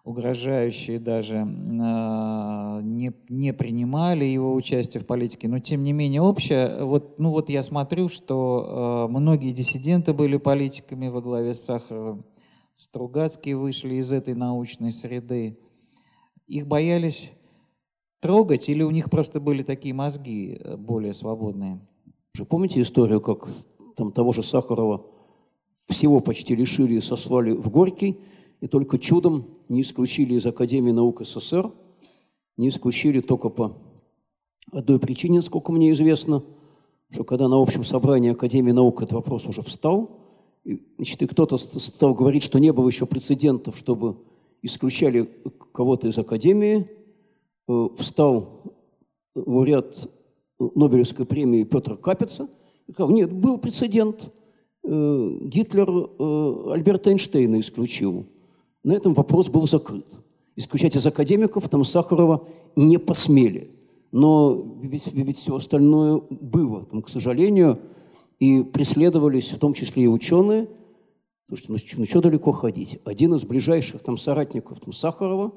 угрожающие 0.03 0.99
даже, 0.99 1.37
а, 1.37 2.81
не, 2.81 3.13
не 3.29 3.53
принимали 3.53 4.25
его 4.25 4.53
участие 4.53 5.01
в 5.01 5.05
политике, 5.05 5.47
но 5.47 5.59
тем 5.59 5.83
не 5.83 5.93
менее 5.93 6.21
общее, 6.21 6.83
вот, 6.83 7.19
ну 7.19 7.31
вот 7.31 7.49
я 7.49 7.63
смотрю, 7.63 8.09
что 8.09 8.65
а, 8.67 9.07
многие 9.07 9.51
диссиденты 9.51 10.13
были 10.13 10.37
политиками 10.37 11.07
во 11.07 11.21
главе 11.21 11.53
с 11.53 11.63
Сахаровым, 11.63 12.25
Стругацкие 12.75 13.55
вышли 13.55 13.95
из 13.95 14.11
этой 14.11 14.33
научной 14.33 14.91
среды, 14.91 15.59
их 16.47 16.67
боялись 16.67 17.31
трогать 18.19 18.67
или 18.67 18.83
у 18.83 18.89
них 18.89 19.09
просто 19.09 19.39
были 19.39 19.63
такие 19.63 19.93
мозги 19.93 20.57
э, 20.59 20.75
более 20.75 21.13
свободные? 21.13 21.79
Вы 22.37 22.45
помните 22.45 22.81
историю, 22.81 23.21
как 23.21 23.47
там 23.95 24.11
того 24.11 24.33
же 24.33 24.41
Сахарова 24.41 25.05
всего 25.87 26.19
почти 26.19 26.55
лишили 26.55 26.95
и 26.95 27.01
сослали 27.01 27.51
в 27.51 27.69
Горький, 27.69 28.17
и 28.63 28.67
только 28.67 28.97
чудом 28.97 29.45
не 29.67 29.81
исключили 29.81 30.35
из 30.35 30.45
Академии 30.45 30.91
наук 30.91 31.21
СССР, 31.21 31.69
не 32.55 32.69
исключили 32.69 33.19
только 33.19 33.49
по 33.49 33.75
одной 34.71 34.99
причине, 34.99 35.41
сколько 35.41 35.73
мне 35.73 35.91
известно, 35.91 36.45
что 37.11 37.25
когда 37.25 37.49
на 37.49 37.61
общем 37.61 37.83
собрании 37.83 38.31
Академии 38.31 38.71
наук 38.71 39.01
этот 39.01 39.15
вопрос 39.15 39.47
уже 39.47 39.61
встал, 39.63 40.17
и, 40.63 40.81
значит, 40.95 41.21
и 41.21 41.27
кто-то 41.27 41.57
стал 41.57 42.13
говорить, 42.13 42.41
что 42.41 42.57
не 42.57 42.71
было 42.71 42.87
еще 42.87 43.05
прецедентов, 43.05 43.75
чтобы 43.75 44.15
исключали 44.61 45.29
кого-то 45.73 46.07
из 46.07 46.17
Академии, 46.17 46.89
э, 47.67 47.89
встал 47.97 48.61
лауреат 49.35 50.09
Нобелевской 50.57 51.25
премии 51.25 51.65
Петр 51.65 51.97
Капица 51.97 52.47
и 52.87 52.93
сказал, 52.93 53.11
нет, 53.11 53.29
был 53.29 53.57
прецедент, 53.57 54.31
э, 54.85 55.37
Гитлер 55.41 55.89
э, 55.89 56.71
Альберта 56.71 57.09
Эйнштейна 57.09 57.59
исключил. 57.59 58.25
На 58.83 58.93
этом 58.93 59.13
вопрос 59.13 59.49
был 59.49 59.65
закрыт. 59.65 60.19
Исключать 60.55 60.95
из 60.95 61.05
академиков 61.05 61.67
там 61.69 61.83
Сахарова 61.83 62.47
не 62.75 62.99
посмели. 62.99 63.71
Но 64.11 64.77
ведь, 64.81 65.11
ведь 65.13 65.37
все 65.37 65.55
остальное 65.55 66.21
было, 66.29 66.85
там, 66.85 67.01
к 67.01 67.09
сожалению, 67.09 67.79
и 68.39 68.61
преследовались 68.61 69.51
в 69.51 69.57
том 69.57 69.73
числе 69.73 70.03
и 70.03 70.07
ученые. 70.07 70.67
Слушайте, 71.47 71.71
ну, 71.71 71.77
ну 71.97 72.05
что 72.05 72.21
далеко 72.21 72.51
ходить? 72.51 72.99
Один 73.05 73.33
из 73.33 73.43
ближайших 73.43 74.03
там 74.03 74.17
соратников 74.17 74.79
там, 74.81 74.93
Сахарова, 74.93 75.53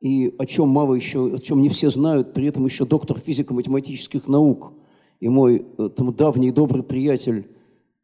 и 0.00 0.34
о 0.38 0.46
чем 0.46 0.68
мало 0.68 0.94
еще, 0.94 1.34
о 1.34 1.38
чем 1.38 1.60
не 1.60 1.68
все 1.68 1.90
знают, 1.90 2.32
при 2.32 2.46
этом 2.46 2.64
еще 2.64 2.86
доктор 2.86 3.18
физико-математических 3.18 4.28
наук 4.28 4.72
и 5.20 5.28
мой 5.28 5.66
э, 5.78 5.88
там 5.88 6.14
давний 6.14 6.52
добрый 6.52 6.82
приятель 6.82 7.48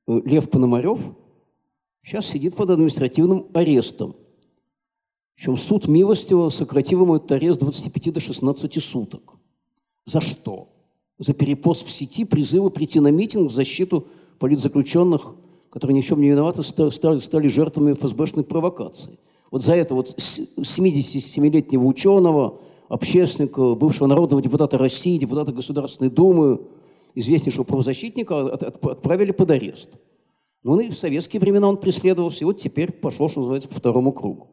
э, 0.07 0.21
Лев 0.25 0.51
Пономарев– 0.51 1.01
сейчас 2.03 2.27
сидит 2.27 2.57
под 2.57 2.71
административным 2.71 3.47
арестом. 3.55 4.17
Причем 5.37 5.57
суд 5.57 5.89
милостиво 5.89 6.51
сократил 6.51 7.03
ему 7.03 7.17
этот 7.17 7.33
арест 7.33 7.61
25 7.61 8.13
до 8.13 8.21
16 8.21 8.83
суток. 8.83 9.35
За 10.07 10.21
что? 10.21 10.69
За 11.19 11.33
перепост 11.33 11.87
в 11.87 11.91
сети 11.91 12.25
призывы 12.25 12.71
прийти 12.71 13.01
на 13.01 13.11
митинг 13.11 13.51
в 13.51 13.55
защиту 13.55 14.07
политзаключенных, 14.39 15.35
которые 15.71 15.97
ни 15.97 16.01
в 16.01 16.07
чем 16.07 16.21
не 16.21 16.29
виноваты, 16.31 16.63
стали, 16.63 17.21
стали 17.21 17.49
жертвами 17.49 17.95
ФСБшной 17.95 18.45
провокации. 18.45 19.19
Вот 19.51 19.63
за 19.63 19.75
это 19.75 19.95
вот 19.95 20.19
77-летнего 20.19 21.85
ученого, 21.85 22.59
общественника, 22.89 23.75
бывшего 23.75 24.07
народного 24.07 24.43
депутата 24.43 24.79
России, 24.79 25.19
депутата 25.19 25.53
Государственной 25.53 26.11
Думы, 26.11 26.61
известнейшего 27.15 27.65
правозащитника 27.65 28.53
отправили 28.53 29.33
под 29.33 29.51
арест. 29.51 29.91
Ну 30.63 30.79
и 30.79 30.91
в 30.91 30.95
советские 30.97 31.41
времена 31.41 31.69
он 31.69 31.79
преследовался, 31.79 32.41
и 32.41 32.45
вот 32.45 32.59
теперь 32.59 32.93
пошел, 32.93 33.29
что 33.29 33.41
называется, 33.41 33.69
по 33.69 33.77
второму 33.77 34.13
кругу. 34.13 34.49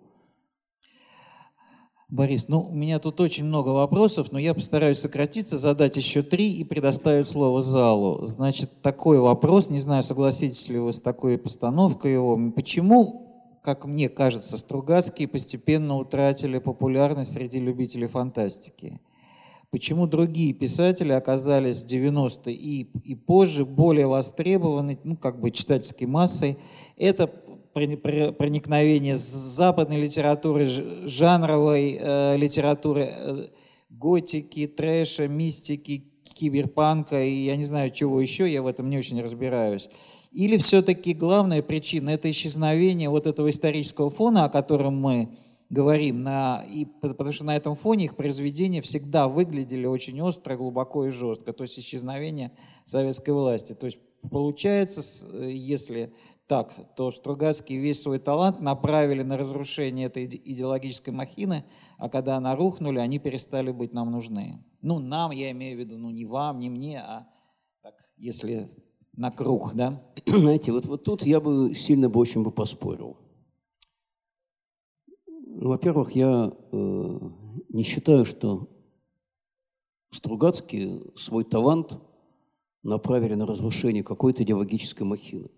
Борис, 2.09 2.47
ну, 2.47 2.61
у 2.61 2.73
меня 2.73 2.99
тут 2.99 3.19
очень 3.19 3.43
много 3.43 3.69
вопросов, 3.69 4.31
но 4.31 4.39
я 4.39 4.53
постараюсь 4.53 4.99
сократиться, 4.99 5.57
задать 5.57 5.97
еще 5.97 6.21
три 6.23 6.53
и 6.53 6.63
предоставить 6.63 7.27
слово 7.27 7.61
залу. 7.61 8.25
Значит, 8.27 8.81
такой 8.81 9.19
вопрос, 9.19 9.69
не 9.69 9.81
знаю, 9.81 10.03
согласитесь 10.03 10.69
ли 10.69 10.79
вы 10.79 10.93
с 10.93 11.01
такой 11.01 11.37
постановкой 11.37 12.13
его. 12.13 12.39
Почему, 12.55 13.59
как 13.61 13.83
мне 13.83 14.07
кажется, 14.07 14.57
Стругацкие 14.57 15.27
постепенно 15.27 15.97
утратили 15.97 16.59
популярность 16.59 17.33
среди 17.33 17.59
любителей 17.59 18.07
фантастики? 18.07 19.01
Почему 19.69 20.07
другие 20.07 20.53
писатели 20.53 21.11
оказались 21.11 21.83
в 21.83 21.87
90-е 21.87 22.55
и, 22.55 22.81
и 23.03 23.15
позже 23.15 23.65
более 23.65 24.07
востребованы, 24.07 24.97
ну, 25.03 25.17
как 25.17 25.41
бы 25.41 25.51
читательской 25.51 26.07
массой? 26.07 26.57
Это 26.95 27.27
проникновение 27.73 29.17
западной 29.17 30.01
литературы, 30.01 30.67
жанровой 31.05 31.97
э, 31.99 32.37
литературы, 32.37 33.09
э, 33.09 33.47
готики, 33.89 34.67
трэша, 34.67 35.27
мистики, 35.27 36.11
киберпанка 36.37 37.23
и 37.23 37.45
я 37.45 37.55
не 37.55 37.65
знаю 37.65 37.91
чего 37.91 38.21
еще, 38.21 38.51
я 38.51 38.61
в 38.61 38.67
этом 38.67 38.89
не 38.89 38.97
очень 38.97 39.21
разбираюсь. 39.21 39.89
Или 40.31 40.57
все-таки 40.57 41.13
главная 41.13 41.61
причина– 41.61 42.09
это 42.11 42.29
исчезновение 42.29 43.09
вот 43.09 43.27
этого 43.27 43.49
исторического 43.49 44.09
фона, 44.09 44.45
о 44.45 44.49
котором 44.49 44.95
мы 44.99 45.29
говорим, 45.69 46.23
на, 46.23 46.63
и, 46.69 46.85
потому 46.85 47.31
что 47.31 47.43
на 47.43 47.55
этом 47.55 47.75
фоне 47.75 48.05
их 48.05 48.15
произведения 48.15 48.81
всегда 48.81 49.27
выглядели 49.27 49.85
очень 49.85 50.21
остро, 50.21 50.55
глубоко 50.55 51.05
и 51.05 51.09
жестко, 51.09 51.53
то 51.53 51.63
есть 51.63 51.77
исчезновение 51.79 52.51
советской 52.85 53.31
власти. 53.31 53.73
То 53.73 53.85
есть 53.87 53.99
получается, 54.29 55.03
э, 55.31 55.51
если 55.51 56.13
так, 56.47 56.73
то 56.95 57.11
Стругацкий 57.11 57.77
весь 57.77 58.01
свой 58.01 58.19
талант 58.19 58.61
направили 58.61 59.21
на 59.21 59.37
разрушение 59.37 60.07
этой 60.07 60.25
идеологической 60.25 61.13
махины, 61.13 61.65
а 61.97 62.07
когда 62.09 62.37
она 62.37 62.55
рухнули, 62.55 62.99
они 62.99 63.19
перестали 63.19 63.71
быть 63.71 63.93
нам 63.93 64.11
нужны. 64.11 64.63
Ну, 64.81 64.99
нам, 64.99 65.31
я 65.31 65.51
имею 65.51 65.75
в 65.75 65.79
виду, 65.81 65.97
ну, 65.97 66.09
не 66.09 66.25
вам, 66.25 66.59
не 66.59 66.69
мне, 66.69 67.01
а 67.01 67.27
так, 67.83 67.95
если 68.15 68.69
на 69.17 69.31
круг, 69.31 69.73
да? 69.75 70.01
Знаете, 70.25 70.71
вот, 70.71 70.85
вот 70.85 71.03
тут 71.03 71.23
я 71.23 71.41
бы 71.41 71.73
сильно 71.75 72.07
бы 72.09 72.19
очень 72.19 72.43
бы 72.43 72.51
поспорил. 72.51 73.17
Ну, 75.59 75.69
во-первых, 75.69 76.11
я 76.11 76.53
э, 76.71 77.19
не 77.69 77.81
считаю, 77.81 78.25
что 78.25 78.67
Стругацкий 80.11 81.01
свой 81.15 81.45
талант 81.45 81.97
направили 82.83 83.33
на 83.33 83.47
разрушение 83.47 84.03
какой-то 84.03 84.43
идеологической 84.43 85.07
махины. 85.07 85.49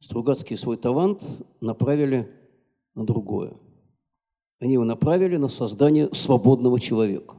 Стругацкий 0.00 0.58
свой 0.58 0.76
талант 0.76 1.46
направили 1.62 2.30
на 2.94 3.06
другое. 3.06 3.56
Они 4.60 4.74
его 4.74 4.84
направили 4.84 5.38
на 5.38 5.48
создание 5.48 6.12
свободного 6.12 6.78
человека. 6.78 7.36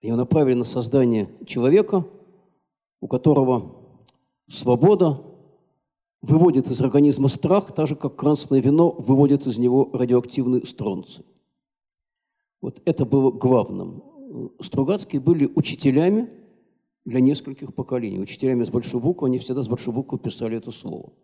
Они 0.00 0.08
его 0.08 0.16
направили 0.16 0.54
на 0.54 0.64
создание 0.64 1.28
человека, 1.44 2.06
у 3.02 3.08
которого 3.08 3.76
свобода 4.48 5.22
выводит 6.22 6.68
из 6.68 6.80
организма 6.80 7.28
страх, 7.28 7.74
так 7.74 7.86
же, 7.86 7.96
как 7.96 8.16
красное 8.16 8.60
вино 8.60 8.90
выводит 8.90 9.46
из 9.46 9.58
него 9.58 9.90
радиоактивный 9.92 10.66
стронций. 10.66 11.24
Вот 12.60 12.80
это 12.84 13.04
было 13.04 13.30
главным. 13.30 14.02
Стругацкие 14.60 15.20
были 15.20 15.50
учителями 15.54 16.30
для 17.04 17.20
нескольких 17.20 17.74
поколений. 17.74 18.20
Учителями 18.20 18.62
с 18.62 18.68
большой 18.68 19.00
буквы, 19.00 19.26
они 19.26 19.38
всегда 19.38 19.62
с 19.62 19.68
большой 19.68 19.92
буквы 19.92 20.18
писали 20.18 20.56
это 20.56 20.70
слово– 20.70 21.12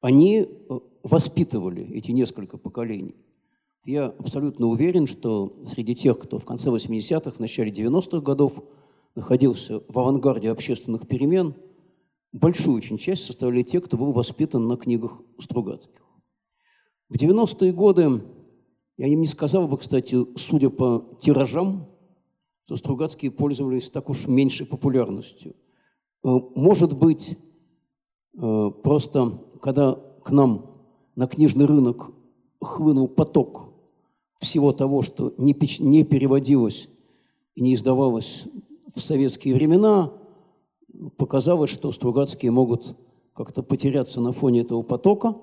они 0.00 0.40
э, 0.40 0.78
воспитывали 1.02 1.90
эти 1.92 2.12
несколько 2.12 2.56
поколений. 2.56 3.16
Я 3.84 4.06
абсолютно 4.06 4.66
уверен, 4.66 5.06
что 5.06 5.56
среди 5.64 5.94
тех, 5.94 6.18
кто 6.18 6.38
в 6.38 6.44
конце 6.44 6.68
80-х, 6.70 7.30
в 7.30 7.40
начале 7.40 7.70
90-х 7.70 8.20
годов 8.20 8.62
находился 9.14 9.82
в 9.88 9.98
авангарде 9.98 10.50
общественных 10.50 11.08
перемен, 11.08 11.54
большую 12.32 12.76
очень 12.76 12.98
часть 12.98 13.24
составляли 13.24 13.62
те, 13.62 13.80
кто 13.80 13.96
был 13.96 14.12
воспитан 14.12 14.66
на 14.68 14.76
книгах 14.76 15.22
Стругацких. 15.38 16.02
В 17.08 17.14
90-е 17.14 17.72
годы, 17.72 18.22
я 18.96 19.06
им 19.06 19.20
не 19.20 19.26
сказал 19.26 19.66
бы, 19.66 19.78
кстати, 19.78 20.16
судя 20.36 20.70
по 20.70 21.18
тиражам, 21.20 21.88
что 22.64 22.76
Стругацкие 22.76 23.30
пользовались 23.30 23.88
так 23.88 24.10
уж 24.10 24.26
меньшей 24.26 24.66
популярностью. 24.66 25.54
Э, 26.22 26.28
может 26.54 26.96
быть, 26.96 27.38
э, 28.36 28.70
просто 28.82 29.42
когда 29.62 29.94
к 29.94 30.30
нам 30.30 30.84
на 31.16 31.26
книжный 31.26 31.64
рынок 31.64 32.10
хлынул 32.60 33.08
поток 33.08 33.72
всего 34.38 34.72
того, 34.72 35.02
что 35.02 35.34
не, 35.38 35.54
переводилось 35.54 36.88
и 37.54 37.62
не 37.62 37.74
издавалось 37.74 38.44
в 38.94 39.00
советские 39.00 39.54
времена, 39.54 40.12
показалось, 41.16 41.70
что 41.70 41.92
Стругацкие 41.92 42.50
могут 42.50 42.96
как-то 43.34 43.62
потеряться 43.62 44.20
на 44.20 44.32
фоне 44.32 44.60
этого 44.60 44.82
потока. 44.82 45.36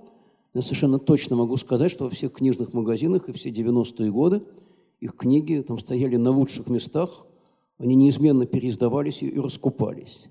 Я 0.53 0.61
совершенно 0.61 0.99
точно 0.99 1.35
могу 1.35 1.57
сказать, 1.57 1.91
что 1.91 2.05
во 2.05 2.09
всех 2.09 2.33
книжных 2.33 2.73
магазинах 2.73 3.29
и 3.29 3.31
все 3.33 3.49
90-е 3.49 4.11
годы 4.11 4.43
их 4.99 5.15
книги 5.15 5.63
там 5.65 5.79
стояли 5.79 6.15
на 6.15 6.31
лучших 6.31 6.67
местах, 6.67 7.25
они 7.77 7.95
неизменно 7.95 8.45
переиздавались 8.45 9.21
и 9.21 9.39
раскупались. 9.39 10.29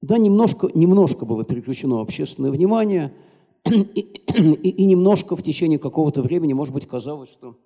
Да, 0.00 0.16
немножко, 0.18 0.68
немножко 0.72 1.26
было 1.26 1.44
переключено 1.44 2.00
общественное 2.00 2.50
внимание, 2.50 3.12
и, 3.70 4.00
и, 4.00 4.68
и 4.68 4.84
немножко 4.86 5.36
в 5.36 5.42
течение 5.42 5.78
какого-то 5.78 6.22
времени, 6.22 6.52
может 6.52 6.72
быть, 6.72 6.86
казалось, 6.86 7.28
что 7.28 7.56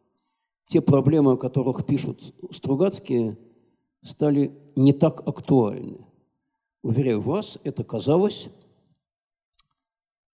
те 0.67 0.81
проблемы, 0.81 1.33
о 1.33 1.37
которых 1.37 1.87
пишут 1.87 2.35
Стругацкие, 2.51 3.39
стали 4.03 4.53
не 4.75 4.93
так 4.93 5.27
актуальны. 5.27 6.04
Уверяю 6.85 7.23
вас, 7.23 7.59
это 7.65 7.83
казалось, 7.83 8.51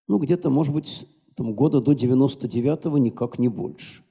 ну, 0.09 0.19
где-то, 0.19 0.51
может 0.51 0.75
быть, 0.75 1.07
там, 1.37 1.55
года 1.55 1.81
до 1.81 1.93
99-го, 1.93 2.99
никак 2.99 3.39
не 3.39 3.47
больше. 3.47 4.03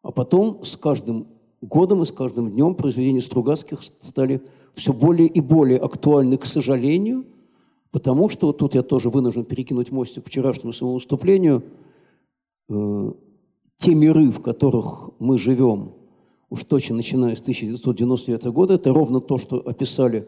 А 0.00 0.10
потом 0.10 0.64
с 0.64 0.74
каждым 0.78 1.26
годом 1.60 2.02
и 2.02 2.06
с 2.06 2.12
каждым 2.12 2.50
днем 2.50 2.76
произведения 2.76 3.20
Стругацких 3.20 3.82
стали 4.00 4.40
все 4.72 4.94
более 4.94 5.28
и 5.28 5.42
более 5.42 5.78
актуальны, 5.78 6.38
к 6.38 6.46
сожалению, 6.46 7.26
потому 7.90 8.30
что, 8.30 8.46
вот 8.46 8.56
тут 8.56 8.74
я 8.74 8.82
тоже 8.82 9.10
вынужден 9.10 9.44
перекинуть 9.44 9.92
мостик 9.92 10.24
к 10.24 10.28
вчерашнему 10.28 10.72
своему 10.72 10.94
выступлению, 10.94 11.62
э, 12.70 13.12
те 13.76 13.94
миры, 13.94 14.30
в 14.30 14.40
которых 14.40 15.10
мы 15.18 15.38
живем, 15.38 15.92
уж 16.48 16.64
точно 16.64 16.96
начиная 16.96 17.36
с 17.36 17.42
1999 17.42 18.46
года, 18.46 18.76
это 18.76 18.94
ровно 18.94 19.20
то, 19.20 19.36
что 19.36 19.58
описали 19.58 20.26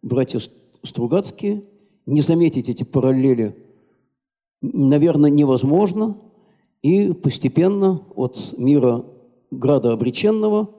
братья 0.00 0.38
Стругацкие. 0.82 1.62
Не 2.06 2.20
заметить 2.20 2.68
эти 2.68 2.82
параллели, 2.82 3.56
наверное, 4.60 5.30
невозможно. 5.30 6.16
И 6.82 7.12
постепенно 7.12 8.02
от 8.14 8.54
мира 8.56 9.04
града 9.50 9.92
обреченного 9.92 10.70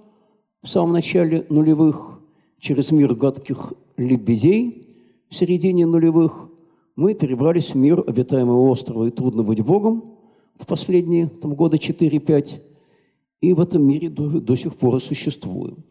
в 0.62 0.68
самом 0.70 0.94
начале 0.94 1.46
нулевых 1.50 2.20
через 2.60 2.92
мир 2.92 3.14
гадких 3.16 3.74
лебедей 3.98 4.88
в 5.30 5.36
середине 5.36 5.86
нулевых 5.86 6.50
мы 6.96 7.14
перебрались 7.14 7.72
в 7.72 7.76
мир 7.76 8.04
обитаемого 8.06 8.70
острова 8.70 9.06
и 9.06 9.12
трудно 9.12 9.44
быть 9.44 9.62
Богом 9.62 10.18
в 10.56 10.66
последние 10.66 11.28
там, 11.28 11.54
года 11.54 11.78
4-5, 11.78 12.60
и 13.42 13.54
в 13.54 13.60
этом 13.60 13.84
мире 13.84 14.10
до, 14.10 14.42
до 14.42 14.56
сих 14.56 14.76
пор 14.76 15.00
существуем. 15.00 15.84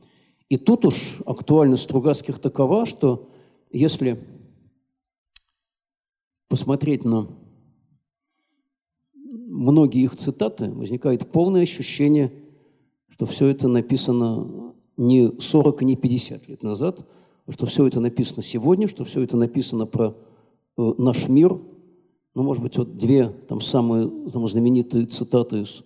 И 0.48 0.56
тут 0.56 0.84
уж 0.84 1.18
актуальность 1.24 1.84
Стругацких 1.84 2.38
такова, 2.38 2.86
что 2.86 3.28
если 3.70 4.18
посмотреть 6.48 7.04
на 7.04 7.28
многие 9.14 10.02
их 10.02 10.16
цитаты, 10.16 10.70
возникает 10.70 11.30
полное 11.30 11.62
ощущение, 11.62 12.32
что 13.08 13.26
все 13.26 13.46
это 13.46 13.68
написано 13.68 14.74
не 14.96 15.40
40 15.40 15.82
и 15.82 15.84
не 15.84 15.96
50 15.96 16.48
лет 16.48 16.62
назад, 16.62 17.06
что 17.48 17.66
все 17.66 17.86
это 17.86 18.00
написано 18.00 18.42
сегодня, 18.42 18.88
что 18.88 19.04
все 19.04 19.22
это 19.22 19.36
написано 19.36 19.86
про 19.86 20.14
э, 20.76 20.92
наш 20.98 21.28
мир. 21.28 21.58
Ну, 22.34 22.42
может 22.42 22.62
быть, 22.62 22.76
вот 22.76 22.98
две 22.98 23.28
там 23.28 23.60
самые 23.60 24.08
там, 24.30 24.46
знаменитые 24.48 25.06
цитаты 25.06 25.62
из 25.62 25.82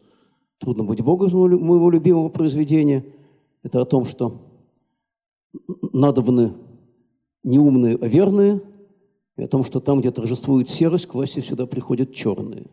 «Трудно 0.58 0.84
быть 0.84 1.00
Богом» 1.00 1.30
моего 1.32 1.90
любимого 1.90 2.28
произведения. 2.28 3.04
Это 3.62 3.80
о 3.80 3.84
том, 3.84 4.04
что 4.04 4.40
надобны 5.92 6.54
не 7.42 7.58
умные, 7.58 7.96
а 8.00 8.06
верные, 8.06 8.62
и 9.36 9.42
о 9.42 9.48
том, 9.48 9.64
что 9.64 9.80
там, 9.80 10.00
где 10.00 10.10
торжествует 10.10 10.68
серость, 10.68 11.06
к 11.06 11.14
власти 11.14 11.40
всегда 11.40 11.66
приходят 11.66 12.12
черные. 12.14 12.66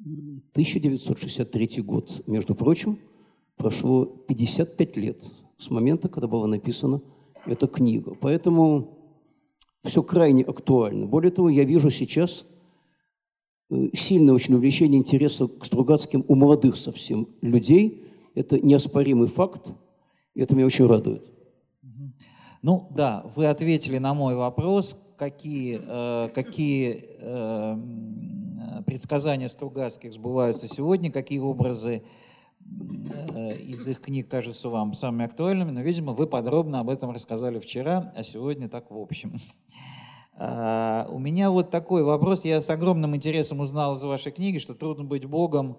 1963 0.00 1.82
год, 1.82 2.22
между 2.26 2.54
прочим, 2.54 2.98
прошло 3.56 4.04
55 4.04 4.96
лет 4.96 5.30
с 5.58 5.70
момента, 5.70 6.08
когда 6.08 6.28
была 6.28 6.46
написана 6.46 7.02
эта 7.44 7.66
книга. 7.66 8.14
Поэтому 8.20 8.98
все 9.84 10.02
крайне 10.02 10.44
актуально. 10.44 11.06
Более 11.06 11.30
того, 11.30 11.48
я 11.48 11.64
вижу 11.64 11.90
сейчас 11.90 12.46
э, 13.70 13.88
сильное 13.92 14.34
очень 14.34 14.54
увлечение 14.54 15.00
интереса 15.00 15.48
к 15.48 15.64
Стругацким 15.64 16.24
у 16.28 16.34
молодых 16.34 16.76
совсем 16.76 17.28
людей. 17.42 18.04
Это 18.34 18.58
неоспоримый 18.64 19.28
факт, 19.28 19.72
и 20.34 20.40
это 20.40 20.54
меня 20.54 20.66
очень 20.66 20.86
радует. 20.86 21.24
Ну 22.62 22.88
да, 22.90 23.24
вы 23.36 23.46
ответили 23.46 23.98
на 23.98 24.14
мой 24.14 24.34
вопрос, 24.34 24.98
какие, 25.16 25.80
э, 25.82 26.28
какие 26.30 27.04
э, 27.20 28.82
предсказания 28.86 29.48
Стругацких 29.48 30.12
сбываются 30.12 30.68
сегодня, 30.68 31.10
какие 31.10 31.38
образы 31.38 32.02
Э, 33.34 33.56
из 33.56 33.86
их 33.86 34.00
книг 34.00 34.28
кажутся 34.28 34.68
вам 34.68 34.92
самыми 34.92 35.24
актуальными, 35.24 35.70
но, 35.70 35.80
видимо, 35.80 36.12
вы 36.12 36.26
подробно 36.26 36.80
об 36.80 36.90
этом 36.90 37.10
рассказали 37.10 37.58
вчера, 37.58 38.12
а 38.14 38.22
сегодня 38.22 38.68
так 38.68 38.90
в 38.90 38.98
общем. 38.98 39.36
А, 40.40 41.08
у 41.10 41.18
меня 41.18 41.50
вот 41.50 41.70
такой 41.70 42.04
вопрос. 42.04 42.44
Я 42.44 42.60
с 42.60 42.70
огромным 42.70 43.16
интересом 43.16 43.58
узнал 43.58 43.94
из 43.94 44.04
вашей 44.04 44.30
книги, 44.30 44.58
что 44.58 44.72
«Трудно 44.72 45.02
быть 45.02 45.24
Богом». 45.24 45.78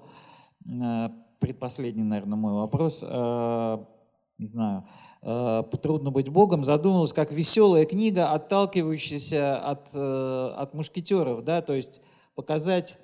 А, 0.82 1.14
предпоследний, 1.40 2.04
наверное, 2.04 2.38
мой 2.38 2.54
вопрос. 2.54 3.02
А, 3.08 3.86
не 4.38 4.48
знаю. 4.48 4.86
«Трудно 5.22 6.12
быть 6.12 6.30
Богом» 6.30 6.64
задумалась 6.64 7.12
как 7.12 7.32
веселая 7.32 7.86
книга, 7.86 8.32
отталкивающаяся 8.32 9.58
от, 9.58 9.90
э, 9.94 10.52
от 10.56 10.74
мушкетеров, 10.74 11.44
да, 11.44 11.62
то 11.62 11.74
есть 11.74 12.00
показать 12.36 12.98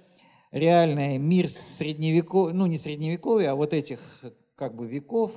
реальный 0.51 1.18
мир 1.18 1.49
средневековья, 1.49 2.53
ну 2.53 2.68
не 2.68 2.78
средневековья, 2.78 3.51
а 3.51 3.55
вот 3.55 3.74
этих 3.74 4.24
как 4.55 4.76
бы 4.76 4.88
веков, 4.88 5.34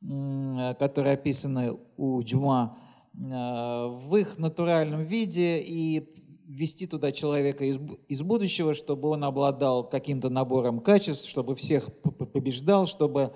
которые 0.00 1.14
описаны 1.14 1.78
у 1.96 2.22
Дюма, 2.22 2.78
э, 3.12 3.18
в 3.18 4.16
их 4.16 4.38
натуральном 4.38 5.04
виде 5.04 5.60
и 5.60 6.08
ввести 6.46 6.86
туда 6.86 7.10
человека 7.12 7.64
из, 7.64 7.78
из 8.08 8.22
будущего, 8.22 8.74
чтобы 8.74 9.08
он 9.08 9.24
обладал 9.24 9.88
каким-то 9.88 10.28
набором 10.28 10.80
качеств, 10.80 11.28
чтобы 11.28 11.54
всех 11.56 11.90
побеждал, 12.02 12.86
чтобы 12.86 13.20
э, 13.20 13.30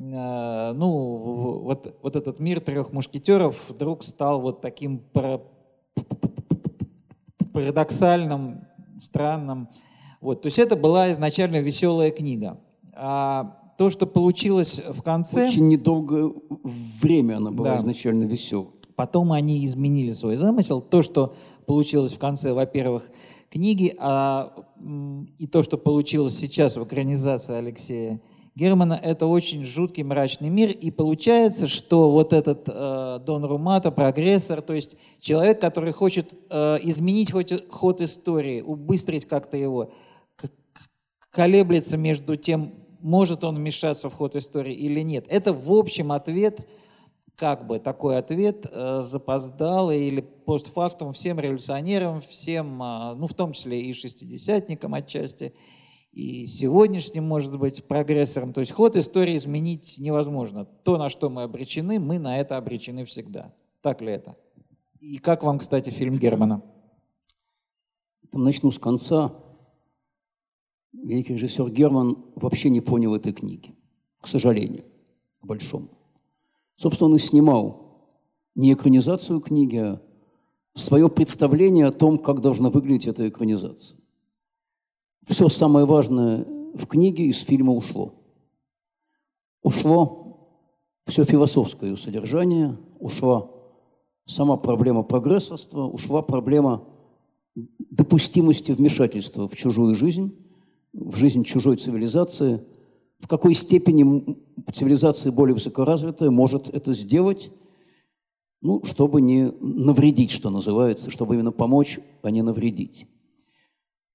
ну, 0.00 1.60
вот, 1.64 1.98
вот 2.02 2.14
этот 2.14 2.38
мир 2.38 2.60
трех 2.60 2.92
мушкетеров 2.92 3.56
вдруг 3.68 4.04
стал 4.04 4.40
вот 4.40 4.60
таким 4.60 5.02
парадоксальным, 7.52 8.64
странным, 8.96 9.68
вот, 10.20 10.42
то 10.42 10.46
есть 10.46 10.58
это 10.58 10.76
была 10.76 11.10
изначально 11.12 11.60
веселая 11.60 12.10
книга. 12.10 12.58
А 12.92 13.56
то, 13.78 13.90
что 13.90 14.06
получилось 14.06 14.82
в 14.88 15.02
конце... 15.02 15.48
Очень 15.48 15.68
недолгое 15.68 16.32
время 17.00 17.36
она 17.36 17.50
была 17.50 17.70
да. 17.70 17.76
изначально 17.78 18.24
веселой. 18.24 18.70
Потом 18.96 19.32
они 19.32 19.64
изменили 19.64 20.10
свой 20.10 20.36
замысел. 20.36 20.80
То, 20.80 21.02
что 21.02 21.34
получилось 21.66 22.12
в 22.12 22.18
конце, 22.18 22.52
во-первых, 22.52 23.10
книги, 23.50 23.94
а, 23.98 24.52
и 25.38 25.46
то, 25.46 25.62
что 25.62 25.78
получилось 25.78 26.36
сейчас 26.36 26.76
в 26.76 26.84
экранизации 26.84 27.54
Алексея 27.54 28.20
Германа, 28.58 28.98
это 29.00 29.26
очень 29.26 29.64
жуткий 29.64 30.02
мрачный 30.02 30.48
мир. 30.48 30.70
И 30.70 30.90
получается, 30.90 31.68
что 31.68 32.10
вот 32.10 32.32
этот 32.32 32.64
э, 32.66 33.20
Дон 33.24 33.44
Румата, 33.44 33.92
прогрессор, 33.92 34.62
то 34.62 34.74
есть 34.74 34.96
человек, 35.20 35.60
который 35.60 35.92
хочет 35.92 36.34
э, 36.50 36.78
изменить 36.82 37.30
хоть, 37.30 37.52
ход 37.70 38.00
истории, 38.00 38.60
убыстрить 38.60 39.26
как-то 39.26 39.56
его, 39.56 39.92
колеблется 41.30 41.96
между 41.96 42.34
тем, 42.34 42.74
может 43.00 43.44
он 43.44 43.54
вмешаться 43.54 44.10
в 44.10 44.14
ход 44.14 44.34
истории 44.34 44.74
или 44.74 45.02
нет. 45.02 45.26
Это 45.28 45.52
в 45.52 45.70
общем 45.70 46.10
ответ, 46.10 46.68
как 47.36 47.64
бы 47.64 47.78
такой 47.78 48.18
ответ 48.18 48.66
э, 48.72 49.02
запоздалый 49.04 50.08
или 50.08 50.20
постфактум 50.20 51.12
всем 51.12 51.38
революционерам, 51.38 52.22
всем, 52.22 52.82
э, 52.82 53.14
ну 53.14 53.28
в 53.28 53.34
том 53.34 53.52
числе 53.52 53.80
и 53.80 53.92
шестидесятникам 53.92 54.94
отчасти, 54.94 55.54
и 56.12 56.46
сегодняшним, 56.46 57.24
может 57.24 57.58
быть, 57.58 57.84
прогрессорам. 57.84 58.52
То 58.52 58.60
есть 58.60 58.72
ход 58.72 58.96
истории 58.96 59.36
изменить 59.36 59.96
невозможно. 59.98 60.64
То, 60.64 60.96
на 60.96 61.08
что 61.08 61.30
мы 61.30 61.42
обречены, 61.42 62.00
мы 62.00 62.18
на 62.18 62.38
это 62.40 62.56
обречены 62.56 63.04
всегда. 63.04 63.54
Так 63.82 64.00
ли 64.00 64.12
это? 64.12 64.36
И 65.00 65.18
как 65.18 65.42
вам, 65.42 65.58
кстати, 65.58 65.90
фильм 65.90 66.18
Германа? 66.18 66.62
Там 68.30 68.42
начну 68.44 68.70
с 68.70 68.78
конца 68.78 69.32
великий 70.92 71.34
режиссер 71.34 71.70
Герман 71.70 72.16
вообще 72.34 72.70
не 72.70 72.80
понял 72.80 73.14
этой 73.14 73.32
книги, 73.32 73.74
к 74.20 74.26
сожалению, 74.26 74.84
к 75.40 75.46
большому. 75.46 75.88
Собственно, 76.76 77.10
он 77.10 77.16
и 77.16 77.18
снимал 77.18 78.08
не 78.54 78.72
экранизацию 78.72 79.40
книги, 79.40 79.76
а 79.76 80.00
свое 80.74 81.08
представление 81.08 81.86
о 81.86 81.92
том, 81.92 82.18
как 82.18 82.40
должна 82.40 82.70
выглядеть 82.70 83.06
эта 83.06 83.28
экранизация. 83.28 83.97
Все 85.26 85.48
самое 85.48 85.86
важное 85.86 86.46
в 86.74 86.86
книге 86.86 87.24
из 87.24 87.38
фильма 87.38 87.72
ушло. 87.72 88.14
Ушло 89.62 90.28
все 91.06 91.24
философское 91.24 91.96
содержание, 91.96 92.76
ушла 93.00 93.50
сама 94.26 94.56
проблема 94.56 95.02
прогрессорства, 95.02 95.84
ушла 95.84 96.22
проблема 96.22 96.84
допустимости 97.54 98.72
вмешательства 98.72 99.48
в 99.48 99.56
чужую 99.56 99.96
жизнь, 99.96 100.36
в 100.92 101.16
жизнь 101.16 101.44
чужой 101.44 101.76
цивилизации, 101.76 102.62
в 103.18 103.26
какой 103.26 103.54
степени 103.54 104.38
цивилизация 104.72 105.32
более 105.32 105.54
высокоразвитая 105.54 106.30
может 106.30 106.68
это 106.68 106.92
сделать, 106.92 107.50
ну, 108.60 108.84
чтобы 108.84 109.20
не 109.20 109.50
навредить, 109.60 110.30
что 110.30 110.50
называется, 110.50 111.10
чтобы 111.10 111.34
именно 111.34 111.52
помочь, 111.52 111.98
а 112.22 112.30
не 112.30 112.42
навредить. 112.42 113.06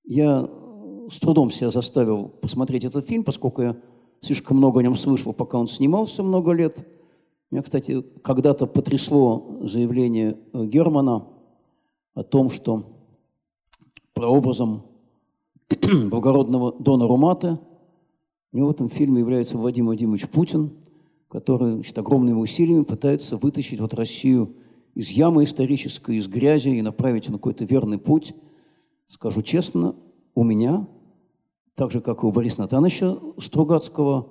Я 0.05 0.49
с 1.09 1.19
трудом 1.19 1.51
себя 1.51 1.69
заставил 1.69 2.29
посмотреть 2.29 2.85
этот 2.85 3.05
фильм, 3.05 3.23
поскольку 3.23 3.61
я 3.61 3.77
слишком 4.21 4.57
много 4.57 4.79
о 4.79 4.83
нем 4.83 4.95
слышал, 4.95 5.33
пока 5.33 5.57
он 5.57 5.67
снимался 5.67 6.23
много 6.23 6.51
лет. 6.51 6.87
Меня, 7.51 7.61
кстати, 7.61 8.01
когда-то 8.23 8.67
потрясло 8.67 9.59
заявление 9.61 10.37
Германа 10.53 11.27
о 12.15 12.23
том, 12.23 12.49
что 12.49 12.93
прообразом 14.13 14.83
благородного 16.09 16.73
Дона 16.73 17.07
Румата. 17.07 17.59
У 18.51 18.57
него 18.57 18.67
в 18.67 18.71
этом 18.71 18.89
фильме 18.89 19.19
является 19.19 19.57
Владимир 19.57 19.87
Владимирович 19.87 20.27
Путин, 20.29 20.71
который 21.27 21.73
значит, 21.73 21.97
огромными 21.97 22.37
усилиями 22.37 22.83
пытается 22.83 23.37
вытащить 23.37 23.79
вот 23.79 23.93
Россию 23.93 24.55
из 24.93 25.09
ямы 25.09 25.43
исторической, 25.43 26.17
из 26.17 26.27
грязи 26.27 26.69
и 26.69 26.81
направить 26.81 27.27
на 27.29 27.33
какой-то 27.35 27.65
верный 27.65 27.97
путь. 27.97 28.35
Скажу 29.07 29.41
честно, 29.41 29.95
у 30.35 30.43
меня, 30.43 30.87
так 31.75 31.91
же, 31.91 32.01
как 32.01 32.23
и 32.23 32.25
у 32.25 32.31
Бориса 32.31 32.61
Натановича 32.61 33.17
Стругацкого, 33.37 34.29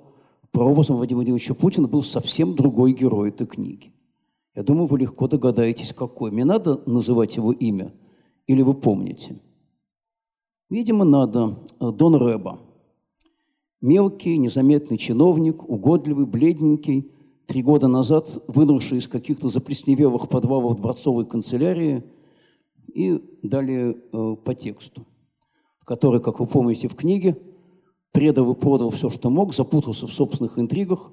прообразом 0.51 0.95
Владимира 0.95 1.19
Владимировича 1.19 1.53
Путина 1.53 1.87
был 1.87 2.03
совсем 2.03 2.55
другой 2.55 2.93
герой 2.93 3.29
этой 3.29 3.47
книги. 3.47 3.93
Я 4.55 4.63
думаю, 4.63 4.85
вы 4.85 4.99
легко 4.99 5.27
догадаетесь, 5.27 5.93
какой. 5.93 6.31
Мне 6.31 6.45
надо 6.45 6.81
называть 6.85 7.35
его 7.35 7.51
имя? 7.51 7.91
Или 8.45 8.61
вы 8.61 8.73
помните? 8.75 9.39
Видимо, 10.69 11.05
надо 11.05 11.57
Дон 11.79 12.15
Рэба. 12.15 12.59
Мелкий, 13.81 14.37
незаметный 14.37 14.97
чиновник, 14.97 15.67
угодливый, 15.67 16.25
бледненький, 16.25 17.11
три 17.47 17.61
года 17.61 17.87
назад 17.87 18.41
вынурший 18.47 18.99
из 18.99 19.07
каких-то 19.07 19.49
заплесневелых 19.49 20.29
подвалов 20.29 20.77
дворцовой 20.77 21.25
канцелярии 21.25 22.03
и 22.93 23.21
далее 23.41 23.95
э, 23.95 24.35
по 24.43 24.55
тексту, 24.55 25.05
который, 25.85 26.21
как 26.21 26.39
вы 26.39 26.47
помните 26.47 26.87
в 26.87 26.95
книге, 26.95 27.37
предал 28.11 28.51
и 28.51 28.55
продал 28.55 28.89
все, 28.91 29.09
что 29.09 29.29
мог, 29.29 29.53
запутался 29.53 30.07
в 30.07 30.13
собственных 30.13 30.59
интригах 30.59 31.11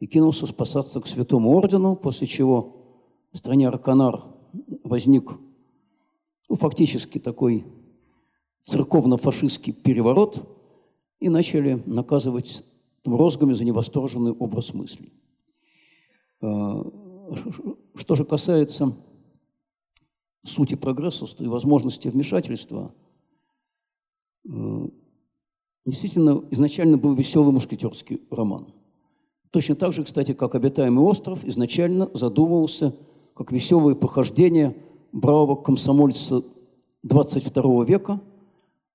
и 0.00 0.06
кинулся 0.06 0.46
спасаться 0.46 1.00
к 1.00 1.06
святому 1.06 1.50
ордену, 1.56 1.96
после 1.96 2.26
чего 2.26 2.76
в 3.32 3.38
стране 3.38 3.68
Арканар 3.68 4.24
возник 4.82 5.30
ну, 6.48 6.56
фактически 6.56 7.18
такой 7.18 7.64
церковно-фашистский 8.64 9.72
переворот 9.72 10.48
и 11.20 11.28
начали 11.28 11.82
наказывать 11.86 12.64
розгами 13.04 13.52
за 13.52 13.64
невосторженный 13.64 14.32
образ 14.32 14.74
мыслей. 14.74 15.12
А, 16.42 16.84
что 17.94 18.14
же 18.14 18.24
касается 18.24 18.96
сути 20.44 20.74
прогресса 20.74 21.26
и 21.38 21.46
возможности 21.46 22.08
вмешательства, 22.08 22.92
действительно 24.44 26.44
изначально 26.50 26.98
был 26.98 27.14
веселый 27.14 27.52
мушкетерский 27.52 28.20
роман. 28.30 28.72
Точно 29.50 29.74
так 29.74 29.92
же, 29.92 30.04
кстати, 30.04 30.32
как 30.32 30.54
«Обитаемый 30.54 31.04
остров» 31.04 31.44
изначально 31.44 32.10
задумывался 32.14 32.94
как 33.34 33.52
веселое 33.52 33.94
похождение 33.94 34.76
бравого 35.12 35.56
комсомольца 35.56 36.42
22 37.02 37.84
века 37.84 38.20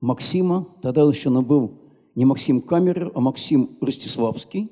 Максима, 0.02 0.68
тогда 0.82 1.04
еще 1.04 1.30
он 1.30 1.44
был 1.44 1.72
не 2.16 2.26
Максим 2.26 2.62
Камерер, 2.62 3.12
а 3.16 3.20
Максим 3.20 3.78
Ростиславский. 3.82 4.72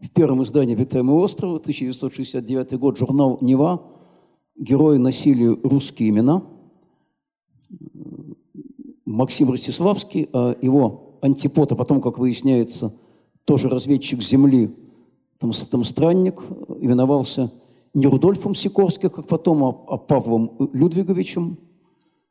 В 0.00 0.10
первом 0.10 0.44
издании 0.44 0.74
«Обитаемый 0.74 1.16
остров» 1.16 1.60
1969 1.60 2.78
год 2.78 2.96
журнал 2.96 3.38
«Нева» 3.40 3.82
герои 4.56 4.96
носили 4.96 5.58
русские 5.62 6.10
имена. 6.10 6.42
Максим 9.18 9.50
Ростиславский, 9.50 10.28
а 10.32 10.56
его 10.62 11.18
антипод, 11.22 11.72
а 11.72 11.74
потом, 11.74 12.00
как 12.00 12.20
выясняется, 12.20 12.94
тоже 13.44 13.68
разведчик 13.68 14.22
Земли, 14.22 14.70
там, 15.40 15.50
там 15.50 15.82
странник, 15.82 16.40
именовался 16.78 17.50
не 17.94 18.06
Рудольфом 18.06 18.54
Сикорским, 18.54 19.10
как 19.10 19.26
потом, 19.26 19.64
а, 19.64 19.68
а 19.88 19.96
Павлом 19.96 20.52
Людвиговичем. 20.72 21.58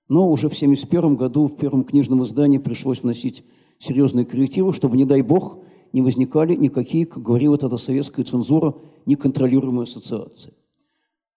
Но 0.08 0.32
уже 0.32 0.48
в 0.48 0.54
1971 0.54 1.18
году 1.18 1.48
в 1.48 1.58
первом 1.58 1.84
книжном 1.84 2.24
издании 2.24 2.58
пришлось 2.58 3.04
вносить 3.04 3.44
серьезные 3.80 4.26
коррективы, 4.26 4.72
чтобы, 4.72 4.96
не 4.96 5.04
дай 5.04 5.22
бог, 5.22 5.58
не 5.92 6.02
возникали 6.02 6.56
никакие, 6.56 7.06
как 7.06 7.22
говорила 7.22 7.58
тогда 7.58 7.78
советская 7.78 8.24
цензура, 8.24 8.76
неконтролируемые 9.06 9.84
ассоциации. 9.84 10.54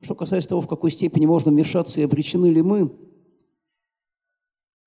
Что 0.01 0.14
касается 0.14 0.51
того, 0.51 0.61
в 0.61 0.68
какой 0.68 0.92
степени 0.92 1.26
можно 1.26 1.51
вмешаться 1.51 2.01
и 2.01 2.05
обречены 2.05 2.46
ли 2.46 2.62
мы, 2.62 2.82
э, 2.82 3.10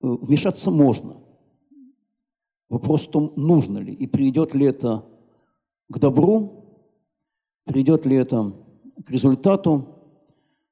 вмешаться 0.04 0.70
можно. 0.70 1.18
Вопрос 2.70 3.08
в 3.08 3.12
том, 3.12 3.34
нужно 3.36 3.80
ли 3.80 3.94
и 3.94 4.06
придет 4.06 4.54
ли 4.54 4.66
это 4.66 5.06
к 5.90 6.00
добру, 6.00 6.66
придет 7.66 8.06
ли 8.06 8.16
это 8.18 8.54
к 9.06 9.10
результату. 9.10 9.86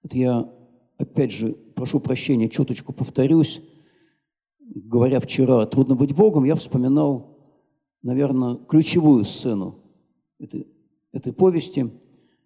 Это 0.04 0.18
я, 0.18 0.54
опять 0.98 1.32
же, 1.32 1.54
прошу 1.76 2.00
прощения, 2.00 2.50
чуточку 2.50 2.94
повторюсь. 2.94 3.62
Говоря 4.60 5.20
вчера 5.20 5.66
«Трудно 5.66 5.96
быть 5.96 6.16
Богом», 6.16 6.44
я 6.44 6.56
вспоминал, 6.56 7.38
наверное, 8.02 8.56
ключевую 8.56 9.26
сцену 9.26 9.80
этой, 10.40 10.68
этой 11.12 11.34
повести. 11.34 11.92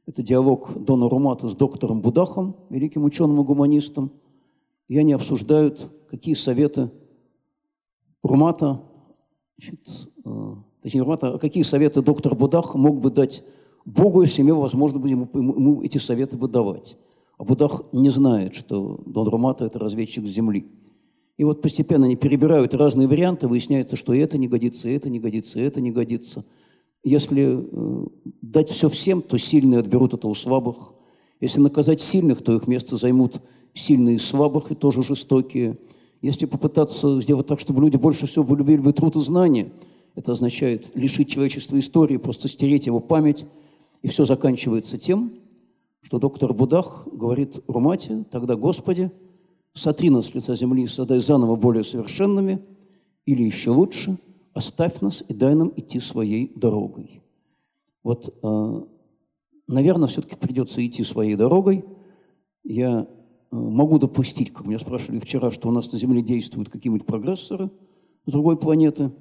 Это 0.06 0.22
диалог 0.22 0.84
Дона 0.84 1.10
Румата 1.10 1.48
с 1.48 1.56
доктором 1.56 2.02
Будахом, 2.02 2.56
великим 2.70 3.06
ученым 3.06 3.42
и 3.42 3.44
гуманистом. 3.44 4.12
И 4.88 4.98
они 4.98 5.14
обсуждают, 5.14 5.92
какие 6.10 6.36
советы 6.36 6.92
Румата, 8.24 8.82
значит, 9.58 9.80
э, 10.24 10.56
точнее, 10.82 11.02
Румата, 11.02 11.38
какие 11.40 11.64
советы 11.64 12.02
доктор 12.02 12.36
Будах 12.36 12.76
мог 12.76 13.00
бы 13.00 13.10
дать 13.10 13.44
Богу, 13.86 14.22
если 14.22 14.42
имел 14.42 14.62
возможно 14.62 15.00
бы 15.00 15.10
ему, 15.10 15.30
ему 15.34 15.82
эти 15.84 15.98
советы 15.98 16.38
бы 16.38 16.48
давать. 16.48 16.98
А 17.38 17.44
Будах 17.44 17.84
не 17.92 18.10
знает, 18.10 18.56
что 18.56 19.02
Дон 19.06 19.28
Румата– 19.28 19.66
это 19.66 19.78
разведчик 19.80 20.26
Земли. 20.26 20.66
И 21.38 21.44
вот 21.44 21.62
постепенно 21.62 22.06
они 22.06 22.16
перебирают 22.16 22.74
разные 22.74 23.08
варианты, 23.08 23.48
выясняется, 23.48 23.96
что 23.96 24.14
это 24.14 24.38
не 24.38 24.48
годится, 24.48 24.88
это 24.88 25.10
не 25.10 25.20
годится, 25.20 25.60
это 25.60 25.82
не 25.82 25.92
годится. 25.92 26.46
Если 27.04 27.60
э, 27.60 28.08
дать 28.42 28.70
все 28.70 28.90
всем, 28.90 29.22
то 29.22 29.38
сильные 29.38 29.82
отберут 29.82 30.14
это 30.14 30.28
у 30.28 30.34
слабых. 30.34 30.94
Если 31.42 31.60
наказать 31.60 32.02
сильных, 32.02 32.42
то 32.42 32.56
их 32.56 32.68
место 32.68 32.96
займут 32.96 33.42
сильные 33.76 34.16
и 34.16 34.20
слабых, 34.20 34.72
и 34.72 34.76
тоже 34.76 35.04
жестокие. 35.04 35.78
Если 36.22 36.48
попытаться 36.48 37.22
сделать 37.22 37.46
так, 37.46 37.60
чтобы 37.60 37.82
люди 37.82 37.98
больше 37.98 38.26
всего 38.26 38.44
полюбили 38.46 38.80
бы 38.80 38.94
труд 38.94 39.16
и 39.18 39.20
знания, 39.20 39.72
это 40.16 40.32
означает 40.32 40.96
лишить 40.96 41.30
человечества 41.30 41.78
истории, 41.78 42.18
просто 42.18 42.48
стереть 42.48 42.88
его 42.88 43.00
память, 43.00 43.46
и 44.02 44.08
все 44.08 44.26
заканчивается 44.26 44.98
тем, 44.98 45.34
что 46.02 46.20
доктор 46.20 46.54
Будах 46.54 47.08
говорит 47.12 47.60
Румате, 47.68 48.26
тогда, 48.32 48.56
Господи, 48.56 49.12
сотри 49.74 50.10
нас 50.10 50.28
с 50.28 50.34
лица 50.34 50.56
земли 50.56 50.84
и 50.84 50.88
создай 50.88 51.20
заново 51.20 51.58
более 51.58 51.84
совершенными, 51.84 52.62
или 53.26 53.44
еще 53.44 53.72
лучше, 53.72 54.18
оставь 54.54 55.02
нас 55.02 55.24
и 55.28 55.34
дай 55.34 55.54
нам 55.54 55.74
идти 55.76 56.00
своей 56.00 56.52
дорогой. 56.56 57.22
Вот, 58.04 58.34
э, 58.42 58.82
наверное, 59.68 60.08
все-таки 60.08 60.36
придется 60.36 60.86
идти 60.86 61.04
своей 61.04 61.36
дорогой. 61.36 61.84
Я 62.64 63.08
могу 63.56 64.00
допустить, 64.00 64.54
как 64.54 64.68
меня 64.68 64.80
спрашивали 64.80 65.20
вчера, 65.20 65.52
что 65.52 65.70
у 65.70 65.72
нас 65.72 65.92
на 65.92 65.98
Земле 65.98 66.22
действуют 66.22 66.70
какие-нибудь 66.70 67.06
прогрессоры 67.06 67.70
с 68.26 68.32
другой 68.32 68.58
планеты, 68.58 69.12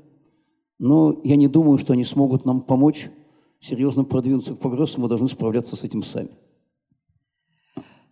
но 0.79 1.21
я 1.25 1.37
не 1.37 1.49
думаю, 1.49 1.79
что 1.79 1.93
они 1.93 2.05
смогут 2.05 2.45
нам 2.45 2.61
помочь 2.61 3.11
серьезно 3.61 4.05
продвинуться 4.05 4.55
к 4.55 4.59
прогрессу, 4.59 5.01
мы 5.01 5.09
должны 5.09 5.29
справляться 5.29 5.77
с 5.77 5.85
этим 5.85 6.03
сами. 6.03 6.31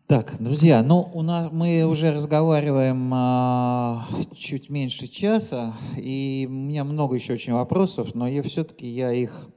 Так, 0.07 0.37
друзья, 0.41 0.83
ну 0.83 1.09
у 1.15 1.23
нас 1.23 1.51
мы 1.53 1.85
уже 1.85 2.13
разговариваем 2.13 3.11
а, 3.15 4.07
чуть 4.35 4.69
меньше 4.69 5.09
часа, 5.09 5.75
и 5.97 6.47
у 6.51 6.53
меня 6.53 6.85
много 6.85 7.15
еще 7.15 7.33
очень 7.33 7.55
вопросов, 7.55 8.15
но 8.15 8.29
я 8.29 8.43
все-таки 8.43 8.87
я 8.87 9.13
их 9.13 9.49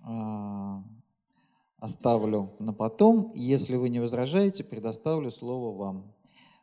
а, 0.00 0.45
оставлю 1.86 2.52
на 2.58 2.72
потом. 2.72 3.32
Если 3.34 3.76
вы 3.76 3.88
не 3.88 4.00
возражаете, 4.00 4.64
предоставлю 4.64 5.30
слово 5.30 5.76
вам. 5.76 6.14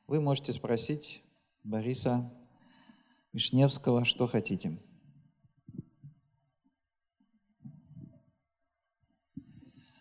Вы 0.06 0.20
можете 0.20 0.52
спросить 0.52 1.24
Бориса 1.64 2.30
Вишневского, 3.32 4.04
что 4.04 4.28
хотите. 4.28 4.78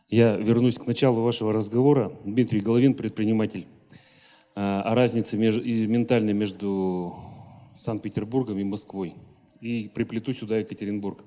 Я 0.08 0.36
вернусь 0.36 0.78
к 0.78 0.86
началу 0.86 1.22
вашего 1.22 1.52
разговора. 1.52 2.12
Дмитрий 2.24 2.60
Головин, 2.60 2.94
предприниматель. 2.94 3.66
А, 4.56 4.82
о 4.82 4.94
разнице 4.96 5.38
между, 5.38 5.64
ментальной 5.64 6.32
между 6.32 7.14
Санкт-Петербургом 7.76 8.58
и 8.58 8.64
Москвой. 8.64 9.14
И 9.60 9.88
приплету 9.94 10.34
сюда 10.34 10.58
Екатеринбург. 10.58 11.24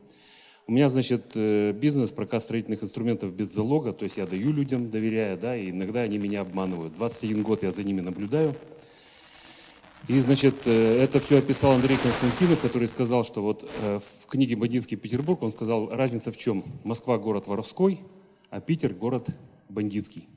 У 0.67 0.71
меня, 0.71 0.89
значит, 0.89 1.33
э, 1.35 1.73
бизнес, 1.73 2.11
прокат 2.11 2.41
строительных 2.41 2.81
инструментов 2.81 3.31
без 3.31 3.53
залога, 3.53 3.93
то 3.93 4.01
есть 4.01 4.17
я 4.17 4.25
даю 4.25 4.51
людям, 4.51 4.89
доверяя, 4.89 5.37
да, 5.37 5.55
и 5.55 5.69
иногда 5.69 6.01
они 6.01 6.17
меня 6.17 6.41
обманывают. 6.41 6.95
21 6.95 7.43
год 7.43 7.61
я 7.61 7.69
за 7.69 7.83
ними 7.83 8.01
наблюдаю. 8.01 8.55
И, 10.07 10.19
значит, 10.19 10.55
э, 10.65 11.03
это 11.03 11.19
все 11.19 11.37
описал 11.37 11.73
Андрей 11.73 11.97
Константинов, 12.01 12.61
который 12.61 12.87
сказал, 12.87 13.23
что 13.23 13.43
вот 13.43 13.69
э, 13.83 13.99
в 14.23 14.25
книге 14.25 14.55
«Бандитский 14.55 14.97
Петербург» 14.97 15.43
он 15.43 15.51
сказал, 15.51 15.89
разница 15.89 16.31
в 16.31 16.37
чем? 16.37 16.65
Москва– 16.83 17.17
город 17.19 17.45
воровской, 17.45 17.99
а 18.49 18.59
Питер– 18.59 18.91
город 18.95 19.29
бандитский. 19.69 20.27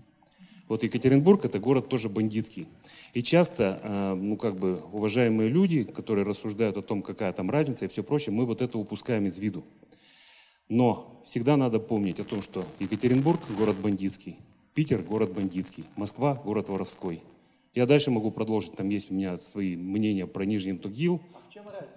Вот 0.69 0.83
Екатеринбург– 0.83 1.43
это 1.47 1.59
город 1.59 1.89
тоже 1.89 2.11
бандитский. 2.11 2.69
И 3.15 3.23
часто, 3.23 4.15
ну, 4.21 4.37
как 4.37 4.59
бы, 4.59 4.83
уважаемые 4.93 5.49
люди, 5.49 5.85
которые 5.85 6.27
рассуждают 6.27 6.77
о 6.77 6.83
том, 6.83 7.01
какая 7.01 7.33
там 7.33 7.51
разница 7.51 7.87
и 7.87 7.89
все 7.89 8.03
прочее, 8.03 8.35
мы 8.35 8.45
вот 8.45 8.61
это 8.61 8.77
упускаем 8.77 9.25
из 9.25 9.39
виду. 9.39 9.65
Но 10.69 11.23
всегда 11.25 11.57
надо 11.57 11.81
помнить 11.81 12.21
о 12.21 12.25
том, 12.25 12.43
что 12.43 12.65
Екатеринбург– 12.79 13.41
город 13.59 13.77
бандитский, 13.83 14.37
Питер– 14.75 15.03
город 15.09 15.33
бандитский, 15.33 15.85
Москва– 15.97 16.35
город 16.45 16.69
воровской. 16.69 17.23
Я 17.75 17.87
дальше 17.87 18.11
могу 18.11 18.31
продолжить, 18.31 18.73
там 18.73 18.89
есть 18.89 19.11
у 19.11 19.15
меня 19.15 19.39
свои 19.39 19.77
мнения 19.77 20.27
про 20.27 20.45
Нижний 20.45 20.77
Тугил. 20.77 21.21
В 21.49 21.53
чем 21.53 21.65
разница? 21.67 21.95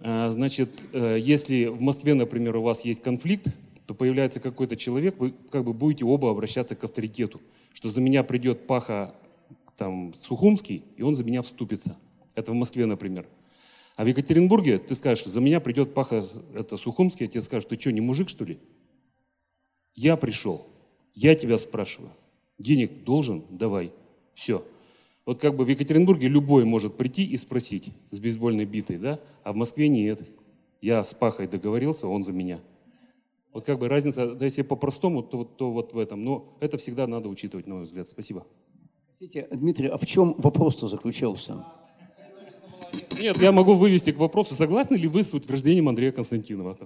А, 0.00 0.30
значит, 0.30 0.70
э, 0.92 1.18
если 1.20 1.66
в 1.66 1.80
Москве, 1.80 2.14
например, 2.14 2.56
у 2.56 2.62
вас 2.62 2.84
есть 2.84 3.02
конфликт, 3.02 3.48
то 3.86 3.94
появляется 3.94 4.40
какой-то 4.40 4.76
человек, 4.76 5.18
вы 5.18 5.34
как 5.50 5.64
бы 5.64 5.72
будете 5.72 6.04
оба 6.04 6.30
обращаться 6.30 6.74
к 6.74 6.84
авторитету, 6.84 7.40
что 7.72 7.90
за 7.90 8.00
меня 8.00 8.22
придет 8.22 8.66
Паха 8.66 9.14
там, 9.76 10.14
Сухумский, 10.14 10.84
и 10.96 11.02
он 11.02 11.16
за 11.16 11.24
меня 11.24 11.42
вступится. 11.42 11.96
Это 12.34 12.52
в 12.52 12.54
Москве, 12.54 12.86
например. 12.86 13.26
А 13.96 14.04
в 14.04 14.06
Екатеринбурге 14.06 14.78
ты 14.78 14.94
скажешь, 14.94 15.24
за 15.24 15.40
меня 15.40 15.60
придет 15.60 15.94
Паха 15.94 16.24
это 16.54 16.76
Сухумский, 16.76 17.26
а 17.26 17.28
тебе 17.28 17.42
скажут, 17.42 17.68
ты 17.68 17.78
что, 17.78 17.92
не 17.92 18.00
мужик, 18.00 18.28
что 18.28 18.44
ли? 18.44 18.58
Я 19.94 20.16
пришел, 20.16 20.66
я 21.14 21.34
тебя 21.34 21.58
спрашиваю. 21.58 22.10
Денег 22.58 23.04
должен? 23.04 23.44
Давай. 23.50 23.92
Все. 24.34 24.64
Вот 25.24 25.40
как 25.40 25.56
бы 25.56 25.64
в 25.64 25.68
Екатеринбурге 25.68 26.28
любой 26.28 26.64
может 26.64 26.96
прийти 26.96 27.24
и 27.24 27.36
спросить 27.36 27.92
с 28.10 28.18
бейсбольной 28.18 28.64
битой, 28.64 28.98
да? 28.98 29.20
А 29.42 29.52
в 29.52 29.56
Москве 29.56 29.88
нет. 29.88 30.22
Я 30.80 31.02
с 31.02 31.14
Пахой 31.14 31.46
договорился, 31.46 32.08
он 32.08 32.24
за 32.24 32.32
меня. 32.32 32.60
Вот 33.52 33.64
как 33.64 33.78
бы 33.78 33.88
разница, 33.88 34.34
да 34.34 34.44
если 34.44 34.62
по-простому, 34.62 35.22
то, 35.22 35.44
то 35.44 35.70
вот 35.70 35.94
в 35.94 35.98
этом. 35.98 36.24
Но 36.24 36.56
это 36.60 36.76
всегда 36.76 37.06
надо 37.06 37.28
учитывать, 37.28 37.66
на 37.66 37.76
мой 37.76 37.84
взгляд. 37.84 38.08
Спасибо. 38.08 38.44
Простите, 39.06 39.46
Дмитрий, 39.52 39.86
а 39.86 39.96
в 39.96 40.04
чем 40.04 40.34
вопрос-то 40.38 40.88
заключался? 40.88 41.64
Нет, 43.18 43.38
я 43.40 43.52
могу 43.52 43.74
вывести 43.74 44.12
к 44.12 44.18
вопросу, 44.18 44.54
согласны 44.54 44.96
ли 44.96 45.08
вы 45.08 45.22
с 45.22 45.32
утверждением 45.32 45.88
Андрея 45.88 46.12
Константинова? 46.12 46.76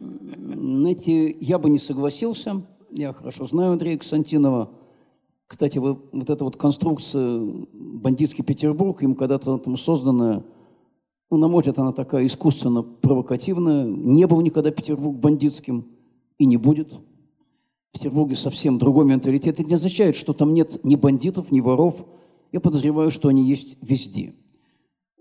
Знаете, 0.00 1.36
я 1.40 1.58
бы 1.58 1.70
не 1.70 1.78
согласился. 1.78 2.62
Я 2.90 3.12
хорошо 3.12 3.46
знаю 3.46 3.72
Андрея 3.72 3.96
Константинова. 3.96 4.70
Кстати, 5.46 5.78
вот, 5.78 6.08
вот 6.12 6.30
эта 6.30 6.42
вот 6.44 6.56
конструкция 6.56 7.40
«Бандитский 7.72 8.42
Петербург», 8.42 9.02
им 9.02 9.14
когда-то 9.14 9.58
там 9.58 9.76
созданная, 9.76 10.42
Ну, 11.30 11.36
на 11.36 11.48
мой 11.48 11.60
взгляд, 11.60 11.78
она 11.78 11.92
такая 11.92 12.26
искусственно 12.26 12.82
провокативная. 12.82 13.84
Не 13.86 14.26
был 14.26 14.40
никогда 14.40 14.70
Петербург 14.70 15.16
бандитским 15.16 15.86
и 16.38 16.46
не 16.46 16.56
будет. 16.56 16.92
В 16.92 17.92
Петербурге 17.92 18.36
совсем 18.36 18.78
другой 18.78 19.04
менталитет. 19.04 19.60
Это 19.60 19.68
не 19.68 19.74
означает, 19.74 20.16
что 20.16 20.32
там 20.32 20.54
нет 20.54 20.84
ни 20.84 20.96
бандитов, 20.96 21.50
ни 21.50 21.60
воров. 21.60 22.06
Я 22.52 22.60
подозреваю, 22.60 23.10
что 23.10 23.28
они 23.28 23.44
есть 23.44 23.76
везде. 23.82 24.34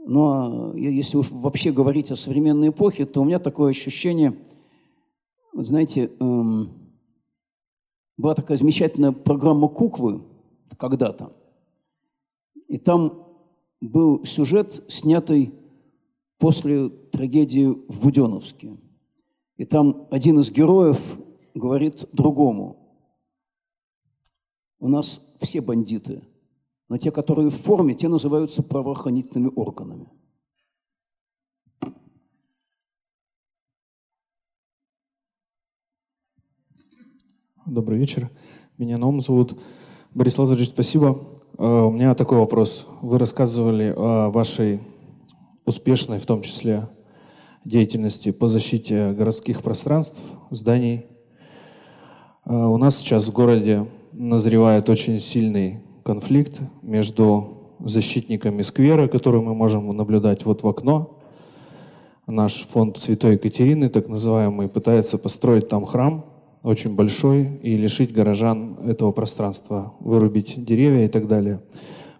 Но 0.05 0.71
а 0.71 0.77
если 0.77 1.17
уж 1.17 1.31
вообще 1.31 1.71
говорить 1.71 2.11
о 2.11 2.15
современной 2.15 2.69
эпохе, 2.69 3.05
то 3.05 3.21
у 3.21 3.25
меня 3.25 3.39
такое 3.39 3.71
ощущение, 3.71 4.37
вот 5.53 5.67
знаете, 5.67 6.11
эм, 6.19 6.71
была 8.17 8.35
такая 8.35 8.57
замечательная 8.57 9.11
программа 9.11 9.69
«Куклы» 9.69 10.21
когда-то. 10.77 11.33
И 12.67 12.77
там 12.77 13.27
был 13.79 14.25
сюжет, 14.25 14.83
снятый 14.89 15.53
после 16.37 16.89
трагедии 16.89 17.67
в 17.67 18.01
Буденовске. 18.01 18.77
И 19.55 19.65
там 19.65 20.07
один 20.11 20.39
из 20.39 20.51
героев 20.51 21.17
говорит 21.53 22.09
другому, 22.11 22.77
у 24.79 24.87
нас 24.89 25.21
все 25.39 25.61
бандиты, 25.61 26.23
но 26.89 26.97
те, 26.97 27.11
которые 27.11 27.49
в 27.49 27.55
форме, 27.55 27.93
те 27.93 28.07
называются 28.07 28.63
правоохранительными 28.63 29.51
органами. 29.55 30.07
Добрый 37.65 37.97
вечер. 37.97 38.29
Меня 38.77 38.97
Наум 38.97 39.21
зовут. 39.21 39.57
Борис 40.13 40.37
Лазаревич, 40.37 40.69
спасибо. 40.69 41.41
Э, 41.57 41.63
у 41.63 41.91
меня 41.91 42.13
такой 42.13 42.37
вопрос. 42.37 42.85
Вы 43.01 43.17
рассказывали 43.17 43.93
о 43.95 44.29
вашей 44.29 44.81
успешной, 45.65 46.19
в 46.19 46.25
том 46.25 46.41
числе, 46.41 46.89
деятельности 47.63 48.31
по 48.31 48.47
защите 48.47 49.13
городских 49.13 49.61
пространств, 49.61 50.21
зданий. 50.51 51.05
Э, 52.45 52.53
у 52.53 52.75
нас 52.77 52.97
сейчас 52.97 53.27
в 53.27 53.31
городе 53.31 53.87
назревает 54.11 54.89
очень 54.89 55.21
сильный 55.21 55.82
конфликт 56.03 56.61
между 56.81 57.75
защитниками 57.79 58.61
сквера, 58.61 59.07
который 59.07 59.41
мы 59.41 59.55
можем 59.55 59.95
наблюдать 59.95 60.45
вот 60.45 60.63
в 60.63 60.67
окно. 60.67 61.19
Наш 62.27 62.65
фонд 62.69 62.97
Святой 62.97 63.33
Екатерины, 63.33 63.89
так 63.89 64.07
называемый, 64.07 64.67
пытается 64.69 65.17
построить 65.17 65.69
там 65.69 65.85
храм– 65.85 66.25
очень 66.63 66.95
большой 66.95 67.59
и 67.61 67.75
лишить 67.75 68.13
горожан 68.13 68.77
этого 68.87 69.11
пространства, 69.11 69.93
вырубить 69.99 70.63
деревья 70.63 71.05
и 71.05 71.09
так 71.09 71.27
далее. 71.27 71.59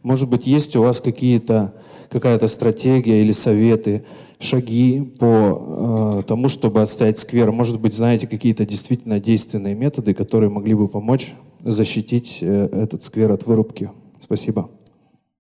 Может 0.03 0.29
быть, 0.29 0.45
есть 0.45 0.75
у 0.75 0.81
вас 0.81 0.99
какие-то, 0.99 1.73
какая-то 2.09 2.47
стратегия 2.47 3.21
или 3.21 3.31
советы, 3.31 4.03
шаги 4.39 5.01
по 5.17 6.17
э, 6.19 6.23
тому, 6.27 6.49
чтобы 6.49 6.81
отстоять 6.81 7.19
сквер? 7.19 7.53
Может 7.53 7.79
быть, 7.79 7.93
знаете 7.93 8.27
какие-то 8.27 8.65
действительно 8.65 9.21
действенные 9.21 9.75
методы, 9.75 10.13
которые 10.13 10.49
могли 10.49 10.73
бы 10.73 10.89
помочь 10.89 11.33
защитить 11.63 12.39
э, 12.41 12.65
этот 12.65 13.03
сквер 13.03 13.31
от 13.31 13.45
вырубки? 13.45 13.91
Спасибо. 14.21 14.69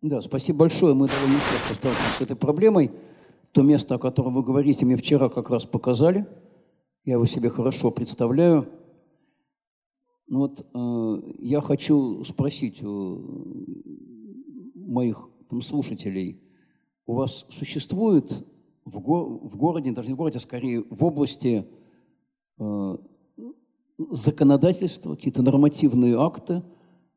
Да, 0.01 0.21
спасибо 0.21 0.59
большое. 0.59 0.93
Мы 0.93 1.07
довольно 1.07 1.39
часто 1.51 1.75
сталкиваемся 1.75 2.17
с 2.17 2.21
этой 2.21 2.35
проблемой. 2.35 2.91
То 3.51 3.61
место, 3.61 3.95
о 3.95 3.99
котором 3.99 4.33
вы 4.33 4.43
говорите, 4.43 4.85
мне 4.85 4.97
вчера 4.97 5.29
как 5.29 5.49
раз 5.49 5.65
показали. 5.65 6.25
Я 7.05 7.13
его 7.13 7.25
себе 7.25 7.49
хорошо 7.49 7.91
представляю. 7.91 8.67
Ну 10.27 10.39
вот 10.39 10.65
э, 10.73 11.31
я 11.39 11.61
хочу 11.61 12.23
спросить 12.23 12.81
у 12.83 13.21
моих 14.75 15.29
там, 15.49 15.61
слушателей, 15.61 16.41
у 17.05 17.15
вас 17.15 17.45
существует 17.49 18.45
в, 18.85 18.99
го 18.99 19.39
в 19.43 19.55
городе, 19.55 19.91
даже 19.91 20.07
не 20.07 20.13
в 20.13 20.17
городе, 20.17 20.37
а 20.37 20.41
скорее 20.41 20.83
в 20.89 21.03
области 21.03 21.65
э, 22.59 22.97
законодательства, 24.11 25.15
какие-то 25.15 25.41
нормативные 25.41 26.19
акты, 26.19 26.63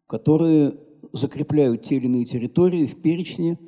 которые 0.06 0.78
закрепляют 1.12 1.84
те 1.84 1.96
или 1.96 2.06
иные 2.06 2.24
территории 2.24 2.86
в 2.86 3.00
перечне 3.00 3.58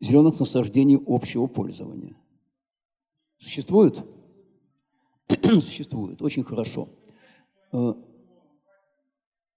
зеленых 0.00 0.40
насаждений 0.40 1.00
общего 1.06 1.46
пользования? 1.46 2.16
Существует? 3.38 4.04
Существует. 5.42 6.22
Очень 6.22 6.44
хорошо. 6.44 6.88
Э, 7.72 7.94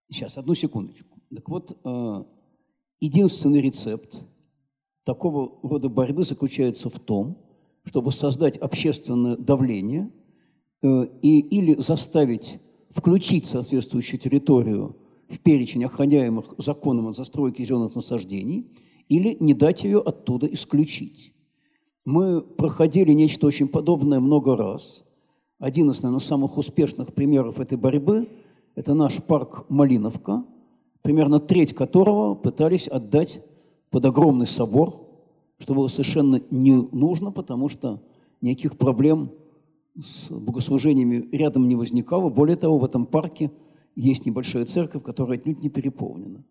Сейчас, 0.09 0.37
одну 0.37 0.55
секундочку. 0.55 1.19
Так 1.33 1.49
вот, 1.49 1.77
э, 1.83 2.23
единственный 3.01 3.61
рецепт 3.61 4.23
такого 5.03 5.59
рода 5.61 5.89
борьбы 5.89 6.23
заключается 6.23 6.89
в 6.89 6.99
том, 6.99 7.37
чтобы 7.83 8.11
создать 8.11 8.57
общественное 8.57 9.35
давление 9.35 10.09
э, 10.81 11.07
и 11.21 11.39
или 11.39 11.75
заставить 11.75 12.59
включить 12.97 13.45
соответствующую 13.45 14.19
территорию 14.19 14.95
в 15.29 15.39
перечень 15.39 15.85
охраняемых 15.85 16.55
законом 16.57 17.07
о 17.07 17.13
застройке 17.13 17.63
зеленых 17.63 17.95
насаждений, 17.95 18.65
или 19.07 19.37
не 19.39 19.53
дать 19.53 19.83
ее 19.83 19.99
оттуда 19.99 20.47
исключить. 20.47 21.31
Мы 22.05 22.41
проходили 22.41 23.13
нечто 23.13 23.45
очень 23.45 23.67
подобное 23.67 24.19
много 24.19 24.57
раз. 24.57 25.03
Один 25.59 25.91
из, 25.91 26.01
наверное, 26.01 26.25
самых 26.25 26.57
успешных 26.57 27.13
примеров 27.13 27.59
этой 27.59 27.77
борьбы– 27.77 28.27
это 28.75 28.95
наш 28.95 29.21
парк 29.21 29.65
Малиновка, 29.69 30.43
примерно 31.03 31.39
треть 31.39 31.73
которого 31.73 32.33
пытались 32.33 32.87
отдать 32.87 33.41
под 33.91 34.05
огромный 34.05 34.47
собор, 34.47 34.95
что 35.59 35.75
было 35.75 35.87
совершенно 35.87 36.41
не 36.49 36.75
нужно, 36.91 37.31
потому 37.31 37.69
что 37.69 38.01
никаких 38.41 38.77
проблем 38.77 39.31
с 39.99 40.29
богослужениями 40.29 41.27
рядом 41.31 41.67
не 41.67 41.75
возникало. 41.75 42.29
Более 42.29 42.55
того, 42.55 42.77
в 42.77 42.85
этом 42.85 43.05
парке 43.05 43.51
есть 43.95 44.25
небольшая 44.25 44.65
церковь, 44.65 45.03
которая 45.03 45.37
отнюдь 45.37 45.61
не 45.61 45.69
переполнена. 45.69 46.43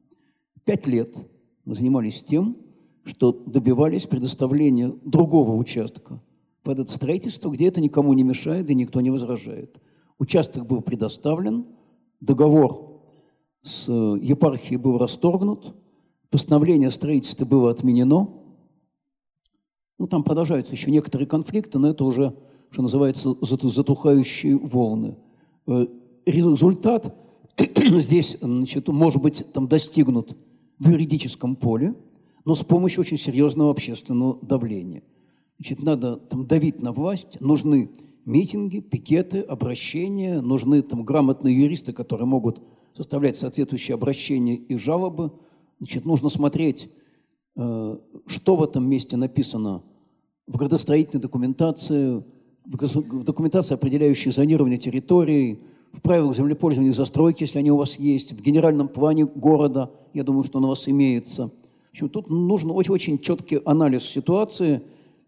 Пять 0.64 0.86
лет 0.86 1.26
мы 1.64 1.74
занимались 1.74 2.22
тем, 2.22 2.56
что 3.04 3.32
добивались 3.32 4.06
предоставления 4.06 4.92
другого 5.04 5.52
участка 5.52 6.20
под 6.62 6.80
это 6.80 6.90
строительство, 6.90 7.50
где 7.50 7.68
это 7.68 7.80
никому 7.80 8.12
не 8.14 8.24
мешает 8.24 8.68
и 8.68 8.74
никто 8.74 9.00
не 9.00 9.10
возражает. 9.10 9.80
Участок 10.18 10.66
был 10.66 10.82
предоставлен– 10.82 11.66
договор 12.20 13.02
с 13.62 13.88
э, 13.88 14.18
епархией 14.20 14.76
был 14.76 14.98
расторгнут, 14.98 15.74
постановление 16.30 16.88
о 16.88 16.92
строительстве 16.92 17.46
было 17.46 17.70
отменено. 17.70 18.28
Ну, 19.98 20.06
там 20.06 20.22
продолжаются 20.24 20.72
еще 20.72 20.90
некоторые 20.90 21.26
конфликты, 21.26 21.78
но 21.78 21.88
это 21.90 22.04
уже, 22.04 22.36
что 22.70 22.82
называется, 22.82 23.34
затухающие 23.40 24.58
волны. 24.58 25.16
Э, 25.66 25.86
результат 26.26 27.14
здесь, 27.58 28.36
значит, 28.40 28.88
может 28.88 29.22
быть 29.22 29.44
там 29.52 29.68
достигнут 29.68 30.36
в 30.78 30.88
юридическом 30.88 31.56
поле, 31.56 31.94
но 32.44 32.54
с 32.54 32.62
помощью 32.64 33.00
очень 33.00 33.18
серьезного 33.18 33.70
общественного 33.70 34.38
давления. 34.42 35.02
Значит, 35.58 35.82
надо 35.82 36.16
там 36.16 36.46
давить 36.46 36.82
на 36.82 36.92
власть, 36.92 37.40
нужны 37.40 37.90
митинги, 38.24 38.80
пикеты, 38.80 39.40
обращения, 39.40 40.40
нужны 40.40 40.82
там 40.82 41.04
грамотные 41.04 41.56
юристы, 41.56 41.92
которые 41.92 42.26
могут 42.26 42.60
составлять 42.94 43.36
соответствующие 43.36 43.94
обращения 43.94 44.56
и 44.56 44.76
жалобы. 44.76 45.32
Значит, 45.78 46.04
нужно 46.04 46.28
смотреть, 46.28 46.90
э, 47.56 47.98
что 48.26 48.56
в 48.56 48.62
этом 48.62 48.88
месте 48.88 49.16
написано 49.16 49.82
в 50.46 50.56
градостроительной 50.56 51.22
документации, 51.22 52.22
в 52.66 53.24
документации, 53.24 53.74
определяющей 53.74 54.30
зонирование 54.30 54.78
территории, 54.78 55.60
в 55.92 56.02
правилах 56.02 56.36
землепользования 56.36 56.90
и 56.90 56.94
застройки, 56.94 57.44
если 57.44 57.58
они 57.58 57.70
у 57.70 57.76
вас 57.76 57.98
есть, 57.98 58.32
в 58.32 58.42
генеральном 58.42 58.88
плане 58.88 59.24
города, 59.24 59.90
я 60.12 60.24
думаю, 60.24 60.44
что 60.44 60.58
он 60.58 60.66
у 60.66 60.68
вас 60.68 60.88
имеется. 60.88 61.48
В 61.48 61.90
общем, 61.92 62.08
тут 62.08 62.28
нужен 62.28 62.70
очень-очень 62.70 63.18
четкий 63.18 63.60
анализ 63.64 64.02
ситуации 64.02 64.82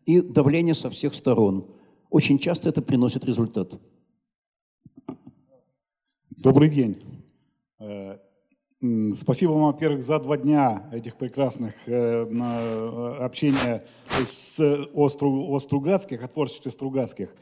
и 0.04 0.20
давление 0.20 0.74
со 0.74 0.90
всех 0.90 1.14
сторон– 1.14 1.64
очень 2.10 2.38
часто 2.38 2.68
это 2.68 2.82
приносит 2.82 3.24
результат. 3.24 3.78
Добрый 6.30 6.70
день. 6.70 6.96
Э, 8.80 9.12
спасибо 9.16 9.52
вам, 9.52 9.72
во-первых, 9.72 10.04
за 10.04 10.18
два 10.20 10.36
дня 10.36 10.88
этих 10.92 11.16
прекрасных 11.16 11.74
э, 11.86 12.26
э, 12.30 13.16
общения 13.20 13.84
с, 14.24 14.60
о, 14.94 15.08
Стру, 15.08 15.52
о 15.52 15.58
Стругацких, 15.58 16.22
о 16.22 16.28
творчестве 16.28 16.70
Стругацких. 16.70 17.34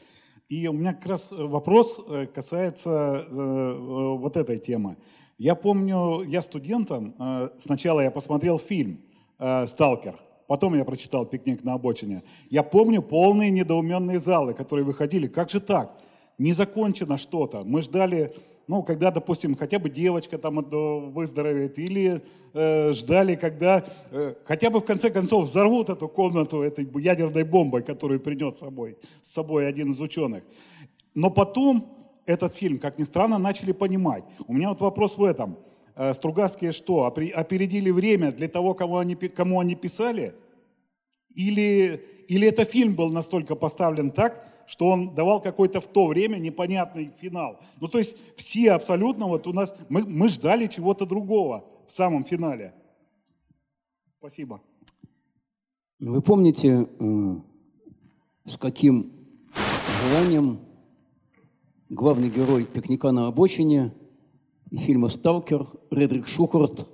И 0.49 0.67
у 0.67 0.73
меня 0.73 0.93
как 0.93 1.05
раз 1.05 1.27
вопрос 1.31 1.99
касается 2.33 3.25
вот 3.29 4.37
этой 4.37 4.59
темы. 4.59 4.95
Я 5.37 5.55
помню, 5.55 6.23
я 6.23 6.41
студентом, 6.41 7.13
сначала 7.57 7.99
я 7.99 8.11
посмотрел 8.11 8.57
фильм 8.57 9.01
«Сталкер», 9.37 10.15
Потом 10.47 10.75
я 10.75 10.85
прочитал 10.85 11.25
«Пикник 11.25 11.65
на 11.65 11.73
обочине». 11.73 12.23
Я 12.49 12.63
помню 12.63 13.01
полные 13.01 13.49
недоуменные 13.49 14.21
залы, 14.21 14.53
которые 14.53 14.85
выходили. 14.85 15.27
Как 15.27 15.49
же 15.49 15.59
так? 15.59 15.99
Не 16.37 16.53
закончено 16.53 17.17
что-то. 17.17 17.63
Мы 17.65 17.81
ждали 17.81 18.33
ну, 18.67 18.83
когда, 18.83 19.11
допустим, 19.11 19.55
хотя 19.55 19.79
бы 19.79 19.89
девочка 19.89 20.37
там 20.37 20.55
выздоровеет, 21.13 21.79
или 21.79 22.21
э, 22.53 22.91
ждали, 22.93 23.35
когда 23.35 23.85
э, 24.11 24.35
хотя 24.43 24.69
бы 24.69 24.79
в 24.79 24.85
конце 24.85 25.09
концов 25.09 25.45
взорвут 25.45 25.89
эту 25.89 26.09
комнату 26.09 26.61
этой 26.61 26.85
ядерной 27.01 27.43
бомбой, 27.43 27.81
которую 27.81 28.19
принес 28.19 28.55
с 28.55 28.59
собой, 28.59 28.97
с 29.21 29.31
собой 29.31 29.67
один 29.67 29.91
из 29.91 30.01
ученых. 30.01 30.43
Но 31.15 31.31
потом 31.31 31.97
этот 32.25 32.55
фильм, 32.55 32.77
как 32.77 32.99
ни 32.99 33.03
странно, 33.03 33.37
начали 33.37 33.71
понимать. 33.71 34.25
У 34.47 34.53
меня 34.53 34.69
вот 34.69 34.81
вопрос 34.81 35.17
в 35.17 35.23
этом. 35.23 35.57
Э, 35.95 36.13
Стругацкие 36.13 36.73
что, 36.73 37.05
опередили 37.05 37.89
время 37.89 38.33
для 38.33 38.49
того, 38.49 38.73
кому 38.73 38.97
они, 38.97 39.15
кому 39.15 39.61
они 39.61 39.75
писали? 39.75 40.35
Или, 41.33 42.03
или 42.27 42.47
это 42.49 42.65
фильм 42.65 42.95
был 42.95 43.11
настолько 43.11 43.55
поставлен 43.55 44.11
так, 44.11 44.45
что 44.67 44.89
он 44.89 45.15
давал 45.15 45.41
какой-то 45.41 45.81
в 45.81 45.87
то 45.87 46.07
время 46.07 46.37
непонятный 46.37 47.11
финал. 47.17 47.59
Ну, 47.79 47.87
то 47.87 47.97
есть 47.97 48.17
все 48.35 48.73
абсолютно, 48.73 49.25
вот 49.25 49.47
у 49.47 49.53
нас, 49.53 49.73
мы, 49.89 50.03
мы 50.03 50.29
ждали 50.29 50.67
чего-то 50.67 51.05
другого 51.05 51.65
в 51.87 51.93
самом 51.93 52.25
финале. 52.25 52.73
Спасибо. 54.19 54.61
Вы 55.99 56.21
помните, 56.21 56.85
э, 56.99 57.35
с 58.45 58.57
каким 58.57 59.11
желанием 60.03 60.59
главный 61.89 62.29
герой 62.29 62.65
«Пикника 62.65 63.11
на 63.11 63.27
обочине» 63.27 63.93
и 64.69 64.77
фильма 64.77 65.07
«Сталкер» 65.07 65.65
Редрик 65.89 66.27
Шухарт 66.27 66.87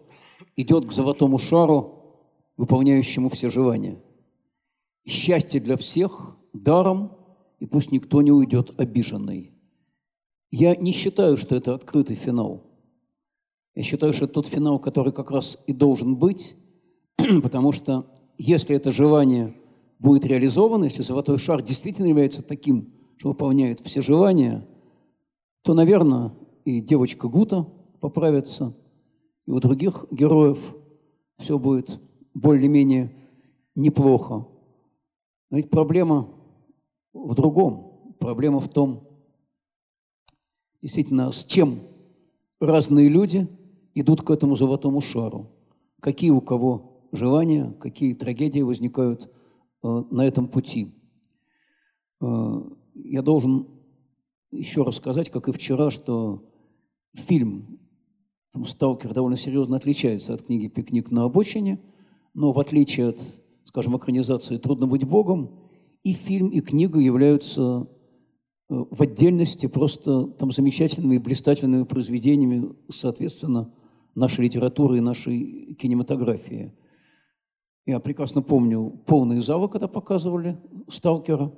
идет 0.56 0.86
к 0.86 0.94
золотому 0.94 1.40
шару, 1.40 2.22
выполняющему 2.56 3.30
все 3.30 3.50
желания. 3.50 3.98
Счастье 5.08 5.60
для 5.60 5.76
всех 5.76 6.38
даром 6.54 7.23
и 7.64 7.66
пусть 7.66 7.94
никто 7.94 8.22
не 8.22 8.30
уйдет 8.30 8.78
обиженный. 8.78 9.54
Я 10.52 10.76
не 10.76 10.92
считаю, 10.92 11.38
что 11.38 11.56
это 11.56 11.74
открытый 11.74 12.18
финал. 12.18 12.62
Я 13.74 13.84
считаю, 13.84 14.12
что 14.12 14.26
это 14.26 14.34
тот 14.34 14.48
финал, 14.48 14.80
который 14.80 15.14
как 15.14 15.32
раз 15.32 15.58
и 15.66 15.72
должен 15.72 16.18
быть, 16.18 16.58
потому 17.42 17.72
что 17.72 18.06
если 18.38 18.76
это 18.76 18.92
желание 18.92 19.56
будет 19.98 20.26
реализовано, 20.26 20.84
если 20.84 21.04
золотой 21.04 21.38
шар 21.38 21.62
действительно 21.62 22.08
является 22.08 22.44
таким, 22.44 22.92
что 23.16 23.30
выполняет 23.30 23.80
все 23.80 24.02
желания, 24.02 24.68
то, 25.62 25.74
наверное, 25.74 26.34
и 26.66 26.82
девочка 26.82 27.30
Гута 27.30 27.66
поправится, 28.02 28.76
и 29.46 29.52
у 29.52 29.62
других 29.62 30.06
героев 30.12 30.76
все 31.38 31.58
будет 31.58 31.98
более-менее 32.34 33.16
неплохо. 33.74 34.48
Но 35.50 35.56
ведь 35.56 35.70
проблема 35.70 36.28
в 37.14 37.36
другом. 37.36 38.16
Проблема 38.20 38.60
в 38.60 38.70
том, 38.70 39.08
действительно, 40.82 41.32
с 41.32 41.46
чем 41.46 41.80
разные 42.60 43.10
люди 43.10 43.48
идут 43.96 44.24
к 44.24 44.30
этому 44.30 44.56
золотому 44.56 45.02
шару. 45.02 45.52
Какие 46.02 46.32
у 46.32 46.42
кого 46.42 47.08
желания, 47.14 47.72
какие 47.80 48.14
трагедии 48.14 48.62
возникают 48.62 49.32
э, 49.84 50.04
на 50.10 50.26
этом 50.26 50.48
пути. 50.48 50.92
Э, 52.22 52.62
я 52.96 53.22
должен 53.22 53.68
еще 54.52 54.84
раз 54.84 54.98
сказать, 54.98 55.30
как 55.30 55.48
и 55.48 55.52
вчера, 55.52 55.92
что 55.92 56.44
фильм 57.14 57.80
там, 58.52 58.66
«Сталкер» 58.66 59.14
довольно 59.14 59.38
серьезно 59.38 59.78
отличается 59.78 60.34
от 60.34 60.44
книги 60.44 60.68
«Пикник 60.68 61.12
на 61.12 61.24
обочине», 61.24 61.80
но 62.34 62.52
в 62.52 62.60
отличие 62.60 63.10
от, 63.10 63.20
скажем, 63.66 63.96
экранизации 63.98 64.58
«Трудно 64.58 64.88
быть 64.88 65.06
Богом», 65.06 65.63
и 66.04 66.14
фильм, 66.14 66.50
и 66.50 66.60
книга 66.60 67.00
являются 67.00 67.88
э, 68.70 68.86
в 68.90 69.02
отдельности 69.02 69.68
просто 69.68 70.28
там 70.28 70.52
замечательными 70.52 71.16
и 71.16 71.20
блистательными 71.20 71.84
произведениями, 71.84 72.76
соответственно, 72.92 73.74
нашей 74.16 74.46
литературы 74.46 74.98
и 74.98 75.02
нашей 75.02 75.74
кинематографии. 75.76 76.74
Я 77.86 78.00
прекрасно 78.00 78.42
помню 78.42 79.02
полные 79.06 79.42
залы, 79.42 79.70
когда 79.70 79.88
показывали 79.88 80.58
«Сталкера». 80.90 81.52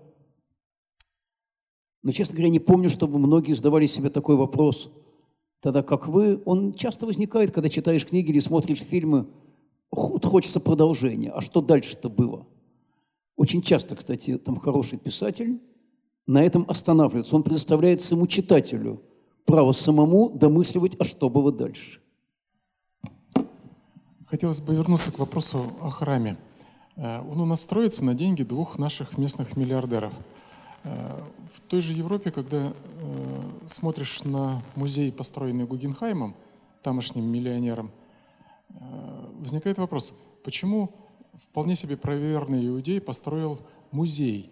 Но, 2.01 2.11
честно 2.11 2.35
говоря, 2.35 2.49
не 2.49 2.59
помню, 2.59 2.89
чтобы 2.89 3.17
многие 3.17 3.53
задавали 3.53 3.87
себе 3.87 4.09
такой 4.09 4.35
вопрос, 4.35 4.91
тогда 5.59 5.81
как 5.81 6.07
вы. 6.07 6.41
Он 6.45 6.73
часто 6.73 7.07
возникает, 7.07 7.51
когда 7.51 7.67
читаешь 7.67 8.05
книги 8.05 8.29
или 8.29 8.39
смотришь 8.39 8.81
фильмы, 8.81 9.27
хочется 9.89 10.59
продолжения. 10.59 11.31
А 11.31 11.41
что 11.41 11.61
дальше-то 11.61 12.09
было? 12.09 12.47
Очень 13.36 13.61
часто, 13.61 13.95
кстати, 13.95 14.38
там 14.38 14.55
хороший 14.57 14.97
писатель 14.97 15.61
на 16.25 16.43
этом 16.43 16.65
останавливается. 16.67 17.36
Он 17.36 17.43
предоставляет 17.43 18.01
своему 18.01 18.27
читателю 18.27 19.01
право 19.45 19.73
самому 19.73 20.29
домысливать, 20.29 20.95
а 20.99 21.03
что 21.03 21.29
было 21.29 21.51
дальше. 21.51 21.99
Хотелось 24.25 24.59
бы 24.59 24.73
вернуться 24.73 25.11
к 25.11 25.19
вопросу 25.19 25.71
о 25.81 25.89
храме. 25.89 26.38
Э, 26.95 27.21
он 27.21 27.39
у 27.41 27.45
нас 27.45 27.61
строится 27.61 28.03
на 28.03 28.15
деньги 28.15 28.43
двух 28.43 28.79
наших 28.79 29.17
местных 29.17 29.55
миллиардеров. 29.55 30.13
Э, 30.83 31.21
в 31.53 31.59
той 31.59 31.81
же 31.81 31.93
Европе, 31.93 32.31
когда 32.31 32.73
э, 32.73 33.41
смотришь 33.67 34.23
на 34.23 34.63
музей, 34.75 35.11
построенный 35.11 35.65
Гугенхаймом, 35.65 36.36
тамошним 36.81 37.25
миллионером, 37.25 37.91
возникает 39.39 39.77
вопрос, 39.77 40.13
почему 40.43 40.91
вполне 41.43 41.75
себе 41.75 41.97
правоверный 41.97 42.65
иудей 42.67 43.01
построил 43.01 43.59
музей. 43.91 44.51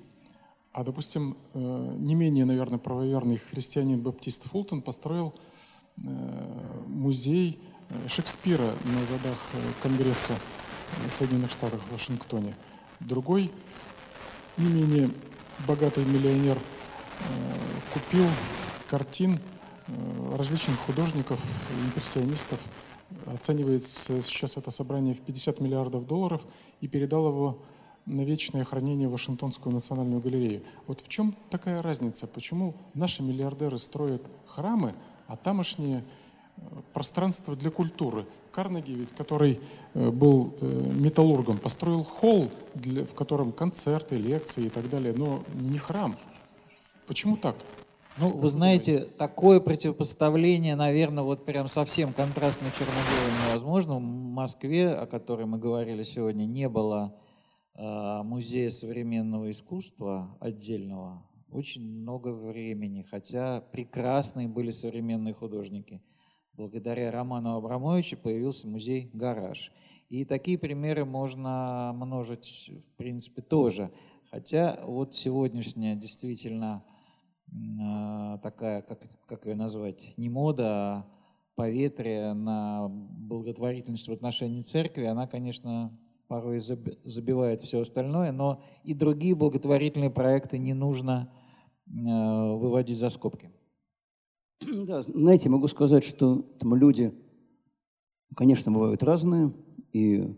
А, 0.71 0.84
допустим, 0.84 1.38
э, 1.53 1.95
не 1.99 2.15
менее, 2.15 2.45
наверное, 2.45 2.79
правоверный 2.79 3.38
христианин 3.38 4.01
Баптист 4.01 4.49
Фултон 4.49 4.81
построил 4.81 5.34
э, 5.97 6.84
музей 6.88 7.59
э, 7.89 8.07
Шекспира 8.07 8.71
на 8.86 9.05
задах 9.05 9.38
Конгресса 9.81 10.34
Соединенных 11.09 11.51
Штатов 11.51 11.81
в 11.81 11.91
Вашингтоне. 11.91 12.55
Другой, 12.99 13.51
не 14.57 14.67
менее 14.67 15.09
богатый 15.67 16.05
миллионер, 16.05 16.57
купил 17.93 18.25
картин 18.88 19.39
различных 20.36 20.77
художников, 20.79 21.39
импрессионистов– 21.86 22.59
Оценивается 23.26 24.22
сейчас 24.22 24.57
это 24.57 24.72
собрание 24.72 25.14
в 25.14 25.22
50 25.22 25.59
миллиардов 25.59 26.07
долларов 26.07 26.41
и 26.82 26.88
передал 26.88 27.28
его 27.28 27.59
на 28.05 28.22
вечное 28.22 28.64
хранение 28.64 29.07
в 29.07 29.11
Вашингтонскую 29.11 29.74
национальную 29.74 30.22
галерею. 30.22 30.61
Вот 30.88 31.01
в 31.01 31.07
чем 31.07 31.36
такая 31.49 31.82
разница? 31.82 32.28
Почему 32.28 32.76
наши 32.93 33.24
миллиардеры 33.24 33.78
строят 33.78 34.24
храмы, 34.45 34.93
а 35.28 35.38
тамошние 35.38 36.03
э, 36.57 36.61
пространство 36.93 37.55
для 37.55 37.72
культуры. 37.72 38.26
Карнеги, 38.51 38.91
ведь, 38.91 39.16
который 39.16 39.61
э, 39.93 40.09
был 40.09 40.53
э, 40.59 40.91
металлургом, 40.93 41.57
построил 41.57 42.03
холл, 42.03 42.51
для, 42.76 43.05
в 43.05 43.14
котором 43.14 43.51
концерты, 43.51 44.16
лекции 44.16 44.66
и 44.66 44.70
так 44.70 44.89
далее, 44.89 45.14
но 45.16 45.43
не 45.53 45.78
храм. 45.78 46.16
Почему 47.07 47.38
так? 47.38 47.55
Ну, 48.18 48.30
вы 48.30 48.49
знаете, 48.49 49.05
такое 49.05 49.59
противопоставление, 49.59 50.76
наверное, 50.76 51.24
вот 51.24 51.45
прям 51.45 51.68
совсем 51.68 52.14
контрастно 52.14 52.68
черно-белое 52.78 53.49
невозможно. 53.49 53.95
В 53.95 54.01
Москве, 54.01 54.89
о 54.89 55.07
которой 55.07 55.45
мы 55.45 55.57
говорили 55.57 56.03
сегодня, 56.03 56.45
не 56.45 56.70
было 56.70 57.16
э, 57.76 58.22
музея 58.24 58.70
современного 58.70 59.49
искусства 59.49 60.38
отдельного 60.39 61.24
очень 61.53 61.84
много 61.84 62.30
времени, 62.30 63.03
хотя 63.03 63.61
прекрасные 63.61 64.47
были 64.47 64.72
современные 64.72 65.34
художники. 65.34 66.01
Благодаря 66.53 67.11
Роману 67.11 67.55
Абрамовичу 67.55 68.18
появился 68.18 68.68
музей 68.68 69.09
«Гараж». 69.14 69.72
И 70.09 70.26
такие 70.26 70.57
примеры 70.57 71.05
можно 71.05 71.91
множить, 71.95 72.72
в 72.72 72.97
принципе, 72.97 73.41
тоже. 73.41 73.91
Хотя 74.30 74.80
вот 74.84 75.14
сегодняшняя 75.14 75.95
действительно 75.95 76.84
такая, 78.41 78.82
как, 78.82 78.99
как 79.28 79.45
ее 79.45 79.56
назвать, 79.56 80.14
не 80.18 80.30
мода, 80.30 80.66
а 80.66 81.06
поветрие 81.56 82.34
на 82.34 82.88
благотворительность 82.88 84.08
в 84.08 84.12
отношении 84.12 84.62
церкви, 84.62 85.04
она, 85.04 85.28
конечно, 85.28 85.97
порой 86.28 86.60
забивает 86.60 87.62
все 87.62 87.82
остальное, 87.82 88.32
но 88.32 88.64
и 88.84 88.93
другие 88.93 89.36
благотворительные 89.36 90.10
проекты 90.10 90.58
не 90.58 90.74
нужно 90.74 91.32
а, 91.88 92.56
выводить 92.56 92.97
за 92.97 93.10
скобки. 93.10 93.51
Да, 94.88 95.01
знаете, 95.01 95.49
могу 95.49 95.68
сказать, 95.68 96.04
что 96.04 96.41
там 96.41 96.76
люди, 96.76 97.14
конечно, 98.36 98.72
бывают 98.72 99.04
разные, 99.04 99.54
и 99.91 100.36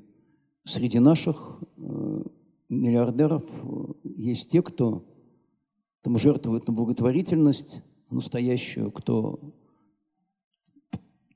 среди 0.66 1.00
наших 1.00 1.64
э, 1.78 2.24
миллиардеров 2.68 3.44
э, 3.64 3.94
есть 4.04 4.50
те, 4.50 4.62
кто 4.62 5.06
там 6.06 6.20
жертвуют 6.20 6.68
на 6.68 6.74
благотворительность 6.74 7.82
настоящую, 8.12 8.92
кто 8.92 9.40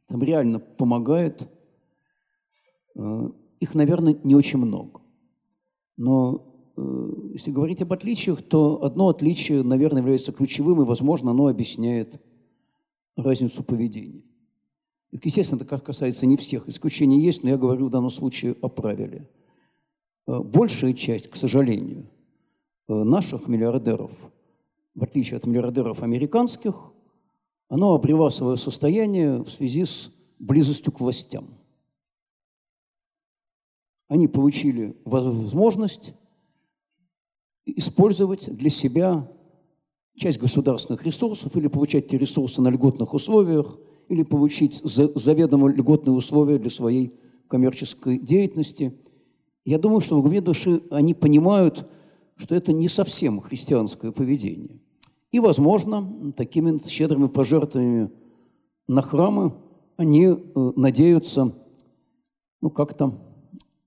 там 0.05 0.21
реально 0.21 0.59
помогает. 0.59 1.49
Э, 2.95 3.29
их, 3.59 3.73
наверное, 3.73 4.15
не 4.23 4.35
очень 4.35 4.59
много. 4.59 5.01
Но 5.97 6.71
э, 6.77 6.81
если 7.33 7.49
говорить 7.49 7.81
об 7.81 7.93
отличиях, 7.93 8.43
то 8.43 8.83
одно 8.83 9.07
отличие, 9.07 9.63
наверное, 9.63 10.03
является 10.03 10.31
ключевым, 10.31 10.83
и, 10.83 10.85
возможно, 10.85 11.31
оно 11.31 11.47
объясняет 11.47 12.21
разницу 13.17 13.63
поведения. 13.63 14.21
Это, 15.11 15.23
естественно, 15.29 15.63
это 15.63 15.79
касается 15.79 16.27
не 16.27 16.37
всех. 16.37 16.69
Исключения 16.69 17.19
есть, 17.19 17.41
но 17.41 17.49
я 17.49 17.57
говорю 17.57 17.87
в 17.87 17.89
данном 17.89 18.11
случае 18.11 18.55
о 18.61 18.69
правиле. 18.69 19.27
Э, 20.27 20.43
большая 20.43 20.93
часть, 20.93 21.27
к 21.27 21.35
сожалению, 21.35 22.07
наших 22.87 23.47
миллиардеров, 23.47 24.31
в 24.99 25.03
отличие 25.03 25.37
от 25.37 25.45
миллиардеров 25.45 26.03
американских, 26.03 26.91
оно 27.69 27.93
обрела 27.93 28.29
свое 28.29 28.57
состояние 28.57 29.43
в 29.43 29.49
связи 29.49 29.85
с 29.85 30.11
близостью 30.39 30.91
к 30.91 30.99
властям. 30.99 31.47
Они 34.07 34.27
получили 34.27 34.97
возможность 35.05 36.13
использовать 37.65 38.53
для 38.55 38.69
себя 38.69 39.31
часть 40.15 40.39
государственных 40.39 41.05
ресурсов 41.05 41.55
или 41.55 41.67
получать 41.67 42.05
эти 42.05 42.15
ресурсы 42.15 42.61
на 42.61 42.69
льготных 42.69 43.13
условиях, 43.13 43.79
или 44.09 44.23
получить 44.23 44.81
заведомо 44.83 45.71
льготные 45.71 46.15
условия 46.15 46.57
для 46.57 46.71
своей 46.71 47.13
коммерческой 47.47 48.17
деятельности. 48.17 48.97
Я 49.65 49.77
думаю, 49.77 50.01
что 50.01 50.17
в 50.17 50.21
глубине 50.21 50.41
души 50.41 50.81
они 50.89 51.13
понимают, 51.13 51.87
что 52.35 52.55
это 52.55 52.73
не 52.73 52.89
совсем 52.89 53.39
христианское 53.39 54.11
поведение. 54.11 54.79
И, 55.31 55.39
возможно, 55.39 56.33
такими 56.35 56.79
щедрыми 56.87 57.27
пожертвованиями 57.27 58.11
на 58.87 59.01
храмы 59.01 59.53
они 59.97 60.25
э, 60.25 60.37
надеются, 60.75 61.53
ну, 62.61 62.69
как-то 62.69 63.13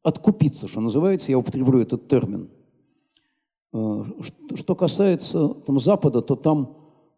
откупиться, 0.03 0.69
что 0.69 0.81
называется, 0.81 1.33
я 1.33 1.39
употреблю 1.39 1.81
этот 1.81 2.07
термин. 2.07 2.51
Э, 3.73 4.05
что 4.55 4.77
касается 4.77 5.49
там, 5.49 5.81
Запада, 5.81 6.23
то 6.23 6.37
там 6.37 6.77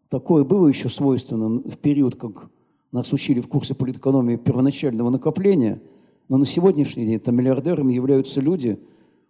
такое 0.09 0.43
было 0.43 0.67
еще 0.67 0.89
свойственно 0.89 1.49
в 1.59 1.77
период, 1.77 2.15
как 2.15 2.49
нас 2.91 3.11
учили 3.13 3.41
в 3.41 3.47
курсе 3.47 3.75
политэкономии 3.75 4.37
первоначального 4.37 5.09
накопления, 5.09 5.81
но 6.29 6.37
на 6.37 6.45
сегодняшний 6.45 7.05
день 7.05 7.19
там 7.19 7.35
миллиардерами 7.35 7.93
являются 7.93 8.41
люди, 8.41 8.79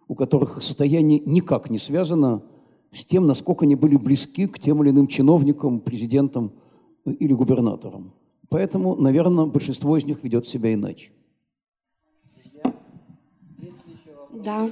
у 0.08 0.14
которых 0.14 0.62
состояние 0.62 1.18
никак 1.18 1.68
не 1.68 1.78
связано 1.78 2.38
с 2.38 2.55
тем, 3.04 3.26
насколько 3.26 3.64
они 3.64 3.74
были 3.74 3.96
близки 3.96 4.46
к 4.46 4.58
тем 4.58 4.82
или 4.82 4.90
иным 4.90 5.06
чиновникам, 5.06 5.80
президентам 5.80 6.52
или 7.04 7.32
губернаторам. 7.32 8.12
Поэтому, 8.48 8.96
наверное, 8.96 9.46
большинство 9.46 9.96
из 9.96 10.04
них 10.04 10.22
ведет 10.22 10.46
себя 10.46 10.72
иначе. 10.72 11.10
Да, 14.32 14.70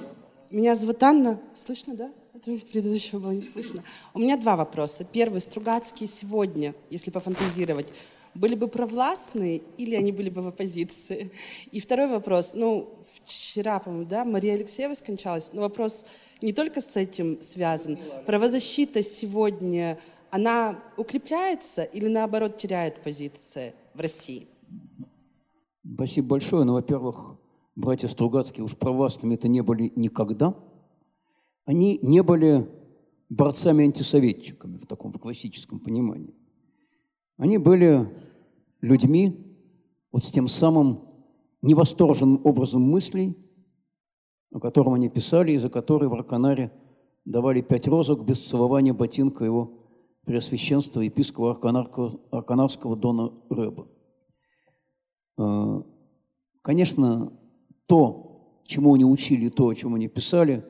меня 0.50 0.76
зовут 0.76 1.02
Анна. 1.02 1.40
Слышно, 1.54 1.94
да? 1.94 2.12
Это 2.34 2.56
предыдущего 2.66 3.18
было 3.18 3.32
не 3.32 3.40
слышно. 3.40 3.82
У 4.12 4.18
меня 4.18 4.36
два 4.36 4.56
вопроса. 4.56 5.04
Первый. 5.04 5.40
Стругацкие 5.40 6.08
сегодня, 6.08 6.74
если 6.90 7.10
пофантазировать, 7.10 7.92
были 8.34 8.54
бы 8.54 8.68
провластные 8.68 9.62
или 9.78 9.94
они 9.94 10.12
были 10.12 10.30
бы 10.30 10.42
в 10.42 10.48
оппозиции? 10.48 11.30
И 11.70 11.80
второй 11.80 12.08
вопрос. 12.08 12.52
Ну, 12.54 12.98
вчера, 13.24 13.78
по-моему, 13.78 14.06
да, 14.06 14.24
Мария 14.24 14.54
Алексеева 14.54 14.94
скончалась, 14.94 15.50
но 15.52 15.62
вопрос 15.62 16.04
не 16.44 16.52
только 16.52 16.82
с 16.82 16.94
этим 16.94 17.40
связан. 17.40 17.98
Правозащита 18.26 19.02
сегодня, 19.02 19.98
она 20.30 20.78
укрепляется 20.98 21.82
или 21.84 22.06
наоборот 22.06 22.58
теряет 22.58 23.02
позиции 23.02 23.74
в 23.94 24.00
России? 24.00 24.46
Спасибо 25.94 26.28
большое. 26.28 26.64
Ну, 26.64 26.74
во-первых, 26.74 27.38
братья 27.74 28.08
Стругацкие 28.08 28.62
уж 28.62 28.76
провластными 28.76 29.36
это 29.36 29.48
не 29.48 29.62
были 29.62 29.90
никогда. 29.96 30.54
Они 31.64 31.98
не 32.02 32.22
были 32.22 32.68
борцами-антисоветчиками 33.30 34.76
в 34.76 34.86
таком 34.86 35.12
в 35.12 35.18
классическом 35.18 35.80
понимании. 35.80 36.34
Они 37.38 37.56
были 37.56 38.06
людьми 38.82 39.56
вот 40.12 40.26
с 40.26 40.30
тем 40.30 40.48
самым 40.48 41.08
невосторженным 41.62 42.42
образом 42.44 42.82
мыслей, 42.82 43.34
о 44.54 44.60
котором 44.60 44.94
они 44.94 45.08
писали, 45.08 45.50
и 45.50 45.58
за 45.58 45.68
который 45.68 46.08
в 46.08 46.14
Арканаре 46.14 46.70
давали 47.24 47.60
пять 47.60 47.88
розок 47.88 48.24
без 48.24 48.38
целования 48.38 48.94
ботинка 48.94 49.44
его 49.44 49.72
преосвященства 50.24 51.00
епископа 51.00 51.50
Арканарского, 51.50 52.20
Арканарского 52.30 52.96
Дона 52.96 53.32
Рэба. 53.50 53.88
Э, 55.38 55.82
конечно, 56.62 57.32
то, 57.86 58.60
чему 58.64 58.94
они 58.94 59.04
учили, 59.04 59.48
то, 59.48 59.66
о 59.66 59.74
чем 59.74 59.96
они 59.96 60.06
писали, 60.06 60.64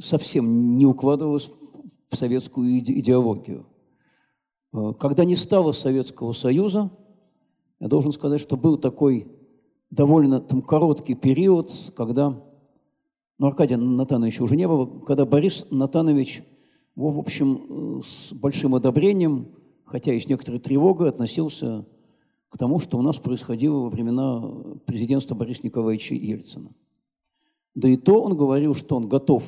совсем 0.00 0.76
не 0.76 0.84
укладывалось 0.84 1.52
в 2.08 2.16
советскую 2.16 2.80
идеологию. 2.80 3.64
Э, 4.74 4.92
когда 4.98 5.24
не 5.24 5.36
стало 5.36 5.70
Советского 5.70 6.32
Союза, 6.32 6.90
я 7.78 7.86
должен 7.86 8.10
сказать, 8.10 8.40
что 8.40 8.56
был 8.56 8.76
такой 8.76 9.28
довольно 9.88 10.40
там, 10.40 10.62
короткий 10.62 11.14
период, 11.14 11.72
когда, 11.94 12.42
ну, 13.40 13.48
Аркадия 13.48 13.76
Натановича 13.76 14.44
уже 14.44 14.54
не 14.54 14.68
было, 14.68 14.86
когда 15.00 15.26
Борис 15.26 15.66
Натанович, 15.70 16.44
в 16.94 17.18
общем, 17.18 17.98
э, 17.98 18.02
с 18.04 18.32
большим 18.32 18.74
одобрением, 18.74 19.48
хотя 19.84 20.12
и 20.12 20.20
с 20.20 20.28
некоторой 20.28 20.60
тревогой, 20.60 21.08
относился 21.08 21.86
к 22.48 22.58
тому, 22.58 22.78
что 22.78 22.98
у 22.98 23.02
нас 23.02 23.16
происходило 23.16 23.80
во 23.80 23.88
времена 23.88 24.40
президентства 24.86 25.34
Бориса 25.34 25.62
Николаевича 25.64 26.14
Ельцина. 26.14 26.70
Да 27.74 27.88
и 27.88 27.96
то 27.96 28.22
он 28.22 28.36
говорил, 28.36 28.74
что 28.74 28.94
он 28.94 29.08
готов 29.08 29.44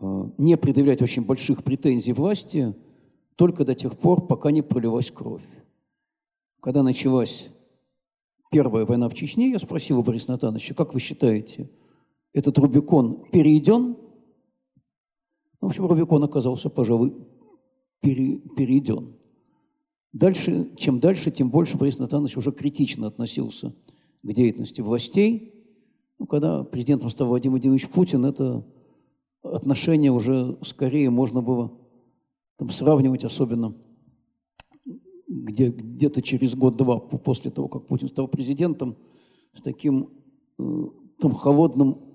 э, 0.00 0.30
не 0.38 0.56
предъявлять 0.56 1.02
очень 1.02 1.26
больших 1.26 1.62
претензий 1.62 2.14
власти– 2.14 2.74
только 3.36 3.64
до 3.64 3.74
тех 3.74 3.96
пор, 3.96 4.26
пока 4.26 4.50
не 4.50 4.62
пролилась 4.62 5.10
кровь. 5.10 5.44
Когда 6.60 6.82
началась 6.82 7.50
первая 8.50 8.86
война 8.86 9.08
в 9.08 9.14
Чечне, 9.14 9.50
я 9.50 9.58
спросил 9.58 9.98
у 9.98 10.02
Бориса 10.02 10.30
Натановича, 10.30 10.74
как 10.74 10.94
вы 10.94 11.00
считаете, 11.00 11.70
этот 12.36 12.58
Рубикон 12.58 13.24
перейден? 13.32 13.96
В 15.60 15.66
общем, 15.66 15.86
Рубикон 15.86 16.22
оказался, 16.22 16.68
пожалуй, 16.68 17.14
пере, 18.00 18.38
перейден. 18.56 19.16
Дальше, 20.12 20.70
чем 20.76 21.00
дальше, 21.00 21.30
тем 21.30 21.50
больше 21.50 21.76
Борис 21.76 21.98
Натанович 21.98 22.36
уже 22.36 22.52
критично 22.52 23.06
относился 23.06 23.74
к 24.22 24.32
деятельности 24.32 24.80
властей. 24.82 25.52
Ну, 26.18 26.26
когда 26.26 26.62
президентом 26.64 27.10
стал 27.10 27.28
Владимир 27.28 27.52
Владимирович 27.52 27.88
Путин, 27.88 28.24
это 28.24 28.66
отношение 29.42 30.12
уже 30.12 30.58
скорее 30.62 31.10
можно 31.10 31.42
было 31.42 31.72
там 32.56 32.70
сравнивать 32.70 33.24
особенно 33.24 33.74
где, 35.26 35.70
где-то 35.70 36.22
через 36.22 36.54
год-два 36.54 36.98
после 36.98 37.50
того, 37.50 37.68
как 37.68 37.86
Путин 37.86 38.08
стал 38.08 38.28
президентом, 38.28 38.96
с 39.54 39.62
таким 39.62 40.10
э, 40.58 40.62
там 41.18 41.32
холодным 41.32 42.05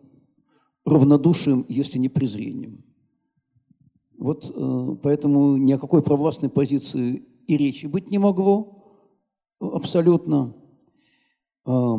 равнодушием, 0.86 1.66
если 1.70 1.98
не 1.98 2.10
презрением. 2.10 2.84
Вот 4.18 4.52
э, 4.56 4.96
поэтому 5.02 5.58
ни 5.58 5.72
о 5.72 5.80
какой 5.80 6.04
провластной 6.04 6.50
позиции 6.50 7.24
и 7.48 7.58
речи 7.58 7.88
быть 7.88 8.10
не 8.10 8.18
могло 8.18 8.84
абсолютно. 9.60 10.56
Э, 11.66 11.96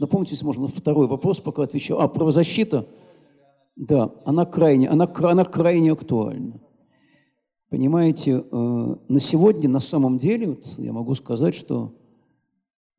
напомните, 0.00 0.32
если 0.32 0.44
можно, 0.44 0.68
второй 0.68 1.06
вопрос, 1.06 1.40
пока 1.40 1.62
отвечал. 1.62 2.00
А, 2.00 2.08
правозащита, 2.08 2.88
да, 3.76 4.12
она 4.24 4.44
крайне, 4.46 4.88
она, 4.88 5.12
она 5.16 5.44
крайне 5.44 5.92
актуальна. 5.92 6.60
Понимаете, 7.68 8.44
э, 8.50 8.96
на 9.08 9.20
сегодня 9.20 9.68
на 9.68 9.80
самом 9.80 10.18
деле, 10.18 10.48
вот 10.48 10.74
я 10.78 10.92
могу 10.92 11.14
сказать, 11.14 11.54
что 11.54 11.94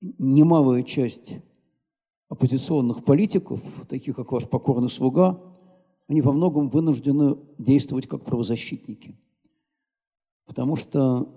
немалая 0.01 0.83
часть 0.83 1.33
оппозиционных 2.29 3.03
политиков, 3.03 3.61
таких 3.87 4.15
как 4.15 4.31
ваш 4.31 4.47
покорный 4.47 4.89
слуга, 4.89 5.41
они 6.07 6.21
во 6.21 6.31
многом 6.31 6.69
вынуждены 6.69 7.37
действовать 7.57 8.07
как 8.07 8.23
правозащитники. 8.23 9.15
Потому 10.45 10.75
что 10.75 11.29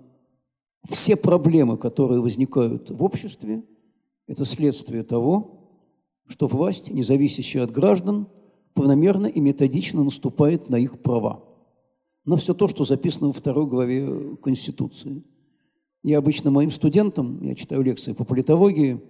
все 0.89 1.15
проблемы, 1.15 1.77
которые 1.77 2.21
возникают 2.21 2.89
в 2.89 3.03
обществе, 3.03 3.63
это 4.27 4.45
следствие 4.45 5.03
того, 5.03 5.69
что 6.27 6.47
власть, 6.47 6.91
независящая 6.91 7.63
от 7.63 7.71
граждан, 7.71 8.27
планомерно 8.73 9.27
и 9.27 9.39
методично 9.39 10.03
наступает 10.03 10.69
на 10.69 10.77
их 10.77 11.01
права 11.01 11.43
на 12.25 12.37
все 12.37 12.53
то, 12.53 12.67
что 12.67 12.85
записано 12.85 13.27
во 13.27 13.33
второй 13.33 13.65
главе 13.65 14.35
Конституции. 14.37 15.23
Я 16.03 16.17
обычно 16.17 16.51
моим 16.51 16.71
студентам, 16.71 17.41
я 17.43 17.55
читаю 17.55 17.81
лекции 17.81 18.13
по 18.13 18.23
политологии, 18.23 19.01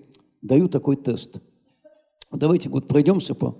даю 0.42 0.68
такой 0.68 0.96
тест. 0.96 1.42
Давайте 2.34 2.70
вот 2.70 2.88
пройдемся 2.88 3.36
по 3.36 3.56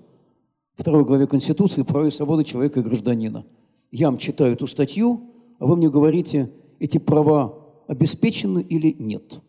второй 0.74 1.04
главе 1.04 1.26
Конституции 1.26 1.82
«Права 1.82 2.06
и 2.06 2.10
свободы 2.10 2.44
человека 2.44 2.80
и 2.80 2.82
гражданина». 2.82 3.46
Я 3.90 4.08
вам 4.10 4.18
читаю 4.18 4.54
эту 4.54 4.66
статью, 4.66 5.30
а 5.58 5.66
вы 5.66 5.76
мне 5.76 5.88
говорите, 5.88 6.52
эти 6.80 6.98
права 6.98 7.54
обеспечены 7.86 8.60
или 8.60 8.94
нет. 8.98 9.40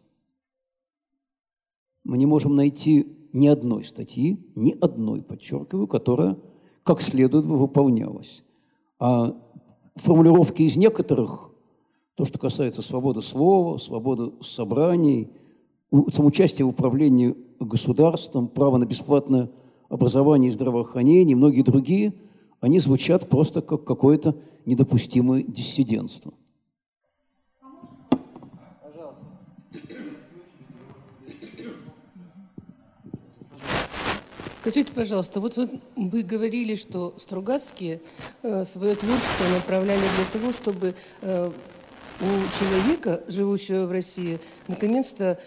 Мы 2.04 2.18
не 2.18 2.28
можем 2.28 2.56
найти 2.56 3.08
ни 3.34 3.48
одной 3.48 3.84
статьи, 3.84 4.40
ни 4.56 4.78
одной, 4.80 5.24
подчеркиваю, 5.24 5.88
которая 5.88 6.38
как 6.84 7.02
следует 7.02 7.46
выполнялась. 7.46 8.44
А 9.00 9.36
формулировки 9.96 10.62
из 10.62 10.78
некоторых 10.78 11.50
То, 12.16 12.24
что 12.24 12.40
касается 12.40 12.82
свободы 12.82 13.22
слова, 13.22 13.78
свободы 13.78 14.32
собраний, 14.42 15.32
самоучастия 16.12 16.66
в 16.66 16.70
управлении 16.70 17.36
государством, 17.60 18.48
право 18.48 18.78
на 18.78 18.86
бесплатное 18.86 19.50
образование 19.90 20.50
и 20.50 20.54
здравоохранение 20.54 21.36
многие 21.36 21.62
другие, 21.62 22.14
они 22.60 22.80
звучат 22.80 23.30
просто 23.30 23.62
как 23.62 23.84
какое-то 23.84 24.36
недопустимое 24.66 25.44
диссидентство. 25.44 26.34
Скажите, 34.60 34.92
пожалуйста, 34.94 35.40
вот 35.40 35.58
вы, 35.96 36.24
говорили, 36.24 36.74
что 36.74 37.14
Стругацкие 37.20 38.02
э, 38.42 38.66
свое 38.66 38.96
творчество 38.96 39.46
направляли 39.54 40.00
для 40.00 40.40
того, 40.40 40.52
чтобы 40.52 40.96
э, 41.22 41.52
у 42.20 42.26
человека, 42.60 43.24
живущего 43.28 43.86
в 43.86 43.92
России, 43.92 44.40
наконец-то 44.68 45.40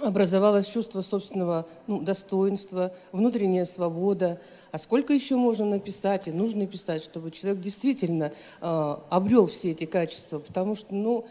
образовалось 0.00 0.68
чувство 0.68 1.00
собственного 1.00 1.66
ну, 1.86 2.00
достоинства, 2.00 2.94
внутренняя 3.12 3.64
свобода. 3.64 4.40
А 4.70 4.78
сколько 4.78 5.12
еще 5.12 5.36
можно 5.36 5.66
написать 5.66 6.28
и 6.28 6.32
нужно 6.32 6.66
писать, 6.66 7.02
чтобы 7.02 7.30
человек 7.30 7.60
действительно 7.60 8.32
э, 8.60 8.96
обрел 9.10 9.46
все 9.46 9.72
эти 9.72 9.84
качества? 9.84 10.38
Потому 10.38 10.74
что, 10.74 10.94
ну, 10.94 11.26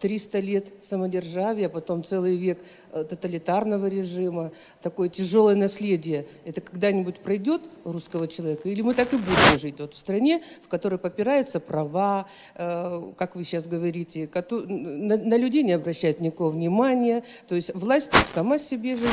300 0.00 0.38
лет 0.40 0.72
самодержавия, 0.80 1.68
потом 1.68 2.04
целый 2.04 2.36
век 2.36 2.58
э, 2.92 3.04
тоталитарного 3.04 3.86
режима, 3.86 4.52
такое 4.80 5.08
тяжелое 5.08 5.54
наследие. 5.54 6.26
Это 6.44 6.60
когда-нибудь 6.60 7.18
пройдет 7.20 7.62
у 7.84 7.92
русского 7.92 8.28
человека? 8.28 8.68
Или 8.68 8.82
мы 8.82 8.94
так 8.94 9.12
и 9.12 9.16
будем 9.16 9.58
жить 9.58 9.76
вот 9.78 9.94
в 9.94 9.98
стране, 9.98 10.42
в 10.64 10.68
которой 10.68 10.98
попираются 10.98 11.60
права, 11.60 12.26
э, 12.54 13.12
как 13.16 13.36
вы 13.36 13.44
сейчас 13.44 13.66
говорите, 13.66 14.28
на, 14.50 15.16
на 15.16 15.36
людей 15.36 15.62
не 15.62 15.72
обращают 15.72 16.20
никакого 16.20 16.50
внимания, 16.50 17.24
то 17.48 17.54
есть 17.54 17.74
власть 17.74 18.10
сама 18.32 18.58
себе 18.58 18.96
живет, 18.96 19.10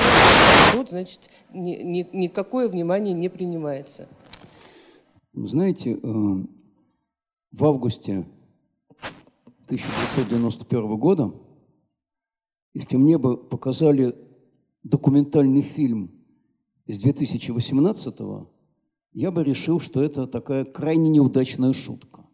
вот, 0.73 0.89
значит, 0.89 1.29
ни, 1.53 1.75
ни, 1.75 2.07
никакое 2.13 2.67
внимание 2.67 3.13
не 3.13 3.29
принимается. 3.29 4.07
Знаете, 5.33 5.91
э, 5.91 5.97
в 7.51 7.65
августе 7.65 8.25
1991 9.69 10.97
года, 10.97 11.31
если 12.73 12.97
мне 12.97 13.19
бы 13.19 13.37
показали 13.37 14.15
документальный 14.81 15.61
фильм 15.61 16.09
из 16.87 16.99
2018 16.99 18.15
я 19.13 19.29
бы 19.29 19.43
решил, 19.43 19.79
что 19.79 20.01
это 20.01 20.25
такая 20.25 20.65
крайне 20.65 21.09
неудачная 21.09 21.73
шутка 21.73 22.25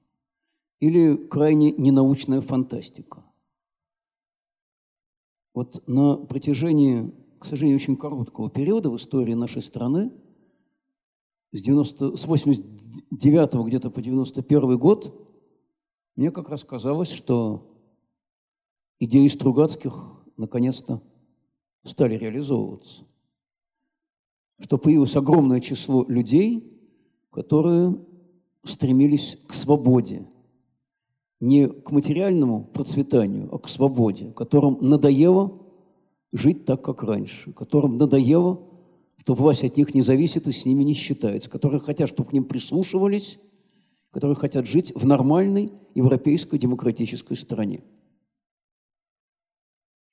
или 0.80 1.16
крайне 1.16 1.74
ненаучная 1.74 2.40
фантастика. 2.40 3.26
Вот 5.54 5.86
на 5.88 6.16
протяжении, 6.16 7.14
к 7.40 7.46
сожалению, 7.46 7.80
очень 7.80 7.98
короткого 7.98 8.50
периода 8.50 8.90
в 8.90 8.96
истории 8.96 9.34
нашей 9.34 9.62
страны, 9.62 10.14
с, 11.52 11.62
90, 11.62 12.16
с 12.16 12.26
89 12.26 13.68
где-то 13.68 13.90
по 13.90 14.02
91 14.02 14.78
год, 14.78 15.25
мне 16.16 16.32
как 16.32 16.50
раз 16.50 16.64
казалось, 16.64 17.12
что 17.12 17.68
идеи 19.00 19.28
Стругацких 19.28 19.94
наконец-то 20.38 21.02
стали 21.84 22.16
реализовываться. 22.16 23.04
Что 24.60 24.78
появилось 24.78 25.16
огромное 25.16 25.60
число 25.60 26.06
людей, 26.08 26.72
которые 27.32 27.98
стремились 28.64 29.38
к 29.46 29.54
свободе. 29.54 30.26
Не 31.42 31.68
к 31.68 31.92
материальному 31.92 32.64
процветанию, 32.64 33.54
а 33.54 33.60
к 33.60 33.68
свободе, 33.68 34.32
которым 34.32 34.78
надоело 34.82 35.62
жить 36.32 36.66
так, 36.66 36.82
как 36.82 37.04
раньше, 37.04 37.52
которым 37.52 37.98
надоело, 37.98 38.64
что 39.18 39.34
власть 39.34 39.64
от 39.64 39.76
них 39.76 39.94
не 39.94 40.02
зависит 40.02 40.48
и 40.48 40.54
с 40.54 40.66
ними 40.66 40.84
не 40.84 40.94
считается, 40.94 41.50
которые 41.50 41.82
хотят, 41.82 42.08
чтобы 42.08 42.30
к 42.30 42.34
ним 42.34 42.46
прислушивались, 42.46 43.38
которые 44.16 44.38
хотят 44.38 44.66
жить 44.66 44.94
в 44.96 45.06
нормальной 45.06 45.74
европейской 45.94 46.58
демократической 46.58 47.36
стране, 47.36 47.84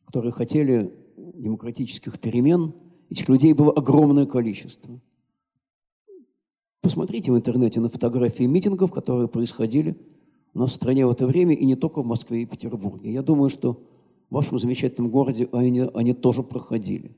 которые 0.06 0.32
хотели 0.32 0.92
демократических 1.16 2.18
перемен. 2.18 2.74
Этих 3.10 3.28
людей 3.28 3.52
было 3.52 3.70
огромное 3.70 4.26
количество. 4.26 5.00
Посмотрите 6.80 7.30
в 7.30 7.36
интернете 7.36 7.78
на 7.78 7.88
фотографии 7.88 8.42
митингов, 8.42 8.90
которые 8.90 9.28
происходили 9.28 9.96
у 10.52 10.58
нас 10.58 10.72
в 10.72 10.74
стране 10.74 11.06
в 11.06 11.12
это 11.12 11.24
время, 11.28 11.54
и 11.54 11.64
не 11.64 11.76
только 11.76 12.02
в 12.02 12.06
Москве 12.06 12.42
и 12.42 12.46
Петербурге. 12.46 13.12
Я 13.12 13.22
думаю, 13.22 13.50
что 13.50 13.74
в 14.30 14.34
вашем 14.34 14.58
замечательном 14.58 15.12
городе 15.12 15.48
они, 15.52 15.82
они 15.94 16.12
тоже 16.12 16.42
проходили. 16.42 17.14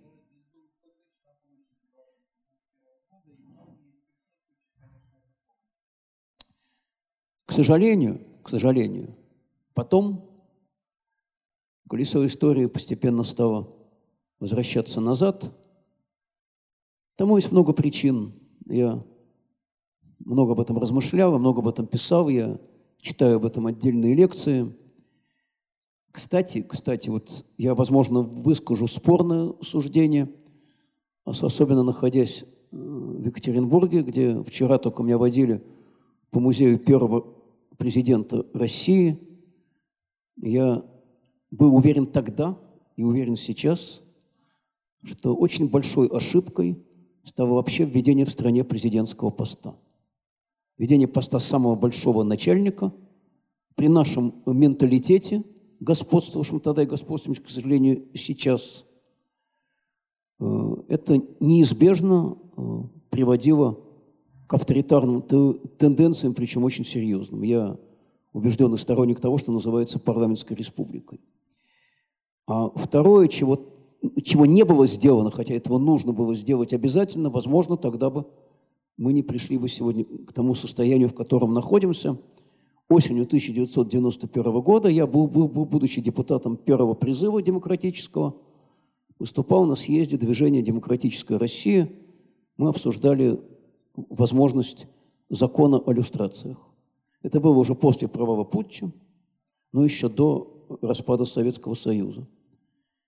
Сожалению, 7.54 8.20
к 8.42 8.50
сожалению, 8.50 9.16
потом 9.74 10.30
колесо 11.88 12.26
истории 12.26 12.66
постепенно 12.66 13.22
стало 13.22 13.74
возвращаться 14.40 15.00
назад. 15.00 15.52
Тому 17.16 17.36
есть 17.36 17.52
много 17.52 17.72
причин. 17.72 18.34
Я 18.66 19.02
много 20.18 20.52
об 20.52 20.60
этом 20.60 20.78
размышлял, 20.78 21.38
много 21.38 21.60
об 21.60 21.68
этом 21.68 21.86
писал, 21.86 22.28
я 22.28 22.58
читаю 22.98 23.36
об 23.36 23.44
этом 23.44 23.66
отдельные 23.66 24.14
лекции. 24.14 24.74
Кстати, 26.10 26.62
кстати, 26.62 27.08
вот 27.08 27.44
я, 27.58 27.74
возможно, 27.74 28.22
выскажу 28.22 28.86
спорное 28.86 29.52
суждение, 29.60 30.32
особенно 31.24 31.82
находясь 31.82 32.44
э, 32.44 32.76
в 32.76 33.26
Екатеринбурге, 33.26 34.02
где 34.02 34.42
вчера 34.42 34.78
только 34.78 35.02
меня 35.02 35.18
водили 35.18 35.62
по 36.30 36.40
музею 36.40 36.78
первого 36.78 37.33
президента 37.78 38.46
России, 38.54 39.18
я 40.36 40.84
был 41.50 41.74
уверен 41.74 42.06
тогда 42.06 42.58
и 42.96 43.02
уверен 43.02 43.36
сейчас, 43.36 44.02
что 45.04 45.34
очень 45.34 45.68
большой 45.68 46.08
ошибкой 46.08 46.78
стало 47.24 47.54
вообще 47.54 47.84
введение 47.84 48.26
в 48.26 48.30
стране 48.30 48.64
президентского 48.64 49.30
поста. 49.30 49.76
Введение 50.76 51.08
поста 51.08 51.38
самого 51.38 51.76
большого 51.76 52.22
начальника 52.22 52.92
при 53.74 53.88
нашем 53.88 54.42
менталитете, 54.46 55.44
господствовавшем 55.80 56.60
тогда 56.60 56.82
и 56.82 56.86
господствующем, 56.86 57.44
к 57.44 57.48
сожалению, 57.48 58.08
сейчас, 58.14 58.84
э, 60.40 60.44
это 60.88 61.22
неизбежно 61.40 62.38
э, 62.56 62.82
приводило 63.10 63.83
авторитарным 64.54 65.22
тенденциям, 65.22 66.34
причем 66.34 66.64
очень 66.64 66.84
серьезным. 66.84 67.42
Я 67.42 67.76
убежденный 68.32 68.78
сторонник 68.78 69.20
того, 69.20 69.38
что 69.38 69.52
называется 69.52 69.98
парламентской 69.98 70.54
республикой. 70.54 71.20
А 72.46 72.68
второе, 72.74 73.28
чего, 73.28 73.60
чего 74.22 74.44
не 74.44 74.64
было 74.64 74.86
сделано, 74.86 75.30
хотя 75.30 75.54
этого 75.54 75.78
нужно 75.78 76.12
было 76.12 76.34
сделать 76.34 76.74
обязательно, 76.74 77.30
возможно, 77.30 77.76
тогда 77.76 78.10
бы 78.10 78.26
мы 78.96 79.12
не 79.12 79.22
пришли 79.22 79.56
бы 79.58 79.68
сегодня 79.68 80.04
к 80.04 80.32
тому 80.32 80.54
состоянию, 80.54 81.08
в 81.08 81.14
котором 81.14 81.54
находимся. 81.54 82.18
Осенью 82.88 83.24
1991 83.24 84.60
года 84.60 84.88
я, 84.88 85.06
был, 85.06 85.26
был, 85.26 85.48
был, 85.48 85.64
будучи 85.64 86.00
депутатом 86.00 86.56
первого 86.56 86.94
призыва 86.94 87.40
демократического, 87.40 88.36
выступал 89.18 89.64
на 89.64 89.74
съезде 89.74 90.18
движения 90.18 90.60
«Демократическая 90.60 91.38
Россия». 91.38 91.90
Мы 92.56 92.68
обсуждали 92.68 93.40
возможность 93.96 94.86
закона 95.28 95.78
о 95.78 95.92
иллюстрациях. 95.92 96.58
Это 97.22 97.40
было 97.40 97.56
уже 97.58 97.74
после 97.74 98.08
правого 98.08 98.44
путча, 98.44 98.92
но 99.72 99.84
еще 99.84 100.08
до 100.08 100.78
распада 100.82 101.24
Советского 101.24 101.74
Союза. 101.74 102.26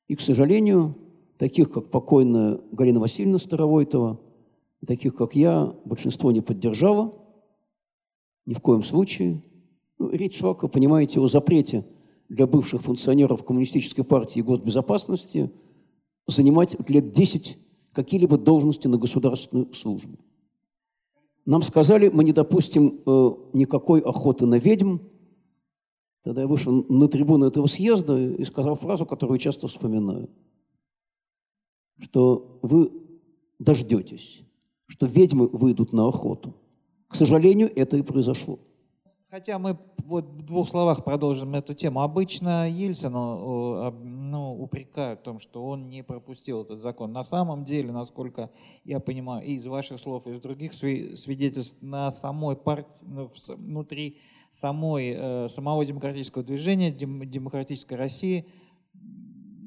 И, 0.08 0.14
к 0.14 0.20
сожалению, 0.20 0.96
таких, 1.38 1.70
как 1.70 1.90
покойная 1.90 2.60
Галина 2.72 3.00
Васильевна 3.00 3.38
Старовойтова, 3.38 4.20
таких, 4.86 5.14
как 5.14 5.34
я, 5.34 5.74
большинство 5.84 6.32
не 6.32 6.40
поддержало, 6.40 7.14
ни 8.46 8.54
в 8.54 8.60
коем 8.60 8.82
случае. 8.82 9.42
Ну, 9.98 10.10
речь 10.10 10.38
шла, 10.38 10.54
как 10.54 10.72
понимаете, 10.72 11.20
о 11.20 11.28
запрете 11.28 11.84
для 12.28 12.46
бывших 12.46 12.82
функционеров 12.82 13.44
Коммунистической 13.44 14.04
партии 14.04 14.38
и 14.38 14.42
госбезопасности 14.42 15.50
занимать 16.26 16.76
лет 16.88 17.12
10 17.12 17.58
какие-либо 17.92 18.36
должности 18.36 18.88
на 18.88 18.98
государственной 18.98 19.72
службе. 19.74 20.18
Нам 21.46 21.62
сказали, 21.62 22.08
мы 22.08 22.24
не 22.24 22.32
допустим 22.32 23.00
э, 23.06 23.30
никакой 23.52 24.00
охоты 24.00 24.46
на 24.46 24.58
ведьм. 24.58 24.98
Тогда 26.22 26.42
я 26.42 26.48
вышел 26.48 26.84
на 26.88 27.06
трибуну 27.06 27.46
этого 27.46 27.68
съезда 27.68 28.18
и 28.18 28.44
сказал 28.44 28.74
фразу, 28.74 29.06
которую 29.06 29.38
часто 29.38 29.68
вспоминаю, 29.68 30.28
что 32.00 32.58
вы 32.62 32.90
дождетесь, 33.60 34.42
что 34.88 35.06
ведьмы 35.06 35.46
выйдут 35.46 35.92
на 35.92 36.08
охоту. 36.08 36.56
К 37.06 37.14
сожалению, 37.14 37.70
это 37.74 37.96
и 37.96 38.02
произошло. 38.02 38.58
Хотя 39.28 39.58
мы 39.58 39.76
вот 40.04 40.24
в 40.24 40.42
двух 40.42 40.68
словах 40.68 41.02
продолжим 41.02 41.56
эту 41.56 41.74
тему. 41.74 42.02
Обычно 42.02 42.70
Ельцину 42.70 43.90
ну, 43.90 44.54
упрекают 44.56 45.20
в 45.20 45.22
том, 45.24 45.40
что 45.40 45.66
он 45.66 45.88
не 45.88 46.04
пропустил 46.04 46.62
этот 46.62 46.80
закон. 46.80 47.12
На 47.12 47.24
самом 47.24 47.64
деле, 47.64 47.90
насколько 47.90 48.50
я 48.84 49.00
понимаю, 49.00 49.44
и 49.44 49.54
из 49.54 49.66
ваших 49.66 49.98
слов, 49.98 50.28
и 50.28 50.30
из 50.30 50.40
других 50.40 50.74
свидетельств, 50.74 51.82
на 51.82 52.12
самой 52.12 52.54
партии, 52.54 52.94
ну, 53.02 53.28
внутри 53.48 54.18
самой, 54.50 55.16
э, 55.16 55.48
самого 55.48 55.84
демократического 55.84 56.44
движения, 56.44 56.92
демократической 56.92 57.94
России, 57.94 58.46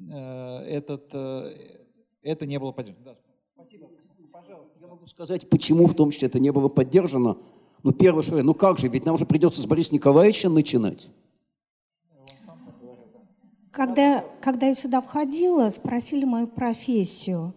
э, 0.10 0.58
этот, 0.70 1.10
э, 1.12 1.80
это 2.22 2.46
не 2.46 2.58
было 2.60 2.72
поддержано. 2.72 3.04
Да. 3.04 3.18
Спасибо. 3.56 3.90
Пожалуйста, 4.32 4.78
я 4.80 4.88
могу 4.88 5.06
сказать, 5.06 5.50
почему 5.50 5.86
в 5.86 5.94
том 5.96 6.12
числе 6.12 6.30
это 6.30 6.40
не 6.40 6.52
было 6.52 6.70
поддержано 6.70 7.38
ну, 7.84 7.92
первое, 7.92 8.24
что 8.24 8.38
я, 8.38 8.44
ну 8.44 8.54
как 8.54 8.78
же, 8.78 8.88
ведь 8.88 9.06
нам 9.06 9.16
уже 9.16 9.26
придется 9.26 9.62
с 9.62 9.66
Бориса 9.66 9.94
Николаевича 9.94 10.50
начинать. 10.50 11.10
Когда, 13.72 14.26
когда 14.42 14.68
я 14.68 14.76
сюда 14.76 15.00
входила, 15.00 15.70
спросили 15.70 16.26
мою 16.26 16.48
профессию. 16.48 17.54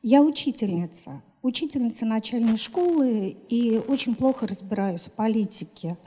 Я 0.00 0.22
учительница, 0.22 1.22
учительница 1.42 2.06
начальной 2.06 2.56
школы 2.56 3.36
и 3.48 3.80
очень 3.88 4.14
плохо 4.14 4.46
разбираюсь 4.46 5.02
в 5.02 5.12
политике. 5.12 5.98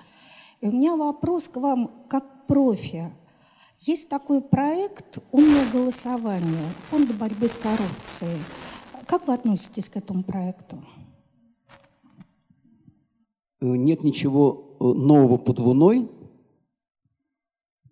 И 0.61 0.67
у 0.67 0.71
меня 0.71 0.95
вопрос 0.95 1.47
к 1.49 1.57
вам 1.57 1.91
как 2.07 2.47
профи. 2.47 3.11
Есть 3.79 4.09
такой 4.09 4.41
проект 4.41 5.19
«Умное 5.31 5.69
голосование» 5.71 6.65
Фонда 6.89 7.13
борьбы 7.13 7.47
с 7.47 7.55
коррупцией. 7.55 8.39
Как 9.05 9.27
вы 9.27 9.33
относитесь 9.33 9.87
к 9.87 9.97
этому 9.97 10.23
проекту? 10.23 10.83
Э, 13.61 13.65
нет 13.65 14.03
ничего 14.03 14.75
э, 14.79 14.83
нового 14.83 15.37
под 15.37 15.59
луной. 15.59 16.09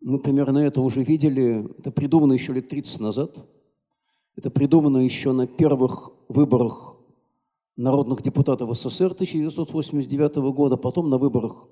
Мы 0.01 0.19
примерно 0.19 0.59
это 0.59 0.81
уже 0.81 1.01
видели. 1.03 1.65
Это 1.79 1.91
придумано 1.91 2.33
еще 2.33 2.53
лет 2.53 2.69
30 2.69 2.99
назад. 3.01 3.43
Это 4.35 4.51
придумано 4.51 4.99
еще 4.99 5.31
на 5.31 5.47
первых 5.47 6.11
выборах 6.29 6.95
народных 7.75 8.21
депутатов 8.21 8.77
СССР 8.77 9.13
1989 9.13 10.35
года, 10.53 10.77
потом 10.77 11.09
на 11.09 11.17
выборах 11.17 11.67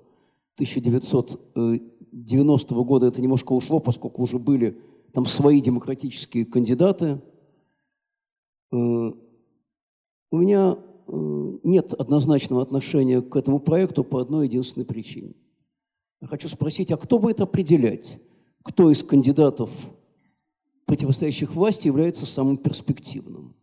1990 0.56 2.74
года 2.74 3.06
это 3.06 3.20
немножко 3.20 3.52
ушло, 3.52 3.78
поскольку 3.80 4.22
уже 4.22 4.38
были 4.38 4.80
там 5.12 5.26
свои 5.26 5.60
демократические 5.60 6.44
кандидаты. 6.44 7.20
Э, 8.72 8.76
у 8.76 10.36
меня 10.36 10.76
нет 11.08 11.92
однозначного 11.92 12.62
отношения 12.62 13.22
к 13.22 13.36
этому 13.36 13.60
проекту 13.60 14.04
по 14.04 14.20
одной 14.20 14.46
единственной 14.46 14.84
причине. 14.84 15.34
Я 16.20 16.28
хочу 16.28 16.48
спросить, 16.48 16.90
а 16.90 16.96
кто 16.96 17.18
будет 17.18 17.40
определять, 17.40 18.18
кто 18.62 18.90
из 18.90 19.02
кандидатов, 19.02 19.70
противостоящих 20.86 21.54
власти, 21.54 21.86
является 21.86 22.26
самым 22.26 22.56
перспективным? 22.56 23.54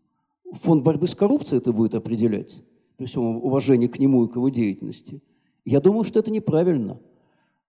Фонд 0.51 0.83
борьбы 0.83 1.07
с 1.07 1.15
коррупцией 1.15 1.59
это 1.59 1.73
будет 1.73 1.95
определять, 1.95 2.61
при 2.97 3.05
всем 3.05 3.37
уважении 3.37 3.87
к 3.87 3.99
нему 3.99 4.25
и 4.25 4.29
к 4.29 4.35
его 4.35 4.49
деятельности. 4.49 5.21
Я 5.65 5.81
думаю, 5.81 6.03
что 6.03 6.19
это 6.19 6.31
неправильно. 6.31 6.99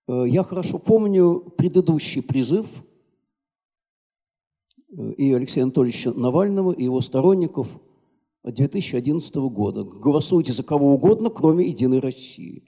Э, 0.06 0.24
я 0.26 0.42
хорошо 0.42 0.78
помню 0.78 1.40
предыдущий 1.56 2.22
призыв 2.22 2.66
э, 4.96 5.12
и 5.12 5.32
Алексея 5.32 5.64
Анатольевича 5.64 6.12
Навального, 6.12 6.72
и 6.72 6.84
его 6.84 7.00
сторонников– 7.00 7.68
2011 8.52 9.34
года. 9.34 9.84
Голосуйте 9.84 10.52
за 10.52 10.62
кого 10.62 10.94
угодно, 10.94 11.30
кроме 11.30 11.66
«Единой 11.68 12.00
России». 12.00 12.62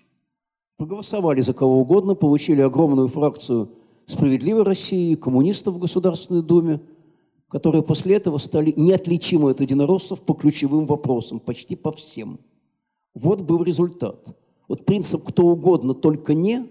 Проголосовали 0.77 1.41
за 1.41 1.55
кого 1.55 1.81
угодно, 1.81 2.15
получили 2.15 2.61
огромную 2.61 3.09
фракцию 3.09 3.71
«Справедливой 4.07 4.63
России», 4.63 5.15
коммунистов 5.15 5.75
в 5.75 5.79
Государственной 5.79 6.43
Думе, 6.43 6.81
которые 7.49 7.83
после 7.83 8.17
этого 8.17 8.39
стали 8.39 8.73
неотличимы 8.77 9.51
от 9.51 9.61
единороссов 9.61 10.23
по 10.23 10.35
ключевым 10.35 10.87
вопросам, 10.87 11.41
почти 11.41 11.77
по 11.77 11.93
всем. 11.93 12.39
Вот 13.15 13.43
был 13.43 13.63
результат. 13.63 14.37
Вот 14.69 14.85
принцип 14.85 15.25
«кто 15.25 15.47
угодно, 15.47 15.95
только 15.95 16.35
не», 16.35 16.67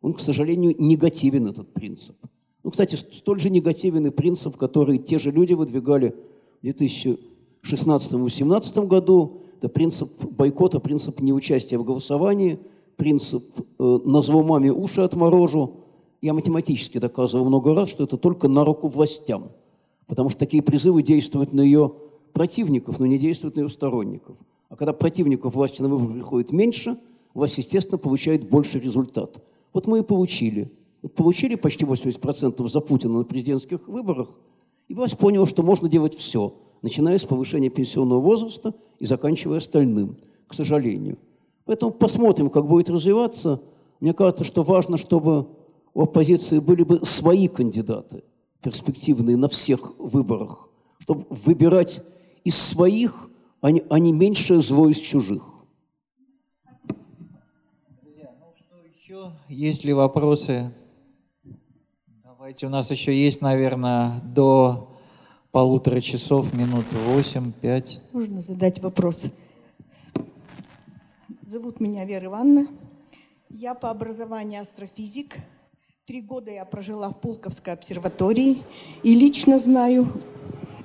он, 0.00 0.14
к 0.14 0.20
сожалению, 0.20 0.74
негативен, 0.78 1.46
этот 1.46 1.72
принцип. 1.72 2.16
Ну, 2.62 2.70
кстати, 2.70 2.94
столь 2.94 3.40
же 3.40 3.50
негативен 3.50 4.06
и 4.06 4.10
принцип, 4.10 4.56
который 4.56 4.98
те 4.98 5.18
же 5.18 5.30
люди 5.30 5.52
выдвигали 5.54 6.14
в 6.58 6.62
2000 6.62 7.18
2016-2017 7.64 8.86
году. 8.86 9.40
Это 9.58 9.68
принцип 9.68 10.10
бойкота, 10.24 10.80
принцип 10.80 11.20
неучастия 11.20 11.78
в 11.78 11.84
голосовании, 11.84 12.58
принцип 12.96 13.44
э, 13.78 13.98
«назло 14.04 14.42
маме 14.42 14.72
уши 14.72 15.00
отморожу». 15.00 15.76
Я 16.20 16.34
математически 16.34 16.98
доказывал 16.98 17.46
много 17.46 17.74
раз, 17.74 17.88
что 17.88 18.04
это 18.04 18.16
только 18.16 18.48
на 18.48 18.64
руку 18.64 18.88
властям, 18.88 19.52
потому 20.06 20.30
что 20.30 20.38
такие 20.38 20.62
призывы 20.62 21.02
действуют 21.02 21.52
на 21.52 21.60
ее 21.60 21.94
противников, 22.32 22.98
но 22.98 23.06
не 23.06 23.18
действуют 23.18 23.56
на 23.56 23.60
ее 23.60 23.68
сторонников. 23.68 24.36
А 24.68 24.76
когда 24.76 24.92
противников 24.92 25.54
власти 25.54 25.82
на 25.82 25.88
выборы 25.88 26.14
приходит 26.14 26.52
меньше, 26.52 26.98
власть, 27.32 27.58
естественно, 27.58 27.98
получает 27.98 28.48
больше 28.48 28.80
результат. 28.80 29.42
Вот 29.72 29.86
мы 29.86 30.00
и 30.00 30.02
получили. 30.02 30.70
Вот 31.02 31.14
получили 31.14 31.54
почти 31.54 31.84
80% 31.84 32.68
за 32.68 32.80
Путина 32.80 33.18
на 33.18 33.24
президентских 33.24 33.86
выборах, 33.88 34.28
и 34.88 34.94
власть 34.94 35.16
поняла, 35.16 35.46
что 35.46 35.62
можно 35.62 35.88
делать 35.88 36.14
все– 36.14 36.54
начиная 36.84 37.16
с 37.16 37.24
повышения 37.24 37.70
пенсионного 37.70 38.20
возраста 38.20 38.74
и 38.98 39.06
заканчивая 39.06 39.56
остальным, 39.56 40.18
к 40.46 40.52
сожалению. 40.52 41.18
Поэтому 41.64 41.90
посмотрим, 41.90 42.50
как 42.50 42.66
будет 42.66 42.90
развиваться. 42.90 43.62
Мне 44.00 44.12
кажется, 44.12 44.44
что 44.44 44.62
важно, 44.62 44.98
чтобы 44.98 45.48
у 45.94 46.02
оппозиции 46.02 46.58
были 46.58 46.82
бы 46.82 47.00
свои 47.06 47.48
кандидаты, 47.48 48.22
перспективные 48.62 49.38
на 49.38 49.48
всех 49.48 49.98
выборах, 49.98 50.68
чтобы 50.98 51.24
выбирать 51.30 52.02
из 52.44 52.54
своих, 52.54 53.30
а 53.62 53.70
не, 53.70 53.82
а 53.88 53.98
не 53.98 54.12
меньшее 54.12 54.60
зло 54.60 54.86
из 54.90 54.98
чужих. 54.98 55.42
Друзья, 58.02 58.30
ну 58.38 58.52
что 58.58 58.76
еще? 58.84 59.32
Есть 59.48 59.84
ли 59.84 59.94
вопросы? 59.94 60.70
Давайте, 62.22 62.66
у 62.66 62.68
нас 62.68 62.90
еще 62.90 63.16
есть, 63.16 63.40
наверное, 63.40 64.20
до 64.20 64.93
полутора 65.54 66.00
часов, 66.00 66.52
минут 66.52 66.84
восемь, 67.06 67.52
пять. 67.52 68.00
Можно 68.12 68.40
задать 68.40 68.82
вопрос? 68.82 69.26
Зовут 71.46 71.78
меня 71.78 72.04
Вера 72.04 72.26
Ивановна. 72.26 72.66
Я 73.50 73.74
по 73.74 73.88
образованию 73.88 74.62
астрофизик. 74.62 75.36
Три 76.06 76.22
года 76.22 76.50
я 76.50 76.64
прожила 76.64 77.10
в 77.10 77.20
Пулковской 77.20 77.72
обсерватории 77.72 78.64
и 79.04 79.14
лично 79.14 79.60
знаю, 79.60 80.08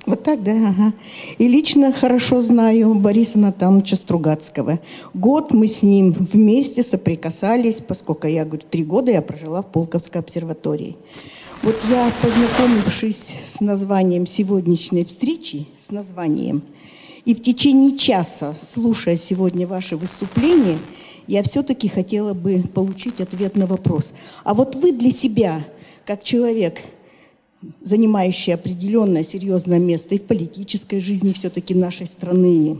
вот 0.06 0.22
так, 0.22 0.40
да, 0.44 0.52
ага. 0.52 0.92
И 1.38 1.48
лично 1.48 1.92
хорошо 1.92 2.40
знаю 2.40 2.94
Бориса 2.94 3.40
Натановича 3.40 3.96
Стругацкого. 3.96 4.78
Год 5.12 5.52
мы 5.52 5.66
с 5.66 5.82
ним 5.82 6.12
вместе 6.12 6.84
соприкасались, 6.84 7.80
поскольку 7.80 8.28
я, 8.28 8.44
говорю, 8.44 8.64
три 8.70 8.84
года 8.84 9.10
я 9.10 9.20
прожила 9.20 9.62
в 9.62 9.66
Пулковской 9.66 10.20
обсерватории. 10.20 10.96
Вот 11.62 11.76
я, 11.90 12.10
познакомившись 12.22 13.34
с 13.44 13.60
названием 13.60 14.26
сегодняшней 14.26 15.04
встречи, 15.04 15.66
с 15.86 15.90
названием, 15.90 16.62
и 17.26 17.34
в 17.34 17.42
течение 17.42 17.98
часа, 17.98 18.54
слушая 18.62 19.18
сегодня 19.18 19.66
ваше 19.66 19.98
выступление, 19.98 20.78
я 21.26 21.42
все-таки 21.42 21.86
хотела 21.86 22.32
бы 22.32 22.64
получить 22.72 23.20
ответ 23.20 23.56
на 23.56 23.66
вопрос. 23.66 24.14
А 24.42 24.54
вот 24.54 24.74
вы 24.74 24.92
для 24.92 25.10
себя, 25.10 25.66
как 26.06 26.24
человек, 26.24 26.78
занимающий 27.82 28.54
определенное 28.54 29.22
серьезное 29.22 29.78
место 29.78 30.14
и 30.14 30.18
в 30.18 30.24
политической 30.24 30.98
жизни 31.00 31.34
все-таки 31.34 31.74
нашей 31.74 32.06
страны, 32.06 32.78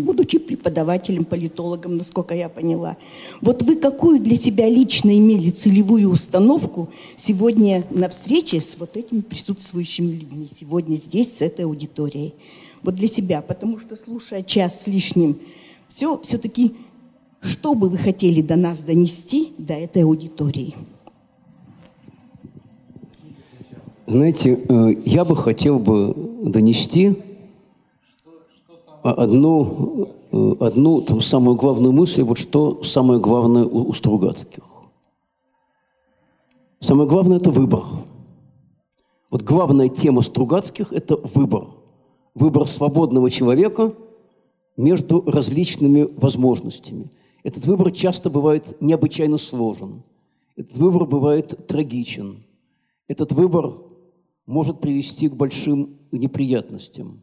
будучи 0.00 0.38
преподавателем, 0.38 1.24
политологом, 1.24 1.96
насколько 1.96 2.34
я 2.34 2.48
поняла. 2.48 2.96
Вот 3.40 3.62
вы 3.62 3.76
какую 3.76 4.20
для 4.20 4.36
себя 4.36 4.68
лично 4.68 5.16
имели 5.16 5.50
целевую 5.50 6.10
установку 6.10 6.88
сегодня 7.16 7.84
на 7.90 8.08
встрече 8.08 8.60
с 8.60 8.76
вот 8.78 8.96
этими 8.96 9.20
присутствующими 9.20 10.12
людьми, 10.12 10.48
сегодня 10.58 10.96
здесь, 10.96 11.36
с 11.36 11.40
этой 11.40 11.64
аудиторией? 11.64 12.34
Вот 12.82 12.94
для 12.94 13.08
себя, 13.08 13.40
потому 13.42 13.78
что, 13.78 13.96
слушая 13.96 14.42
час 14.42 14.82
с 14.82 14.86
лишним, 14.86 15.38
все, 15.88 16.20
все-таки, 16.22 16.74
что 17.40 17.74
бы 17.74 17.88
вы 17.88 17.98
хотели 17.98 18.42
до 18.42 18.56
нас 18.56 18.80
донести, 18.80 19.52
до 19.58 19.74
этой 19.74 20.04
аудитории? 20.04 20.74
Знаете, 24.06 24.58
э, 24.68 24.94
я 25.04 25.24
бы 25.24 25.34
хотел 25.36 25.80
бы 25.80 26.14
донести 26.44 27.16
одну, 29.12 30.08
э, 30.32 30.52
одну 30.60 31.00
там, 31.02 31.20
самую 31.20 31.56
главную 31.56 31.92
мысль, 31.92 32.22
вот 32.22 32.38
что 32.38 32.82
самое 32.82 33.20
главное 33.20 33.64
у, 33.64 33.88
у 33.88 33.92
Стругацких. 33.92 34.64
Самое 36.80 37.08
главное– 37.08 37.36
это 37.38 37.50
выбор. 37.50 37.82
Вот 39.30 39.42
главная 39.42 39.88
тема 39.88 40.22
Стругацких– 40.22 40.92
это 40.94 41.16
выбор. 41.16 41.66
Выбор 42.34 42.66
свободного 42.66 43.30
человека 43.30 43.92
между 44.76 45.22
различными 45.26 46.02
возможностями. 46.16 47.10
Этот 47.42 47.64
выбор 47.66 47.90
часто 47.92 48.28
бывает 48.28 48.76
необычайно 48.80 49.38
сложен. 49.38 50.02
Этот 50.56 50.76
выбор 50.76 51.06
бывает 51.06 51.66
трагичен. 51.66 52.44
Этот 53.08 53.32
выбор 53.32 53.72
может 54.46 54.80
привести 54.80 55.28
к 55.28 55.36
большим 55.36 55.98
неприятностям. 56.12 57.22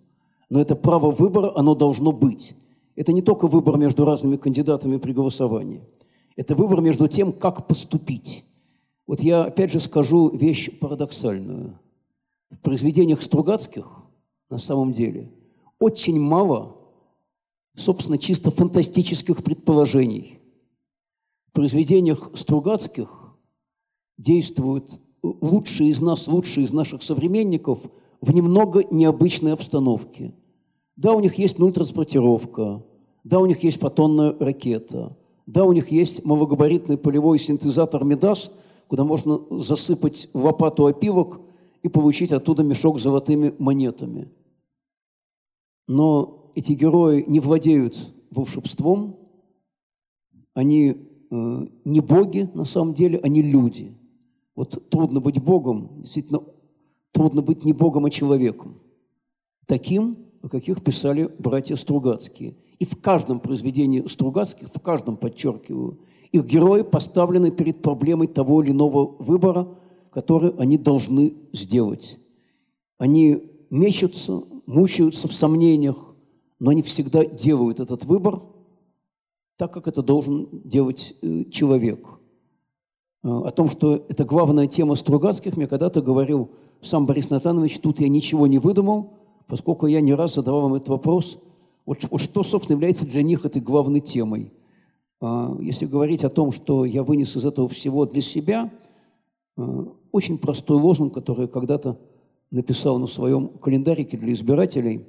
Но 0.54 0.62
это 0.62 0.76
право 0.76 1.10
выбора, 1.10 1.52
оно 1.56 1.74
должно 1.74 2.12
быть. 2.12 2.54
Это 2.96 3.12
не 3.12 3.24
только 3.24 3.48
выбор 3.48 3.76
между 3.78 4.06
разными 4.06 4.38
кандидатами 4.38 4.98
при 4.98 5.12
голосовании. 5.12 5.82
Это 6.36 6.54
выбор 6.54 6.80
между 6.80 7.08
тем, 7.08 7.34
как 7.34 7.66
поступить. 7.66 8.46
Вот 9.08 9.20
я 9.20 9.46
опять 9.46 9.72
же 9.72 9.80
скажу 9.80 10.30
вещь 10.30 10.70
парадоксальную. 10.78 11.80
В 12.52 12.60
произведениях 12.60 13.24
Стругацких 13.24 14.04
на 14.52 14.60
самом 14.60 14.94
деле 14.94 15.32
очень 15.80 16.20
мало, 16.20 16.76
собственно, 17.76 18.20
чисто 18.20 18.52
фантастических 18.52 19.44
предположений. 19.44 20.38
В 21.48 21.54
произведениях 21.54 22.30
Стругацких 22.36 23.34
действуют 24.20 25.02
лучшие 25.24 25.90
из 25.90 26.00
нас, 26.00 26.28
лучшие 26.28 26.66
из 26.66 26.74
наших 26.74 27.02
современников 27.02 27.88
в 28.22 28.32
немного 28.32 28.84
необычной 28.92 29.54
обстановке– 29.54 30.36
да, 30.96 31.14
у 31.14 31.20
них 31.20 31.36
есть 31.36 31.60
нуль-транспортировка, 31.60 32.84
да, 33.24 33.40
у 33.40 33.46
них 33.46 33.64
есть 33.64 33.80
фотонная 33.80 34.36
ракета, 34.40 35.18
да, 35.46 35.66
у 35.66 35.74
них 35.74 35.92
есть 35.92 36.24
малогабаритный 36.26 36.98
полевой 36.98 37.40
синтезатор 37.40 38.04
МИДАС, 38.04 38.52
куда 38.88 39.04
можно 39.04 39.40
засыпать 39.50 40.30
в 40.34 40.46
лопату 40.46 40.86
опилок 40.86 41.42
и 41.82 41.90
получить 41.90 42.32
оттуда 42.32 42.64
мешок 42.64 43.00
с 43.00 43.04
золотыми 43.04 43.54
монетами. 43.60 44.30
Но 45.88 46.52
эти 46.56 46.74
герои 46.74 47.26
не 47.28 47.40
владеют 47.40 48.14
волшебством, 48.32 49.18
они 50.54 50.96
э, 51.32 51.68
не 51.84 52.00
боги 52.00 52.50
на 52.54 52.66
самом 52.66 52.94
деле, 52.94 53.20
они 53.20 53.42
люди. 53.42 53.94
Вот 54.56 54.90
трудно 54.90 55.20
быть 55.20 55.42
богом, 55.42 56.02
действительно 56.02 56.44
трудно 57.12 57.42
быть 57.42 57.66
не 57.66 57.74
богом, 57.74 58.06
а 58.06 58.10
человеком. 58.10 58.80
Таким, 59.66 60.18
о 60.44 60.50
каких 60.50 60.84
писали 60.84 61.30
братья 61.40 61.76
Стругацкие. 61.76 62.54
И 62.78 62.86
в 62.86 63.00
каждом 63.00 63.40
произведении 63.40 64.06
Стругацких, 64.06 64.68
в 64.68 64.80
каждом, 64.82 65.16
подчеркиваю, 65.16 66.00
их 66.34 66.46
герои 66.46 66.82
поставлены 66.82 67.50
перед 67.50 67.82
проблемой 67.82 68.28
того 68.28 68.62
или 68.62 68.72
иного 68.72 69.16
выбора, 69.20 69.70
который 70.12 70.52
они 70.58 70.78
должны 70.78 71.34
сделать. 71.54 72.20
Они 72.98 73.44
мечутся, 73.70 74.44
мучаются 74.66 75.30
в 75.30 75.34
сомнениях, 75.34 76.14
но 76.60 76.72
они 76.72 76.82
всегда 76.82 77.26
делают 77.26 77.80
этот 77.80 78.04
выбор 78.04 78.42
так, 79.56 79.72
как 79.72 79.88
это 79.88 80.02
должен 80.02 80.50
делать 80.52 81.16
э, 81.22 81.46
человек. 81.52 82.06
Э, 83.24 83.30
о 83.30 83.52
том, 83.52 83.70
что 83.70 84.04
это 84.10 84.26
главная 84.26 84.68
тема 84.68 84.96
Стругацких, 84.96 85.56
мне 85.56 85.68
когда-то 85.68 86.02
говорил 86.02 86.50
сам 86.82 87.06
Борис 87.06 87.30
Натанович, 87.30 87.80
тут 87.80 88.02
я 88.02 88.10
ничего 88.10 88.46
не 88.46 88.60
выдумал– 88.60 89.14
поскольку 89.54 89.86
я 89.86 90.02
не 90.02 90.16
раз 90.16 90.34
задавал 90.34 90.64
вам 90.64 90.74
этот 90.74 90.90
вопрос, 90.90 91.38
вот, 91.86 92.04
вот 92.10 92.20
что, 92.20 92.42
собственно, 92.42 92.74
является 92.74 93.06
для 93.06 93.22
них 93.22 93.46
этой 93.46 93.62
главной 93.62 94.00
темой. 94.00 94.52
А, 95.22 95.56
если 95.62 95.86
говорить 95.86 96.24
о 96.24 96.32
том, 96.32 96.52
что 96.52 96.86
я 96.86 97.04
вынес 97.04 97.36
из 97.36 97.46
этого 97.46 97.68
всего 97.68 98.08
для 98.08 98.24
себя, 98.24 98.74
а, 99.56 99.62
очень 100.12 100.40
простой 100.40 100.78
лозунг, 100.78 101.14
который 101.14 101.42
я 101.42 101.48
когда-то 101.48 102.00
написал 102.50 102.98
на 102.98 103.06
своем 103.06 103.48
календарике 103.48 104.18
для 104.18 104.34
избирателей. 104.34 105.06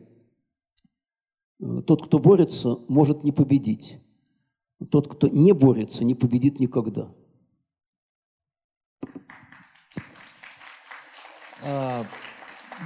А, 1.63 1.81
Тот, 1.81 2.05
кто 2.05 2.19
борется, 2.19 2.81
может 2.87 3.25
не 3.25 3.33
победить. 3.33 3.97
Тот, 4.91 5.09
кто 5.09 5.27
не 5.27 5.53
борется, 5.53 6.05
не 6.05 6.15
победит 6.15 6.61
никогда. 6.61 7.09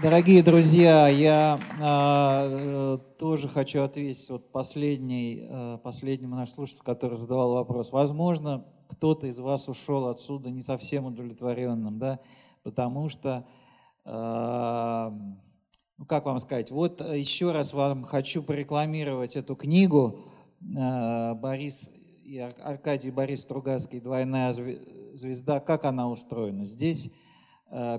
Дорогие 0.02 0.44
друзья, 0.44 1.08
я 1.08 1.58
э, 1.80 2.98
тоже 3.18 3.48
хочу 3.48 3.82
ответить 3.82 4.30
вот 4.30 4.52
последний, 4.52 5.48
э, 5.48 5.78
последнему 5.82 6.36
наш 6.36 6.50
слушатель, 6.50 6.82
который 6.84 7.16
задавал 7.16 7.54
вопрос. 7.54 7.90
Возможно, 7.90 8.64
кто-то 8.88 9.26
из 9.26 9.40
вас 9.40 9.66
ушел 9.66 10.06
отсюда 10.06 10.50
не 10.50 10.60
совсем 10.60 11.06
удовлетворенным, 11.06 11.98
да, 11.98 12.20
потому 12.62 13.08
что, 13.08 13.44
э, 14.04 15.10
ну 15.96 16.04
как 16.06 16.26
вам 16.26 16.38
сказать, 16.38 16.70
вот 16.70 17.00
еще 17.00 17.50
раз 17.50 17.72
вам 17.72 18.04
хочу 18.04 18.42
порекламировать 18.42 19.34
эту 19.34 19.56
книгу 19.56 20.20
э, 20.60 21.34
Борис 21.34 21.90
и 22.24 22.38
Аркадий 22.38 23.10
Борис 23.10 23.42
Стругацкий 23.42 24.00
«Двойная 24.00 24.52
звезда». 24.52 25.58
Как 25.58 25.86
она 25.86 26.08
устроена? 26.08 26.66
Здесь 26.66 27.10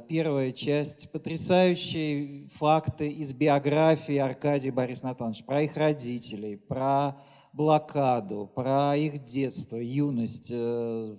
первая 0.08 0.52
часть– 0.52 1.12
потрясающие 1.12 2.48
факты 2.50 3.08
из 3.08 3.34
биографии 3.34 4.18
Аркадия 4.18 4.72
Бориса 4.72 5.06
Натановича, 5.06 5.44
про 5.46 5.62
их 5.62 5.78
родителей, 5.78 6.58
про 6.58 7.22
блокаду, 7.54 8.50
про 8.54 8.96
их 8.96 9.20
детство, 9.20 9.78
юность, 9.78 10.50
э, 10.52 11.18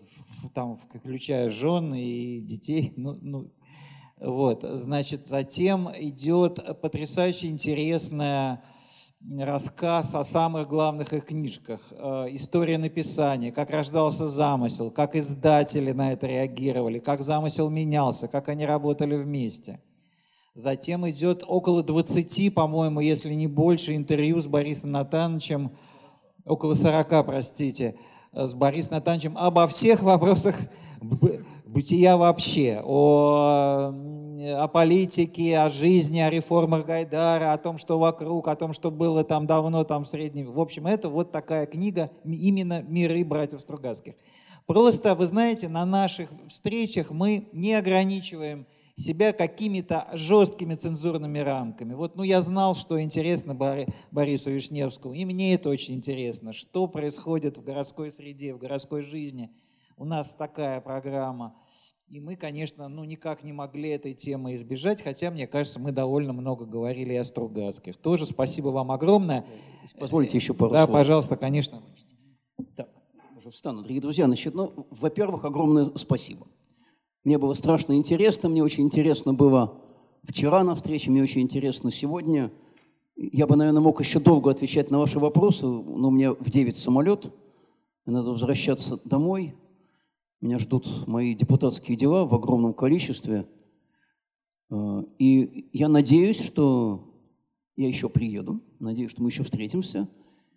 там, 0.54 0.78
включая 0.78 1.50
жен 1.50 1.94
и 1.94 2.40
детей. 2.40 2.92
Ну, 3.00 3.18
ну, 3.20 3.50
вот, 4.18 4.62
значит, 4.62 5.26
затем 5.26 5.88
идет 5.98 6.80
потрясающе 6.80 7.48
интересная 7.48 8.62
рассказ 9.38 10.14
о 10.14 10.24
самых 10.24 10.68
главных 10.68 11.12
их 11.12 11.26
книжках, 11.26 11.80
э, 11.90 12.28
история 12.30 12.78
написания, 12.78 13.52
как 13.52 13.70
рождался 13.70 14.28
замысел, 14.28 14.90
как 14.90 15.14
издатели 15.14 15.92
на 15.92 16.12
это 16.12 16.26
реагировали, 16.26 16.98
как 16.98 17.22
замысел 17.22 17.68
менялся, 17.68 18.28
как 18.28 18.48
они 18.48 18.64
работали 18.64 19.16
вместе. 19.16 19.80
Затем 20.54 21.08
идет 21.08 21.44
около 21.46 21.82
20, 21.82 22.50
по-моему, 22.54 23.00
если 23.00 23.32
не 23.34 23.46
больше, 23.46 23.94
интервью 23.94 24.40
с 24.40 24.46
Борисом 24.46 24.90
Натановичем, 24.90 25.76
около 26.44 26.74
40, 26.74 27.24
простите, 27.24 27.96
с 28.32 28.54
Борисом 28.54 28.94
Натановичем 28.94 29.36
обо 29.36 29.66
всех 29.66 30.02
вопросах 30.02 30.56
бытия 31.00 32.16
вообще, 32.16 32.80
о 32.84 33.94
о 34.40 34.68
политике, 34.68 35.58
о 35.58 35.68
жизни, 35.68 36.18
о 36.20 36.30
реформах 36.30 36.86
Гайдара, 36.86 37.52
о 37.52 37.58
том, 37.58 37.78
что 37.78 37.98
вокруг, 37.98 38.48
о 38.48 38.56
том, 38.56 38.72
что 38.72 38.90
было 38.90 39.22
там 39.22 39.46
давно, 39.46 39.84
там 39.84 40.04
в 40.04 40.08
среднем. 40.08 40.50
В 40.52 40.60
общем, 40.60 40.86
это 40.86 41.08
вот 41.08 41.30
такая 41.30 41.66
книга 41.66 42.10
именно 42.24 42.82
«Миры 42.82 43.24
братьев 43.24 43.60
Стругацких». 43.60 44.14
Просто, 44.66 45.14
вы 45.14 45.26
знаете, 45.26 45.68
на 45.68 45.84
наших 45.84 46.32
встречах 46.48 47.10
мы 47.10 47.48
не 47.52 47.74
ограничиваем 47.74 48.66
себя 49.00 49.32
какими-то 49.32 50.08
жесткими 50.12 50.74
цензурными 50.74 51.38
рамками. 51.38 51.94
Вот, 51.94 52.16
ну, 52.16 52.22
я 52.22 52.42
знал, 52.42 52.74
что 52.74 53.00
интересно 53.00 53.54
Борису 54.10 54.50
Вишневскому, 54.50 55.14
и 55.14 55.24
мне 55.24 55.54
это 55.54 55.70
очень 55.70 55.94
интересно, 55.96 56.52
что 56.52 56.86
происходит 56.86 57.58
в 57.58 57.64
городской 57.64 58.10
среде, 58.10 58.54
в 58.54 58.58
городской 58.58 59.02
жизни. 59.02 59.50
У 59.96 60.04
нас 60.04 60.34
такая 60.34 60.80
программа– 60.80 61.54
и 62.10 62.18
мы, 62.18 62.34
конечно, 62.34 62.88
ну, 62.88 63.04
никак 63.04 63.44
не 63.44 63.52
могли 63.52 63.90
этой 63.90 64.14
темы 64.14 64.54
избежать, 64.54 65.00
хотя, 65.00 65.30
мне 65.30 65.46
кажется, 65.46 65.78
мы 65.78 65.92
довольно 65.92 66.32
много 66.32 66.66
говорили 66.66 67.14
о 67.14 67.22
Стругацких. 67.22 67.96
Тоже 67.98 68.26
спасибо 68.26 68.68
вам 68.68 68.90
огромное. 68.90 69.46
Позвольте 69.96 70.36
еще 70.36 70.52
пару 70.52 70.72
да, 70.72 70.86
слов. 70.86 70.90
Да, 70.90 70.98
пожалуйста, 70.98 71.36
конечно. 71.36 71.80
Так, 72.74 72.88
уже 73.36 73.50
встану. 73.50 73.82
Дорогие 73.82 74.02
друзья, 74.02 74.26
значит, 74.26 74.54
ну, 74.54 74.88
во-первых, 74.90 75.44
огромное 75.44 75.92
спасибо. 75.94 76.48
Мне 77.24 77.38
было 77.38 77.54
страшно 77.54 77.96
интересно, 77.96 78.48
мне 78.48 78.62
очень 78.62 78.84
интересно 78.84 79.34
было 79.34 79.82
вчера 80.22 80.64
на 80.64 80.74
встрече, 80.74 81.10
мне 81.10 81.22
очень 81.22 81.42
интересно 81.42 81.90
сегодня. 81.90 82.50
Я 83.16 83.46
бы, 83.46 83.56
наверное, 83.56 83.82
мог 83.82 84.00
еще 84.00 84.20
долго 84.20 84.50
отвечать 84.50 84.90
на 84.90 84.98
ваши 84.98 85.18
вопросы, 85.18 85.66
но 85.66 86.08
у 86.08 86.10
меня 86.10 86.32
в 86.32 86.50
9 86.50 86.76
самолет, 86.76 87.32
надо 88.06 88.30
возвращаться 88.30 89.00
домой– 89.04 89.54
меня 90.40 90.58
ждут 90.58 91.06
мои 91.06 91.34
депутатские 91.34 91.98
дела 91.98 92.24
в 92.24 92.34
огромном 92.34 92.72
количестве. 92.72 93.46
Э, 94.70 95.02
и 95.18 95.68
я 95.74 95.88
надеюсь, 95.88 96.40
что 96.40 97.12
я 97.76 97.88
еще 97.88 98.08
приеду, 98.08 98.62
надеюсь, 98.78 99.10
что 99.10 99.22
мы 99.22 99.28
еще 99.28 99.42
встретимся. 99.42 100.08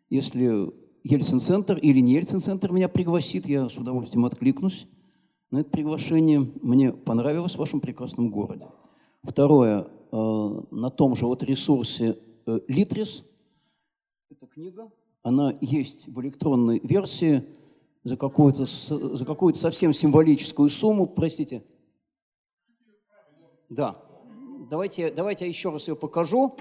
Если 0.10 0.72
Ельцин-центр 1.03 1.77
или 1.77 1.99
не 1.99 2.14
Ельцин-центр 2.14 2.72
меня 2.72 2.88
пригласит, 2.88 3.45
я 3.45 3.68
с 3.68 3.77
удовольствием 3.77 4.23
откликнусь 4.26 4.88
на 5.53 5.59
это 5.59 5.69
приглашение. 5.69 6.49
Мне 6.61 6.91
понравилось 6.91 7.53
в 7.53 7.59
вашем 7.59 7.80
прекрасном 7.80 8.31
городе. 8.31 8.67
Второе, 9.23 9.88
э, 10.11 10.61
на 10.71 10.89
том 10.89 11.15
же 11.15 11.27
вот 11.27 11.43
ресурсе 11.43 12.17
э, 12.47 12.59
Литрис, 12.67 13.23
эта 14.31 14.47
книга, 14.47 14.91
она 15.21 15.53
есть 15.61 16.07
в 16.07 16.19
электронной 16.21 16.81
версии– 16.84 17.43
за 18.03 18.17
какую-то 18.17 18.65
за 18.65 19.25
какую 19.25 19.55
совсем 19.55 19.93
символическую 19.93 20.69
сумму, 20.69 21.07
простите. 21.07 21.63
Да. 23.69 23.97
Давайте, 24.69 25.11
давайте 25.11 25.45
я 25.45 25.49
еще 25.49 25.69
раз 25.69 25.88
ее 25.88 25.95
покажу. 25.95 26.55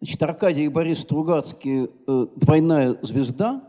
Значит, 0.00 0.22
Аркадий 0.22 0.64
и 0.64 0.68
Борис 0.68 1.00
Стругацкий 1.00 1.84
э, 1.84 2.26
«Двойная 2.34 2.98
звезда». 3.02 3.62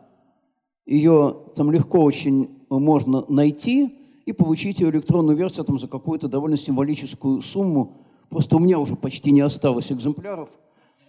Ее 0.86 1.38
там 1.56 1.72
легко 1.72 2.00
очень 2.00 2.66
можно 2.70 3.26
найти. 3.30 4.03
И 4.26 4.32
получите 4.32 4.84
электронную 4.86 5.38
версию 5.38 5.66
там, 5.66 5.78
за 5.78 5.88
какую-то 5.88 6.28
довольно 6.28 6.58
символическую 6.58 7.42
сумму. 7.42 7.98
Просто 8.30 8.56
у 8.56 8.60
меня 8.60 8.80
уже 8.80 8.96
почти 8.96 9.32
не 9.32 9.42
осталось 9.42 9.92
экземпляров. 9.92 10.50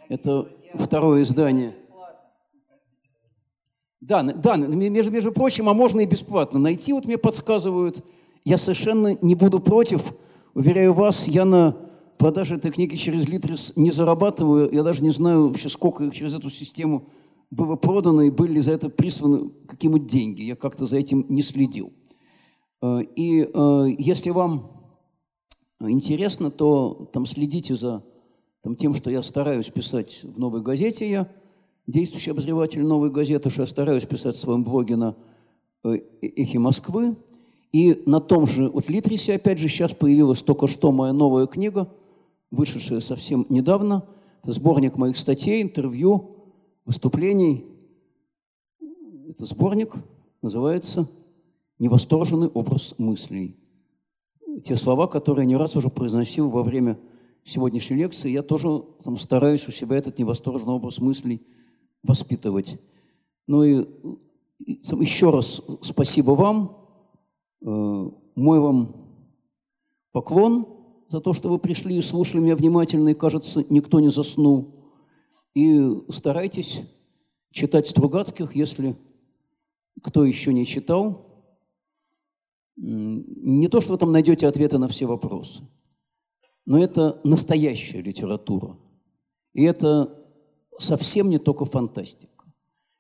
Это 0.09 0.49
второе 0.75 1.23
издание. 1.23 1.75
Да, 4.01 4.23
да, 4.23 4.57
между, 4.57 5.11
между 5.11 5.33
прочим, 5.33 5.69
а 5.69 5.75
можно 5.75 6.01
и 6.01 6.07
бесплатно 6.07 6.59
найти, 6.59 6.93
вот 6.93 7.07
мне 7.07 7.17
подсказывают. 7.17 8.05
Я 8.45 8.59
совершенно 8.59 9.17
не 9.23 9.35
буду 9.35 9.61
против. 9.61 10.13
Уверяю 10.53 10.93
вас, 10.93 11.27
я 11.27 11.47
на 11.47 11.75
продаже 12.19 12.57
этой 12.57 12.71
книги 12.71 12.97
через 12.97 13.27
Литрес 13.27 13.73
не 13.77 13.91
зарабатываю. 13.91 14.71
Я 14.71 14.83
даже 14.83 15.03
не 15.03 15.11
знаю 15.11 15.49
вообще, 15.49 15.71
сколько 15.71 16.05
их 16.05 16.15
через 16.15 16.35
эту 16.35 16.51
систему 16.51 17.07
было 17.51 17.77
продано 17.77 18.23
и 18.23 18.31
были 18.31 18.55
ли 18.55 18.61
за 18.61 18.73
это 18.73 18.91
присланы 18.91 19.51
какие-нибудь 19.67 20.07
деньги. 20.07 20.43
Я 20.43 20.57
как-то 20.57 20.87
за 20.87 20.99
этим 20.99 21.25
не 21.31 21.43
следил. 21.43 21.93
Э, 22.83 23.01
и 23.17 23.43
э, 23.43 23.87
если 23.99 24.31
вам 24.31 24.71
интересно, 25.81 26.51
то 26.51 27.09
там 27.13 27.27
следите 27.27 27.75
за 27.75 28.03
там, 28.63 28.77
тем, 28.77 28.95
что 28.95 29.11
я 29.11 29.23
стараюсь 29.23 29.69
писать 29.69 30.25
в 30.25 30.39
«Новой 30.39 30.63
газете» 30.63 31.09
я, 31.09 31.29
действующий 31.87 32.31
обозреватель 32.31 32.83
«Новой 32.83 33.11
газеты», 33.11 33.51
что 33.51 33.63
я 33.63 33.67
стараюсь 33.67 34.05
писать 34.05 34.37
в 34.37 34.41
своем 34.41 34.65
блоге 34.65 34.97
на 34.97 35.17
э, 35.85 35.99
«Эхе 36.23 36.59
Москвы». 36.59 37.17
И 37.73 38.03
на 38.07 38.21
том 38.21 38.47
же 38.47 38.69
вот 38.69 38.89
Литрисе, 38.89 39.35
опять 39.35 39.59
же, 39.59 39.69
сейчас 39.69 39.93
появилась 39.93 40.43
только 40.43 40.69
что 40.69 40.93
моя 40.93 41.13
новая 41.13 41.47
книга, 41.47 41.89
вышедшая 42.53 43.01
совсем 43.01 43.45
недавно. 43.49 44.05
Это 44.43 44.53
сборник 44.53 44.97
моих 44.97 45.19
статей, 45.19 45.61
интервью, 45.61 46.37
выступлений. 46.85 47.65
Это 49.29 49.45
сборник, 49.45 49.95
называется 50.41 51.09
«Невосторженный 51.79 52.49
образ 52.49 52.95
мыслей». 52.99 53.57
Те 54.65 54.77
слова, 54.77 55.07
которые 55.09 55.45
я 55.45 55.49
не 55.49 55.57
раз 55.57 55.75
уже 55.77 55.91
произносил 55.91 56.49
во 56.49 56.63
время 56.63 56.99
сегодняшней 57.45 57.97
лекции, 57.97 58.31
я 58.31 58.43
тоже 58.43 58.85
там, 59.03 59.19
стараюсь 59.19 59.69
у 59.69 59.73
себя 59.73 59.97
этот 59.97 60.19
невосторженный 60.19 60.75
образ 60.75 60.99
мыслей 60.99 61.43
воспитывать. 62.03 62.79
Ну 63.47 63.63
и, 63.63 63.87
и 64.59 64.77
там, 64.77 65.01
еще 65.01 65.31
раз 65.31 65.61
спасибо 65.83 66.33
вам. 66.33 66.79
Э, 67.63 68.11
мой 68.37 68.61
вам 68.61 68.95
поклон 70.13 70.67
за 71.09 71.21
то, 71.21 71.33
что 71.33 71.49
вы 71.49 71.59
пришли 71.59 71.97
и 71.97 72.03
слушали 72.03 72.41
меня 72.41 72.57
внимательно, 72.57 73.11
и, 73.11 73.15
кажется, 73.15 73.65
никто 73.69 74.01
не 74.01 74.09
заснул. 74.09 74.75
И 75.55 76.03
старайтесь 76.11 76.83
читать 77.53 77.89
Стругацких, 77.89 78.57
если 78.57 78.97
кто 80.03 80.25
еще 80.25 80.53
не 80.53 80.67
читал. 80.67 81.24
Не 82.77 83.69
то, 83.69 83.81
что 83.81 83.93
вы 83.93 83.99
там 83.99 84.13
найдете 84.13 84.47
ответы 84.47 84.79
на 84.79 84.89
все 84.89 85.07
вопросы, 85.07 85.63
но 86.67 86.83
это 86.83 87.21
настоящая 87.25 88.03
литература. 88.03 88.77
И 89.53 89.63
это 89.63 90.19
совсем 90.79 91.29
не 91.29 91.39
только 91.39 91.65
фантастика. 91.65 92.33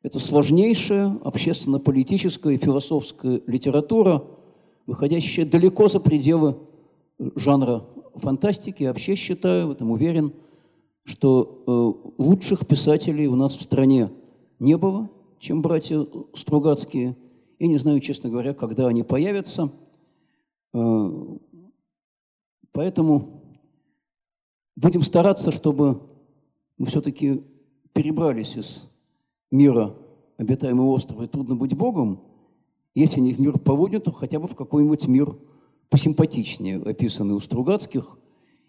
Это 0.02 0.18
сложнейшая 0.18 1.18
общественно-политическая 1.24 2.54
и 2.54 2.58
философская 2.58 3.40
литература, 3.46 4.24
выходящая 4.86 5.46
далеко 5.46 5.88
за 5.88 5.98
пределы 5.98 6.56
жанра 7.18 7.86
фантастики. 8.14 8.82
Я 8.82 8.90
вообще 8.90 9.14
считаю, 9.14 9.68
в 9.68 9.70
этом 9.72 9.90
уверен, 9.90 10.32
что 11.04 11.64
э, 11.66 12.12
лучших 12.22 12.66
писателей 12.66 13.26
у 13.26 13.34
нас 13.34 13.54
в 13.54 13.62
стране 13.62 14.10
не 14.58 14.76
было, 14.76 15.10
чем 15.38 15.62
братья 15.62 16.06
Стругацкие. 16.34 17.16
Я 17.64 17.68
не 17.68 17.78
знаю, 17.78 17.98
честно 18.00 18.28
говоря, 18.28 18.52
когда 18.52 18.88
они 18.88 19.02
появятся. 19.04 19.72
Э, 20.74 21.10
поэтому 22.72 23.42
будем 24.76 25.02
стараться, 25.02 25.50
чтобы 25.50 26.02
мы 26.76 26.84
все-таки 26.88 27.42
перебрались 27.94 28.58
из 28.58 28.90
мира 29.50 29.96
обитаемого 30.36 30.90
острова 30.90 31.22
и 31.22 31.26
трудно 31.26 31.56
быть 31.56 31.74
Богом, 31.74 32.20
если 32.94 33.20
не 33.20 33.32
в 33.32 33.40
мир 33.40 33.58
полудня, 33.58 33.98
то 33.98 34.12
хотя 34.12 34.38
бы 34.38 34.46
в 34.46 34.54
какой-нибудь 34.54 35.08
мир 35.08 35.34
посимпатичнее, 35.88 36.82
описанный 36.82 37.34
у 37.34 37.40
Стругацких, 37.40 38.18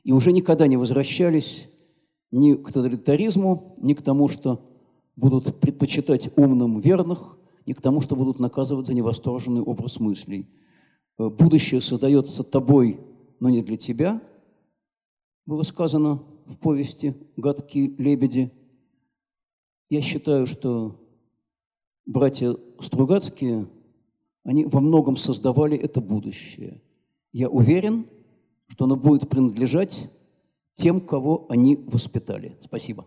и 0.05 0.13
уже 0.13 0.31
никогда 0.31 0.67
не 0.67 0.77
возвращались 0.77 1.67
ни 2.31 2.53
к 2.53 2.71
тоталитаризму, 2.71 3.75
ни 3.81 3.93
к 3.93 4.01
тому, 4.01 4.29
что 4.29 4.61
будут 5.17 5.59
предпочитать 5.59 6.29
умным 6.37 6.79
верных, 6.79 7.37
ни 7.65 7.73
к 7.73 7.81
тому, 7.81 8.01
что 8.01 8.15
будут 8.15 8.39
наказывать 8.39 8.87
за 8.87 8.93
невосторженный 8.93 9.61
образ 9.61 9.99
мыслей. 9.99 10.47
Э, 11.17 11.29
будущее 11.29 11.81
создается 11.81 12.43
тобой, 12.43 12.99
но 13.39 13.49
не 13.49 13.61
для 13.61 13.77
тебя, 13.77 14.21
было 15.45 15.63
сказано 15.63 16.23
в 16.45 16.55
повести 16.57 17.15
«Гадкие 17.37 17.89
лебеди», 17.97 18.51
я 19.89 20.01
считаю, 20.01 20.47
что 20.47 20.99
братья 22.07 22.55
Стругацкие, 22.79 23.67
они 24.43 24.65
во 24.65 24.79
многом 24.79 25.15
создавали 25.15 25.77
это 25.77 26.01
будущее. 26.01 26.81
Я 27.31 27.49
уверен, 27.49 28.07
что 28.67 28.85
оно 28.85 28.95
будет 28.95 29.29
принадлежать 29.29 30.09
тем, 30.73 31.01
кого 31.01 31.45
они 31.49 31.75
воспитали. 31.75 32.57
Спасибо. 32.61 33.05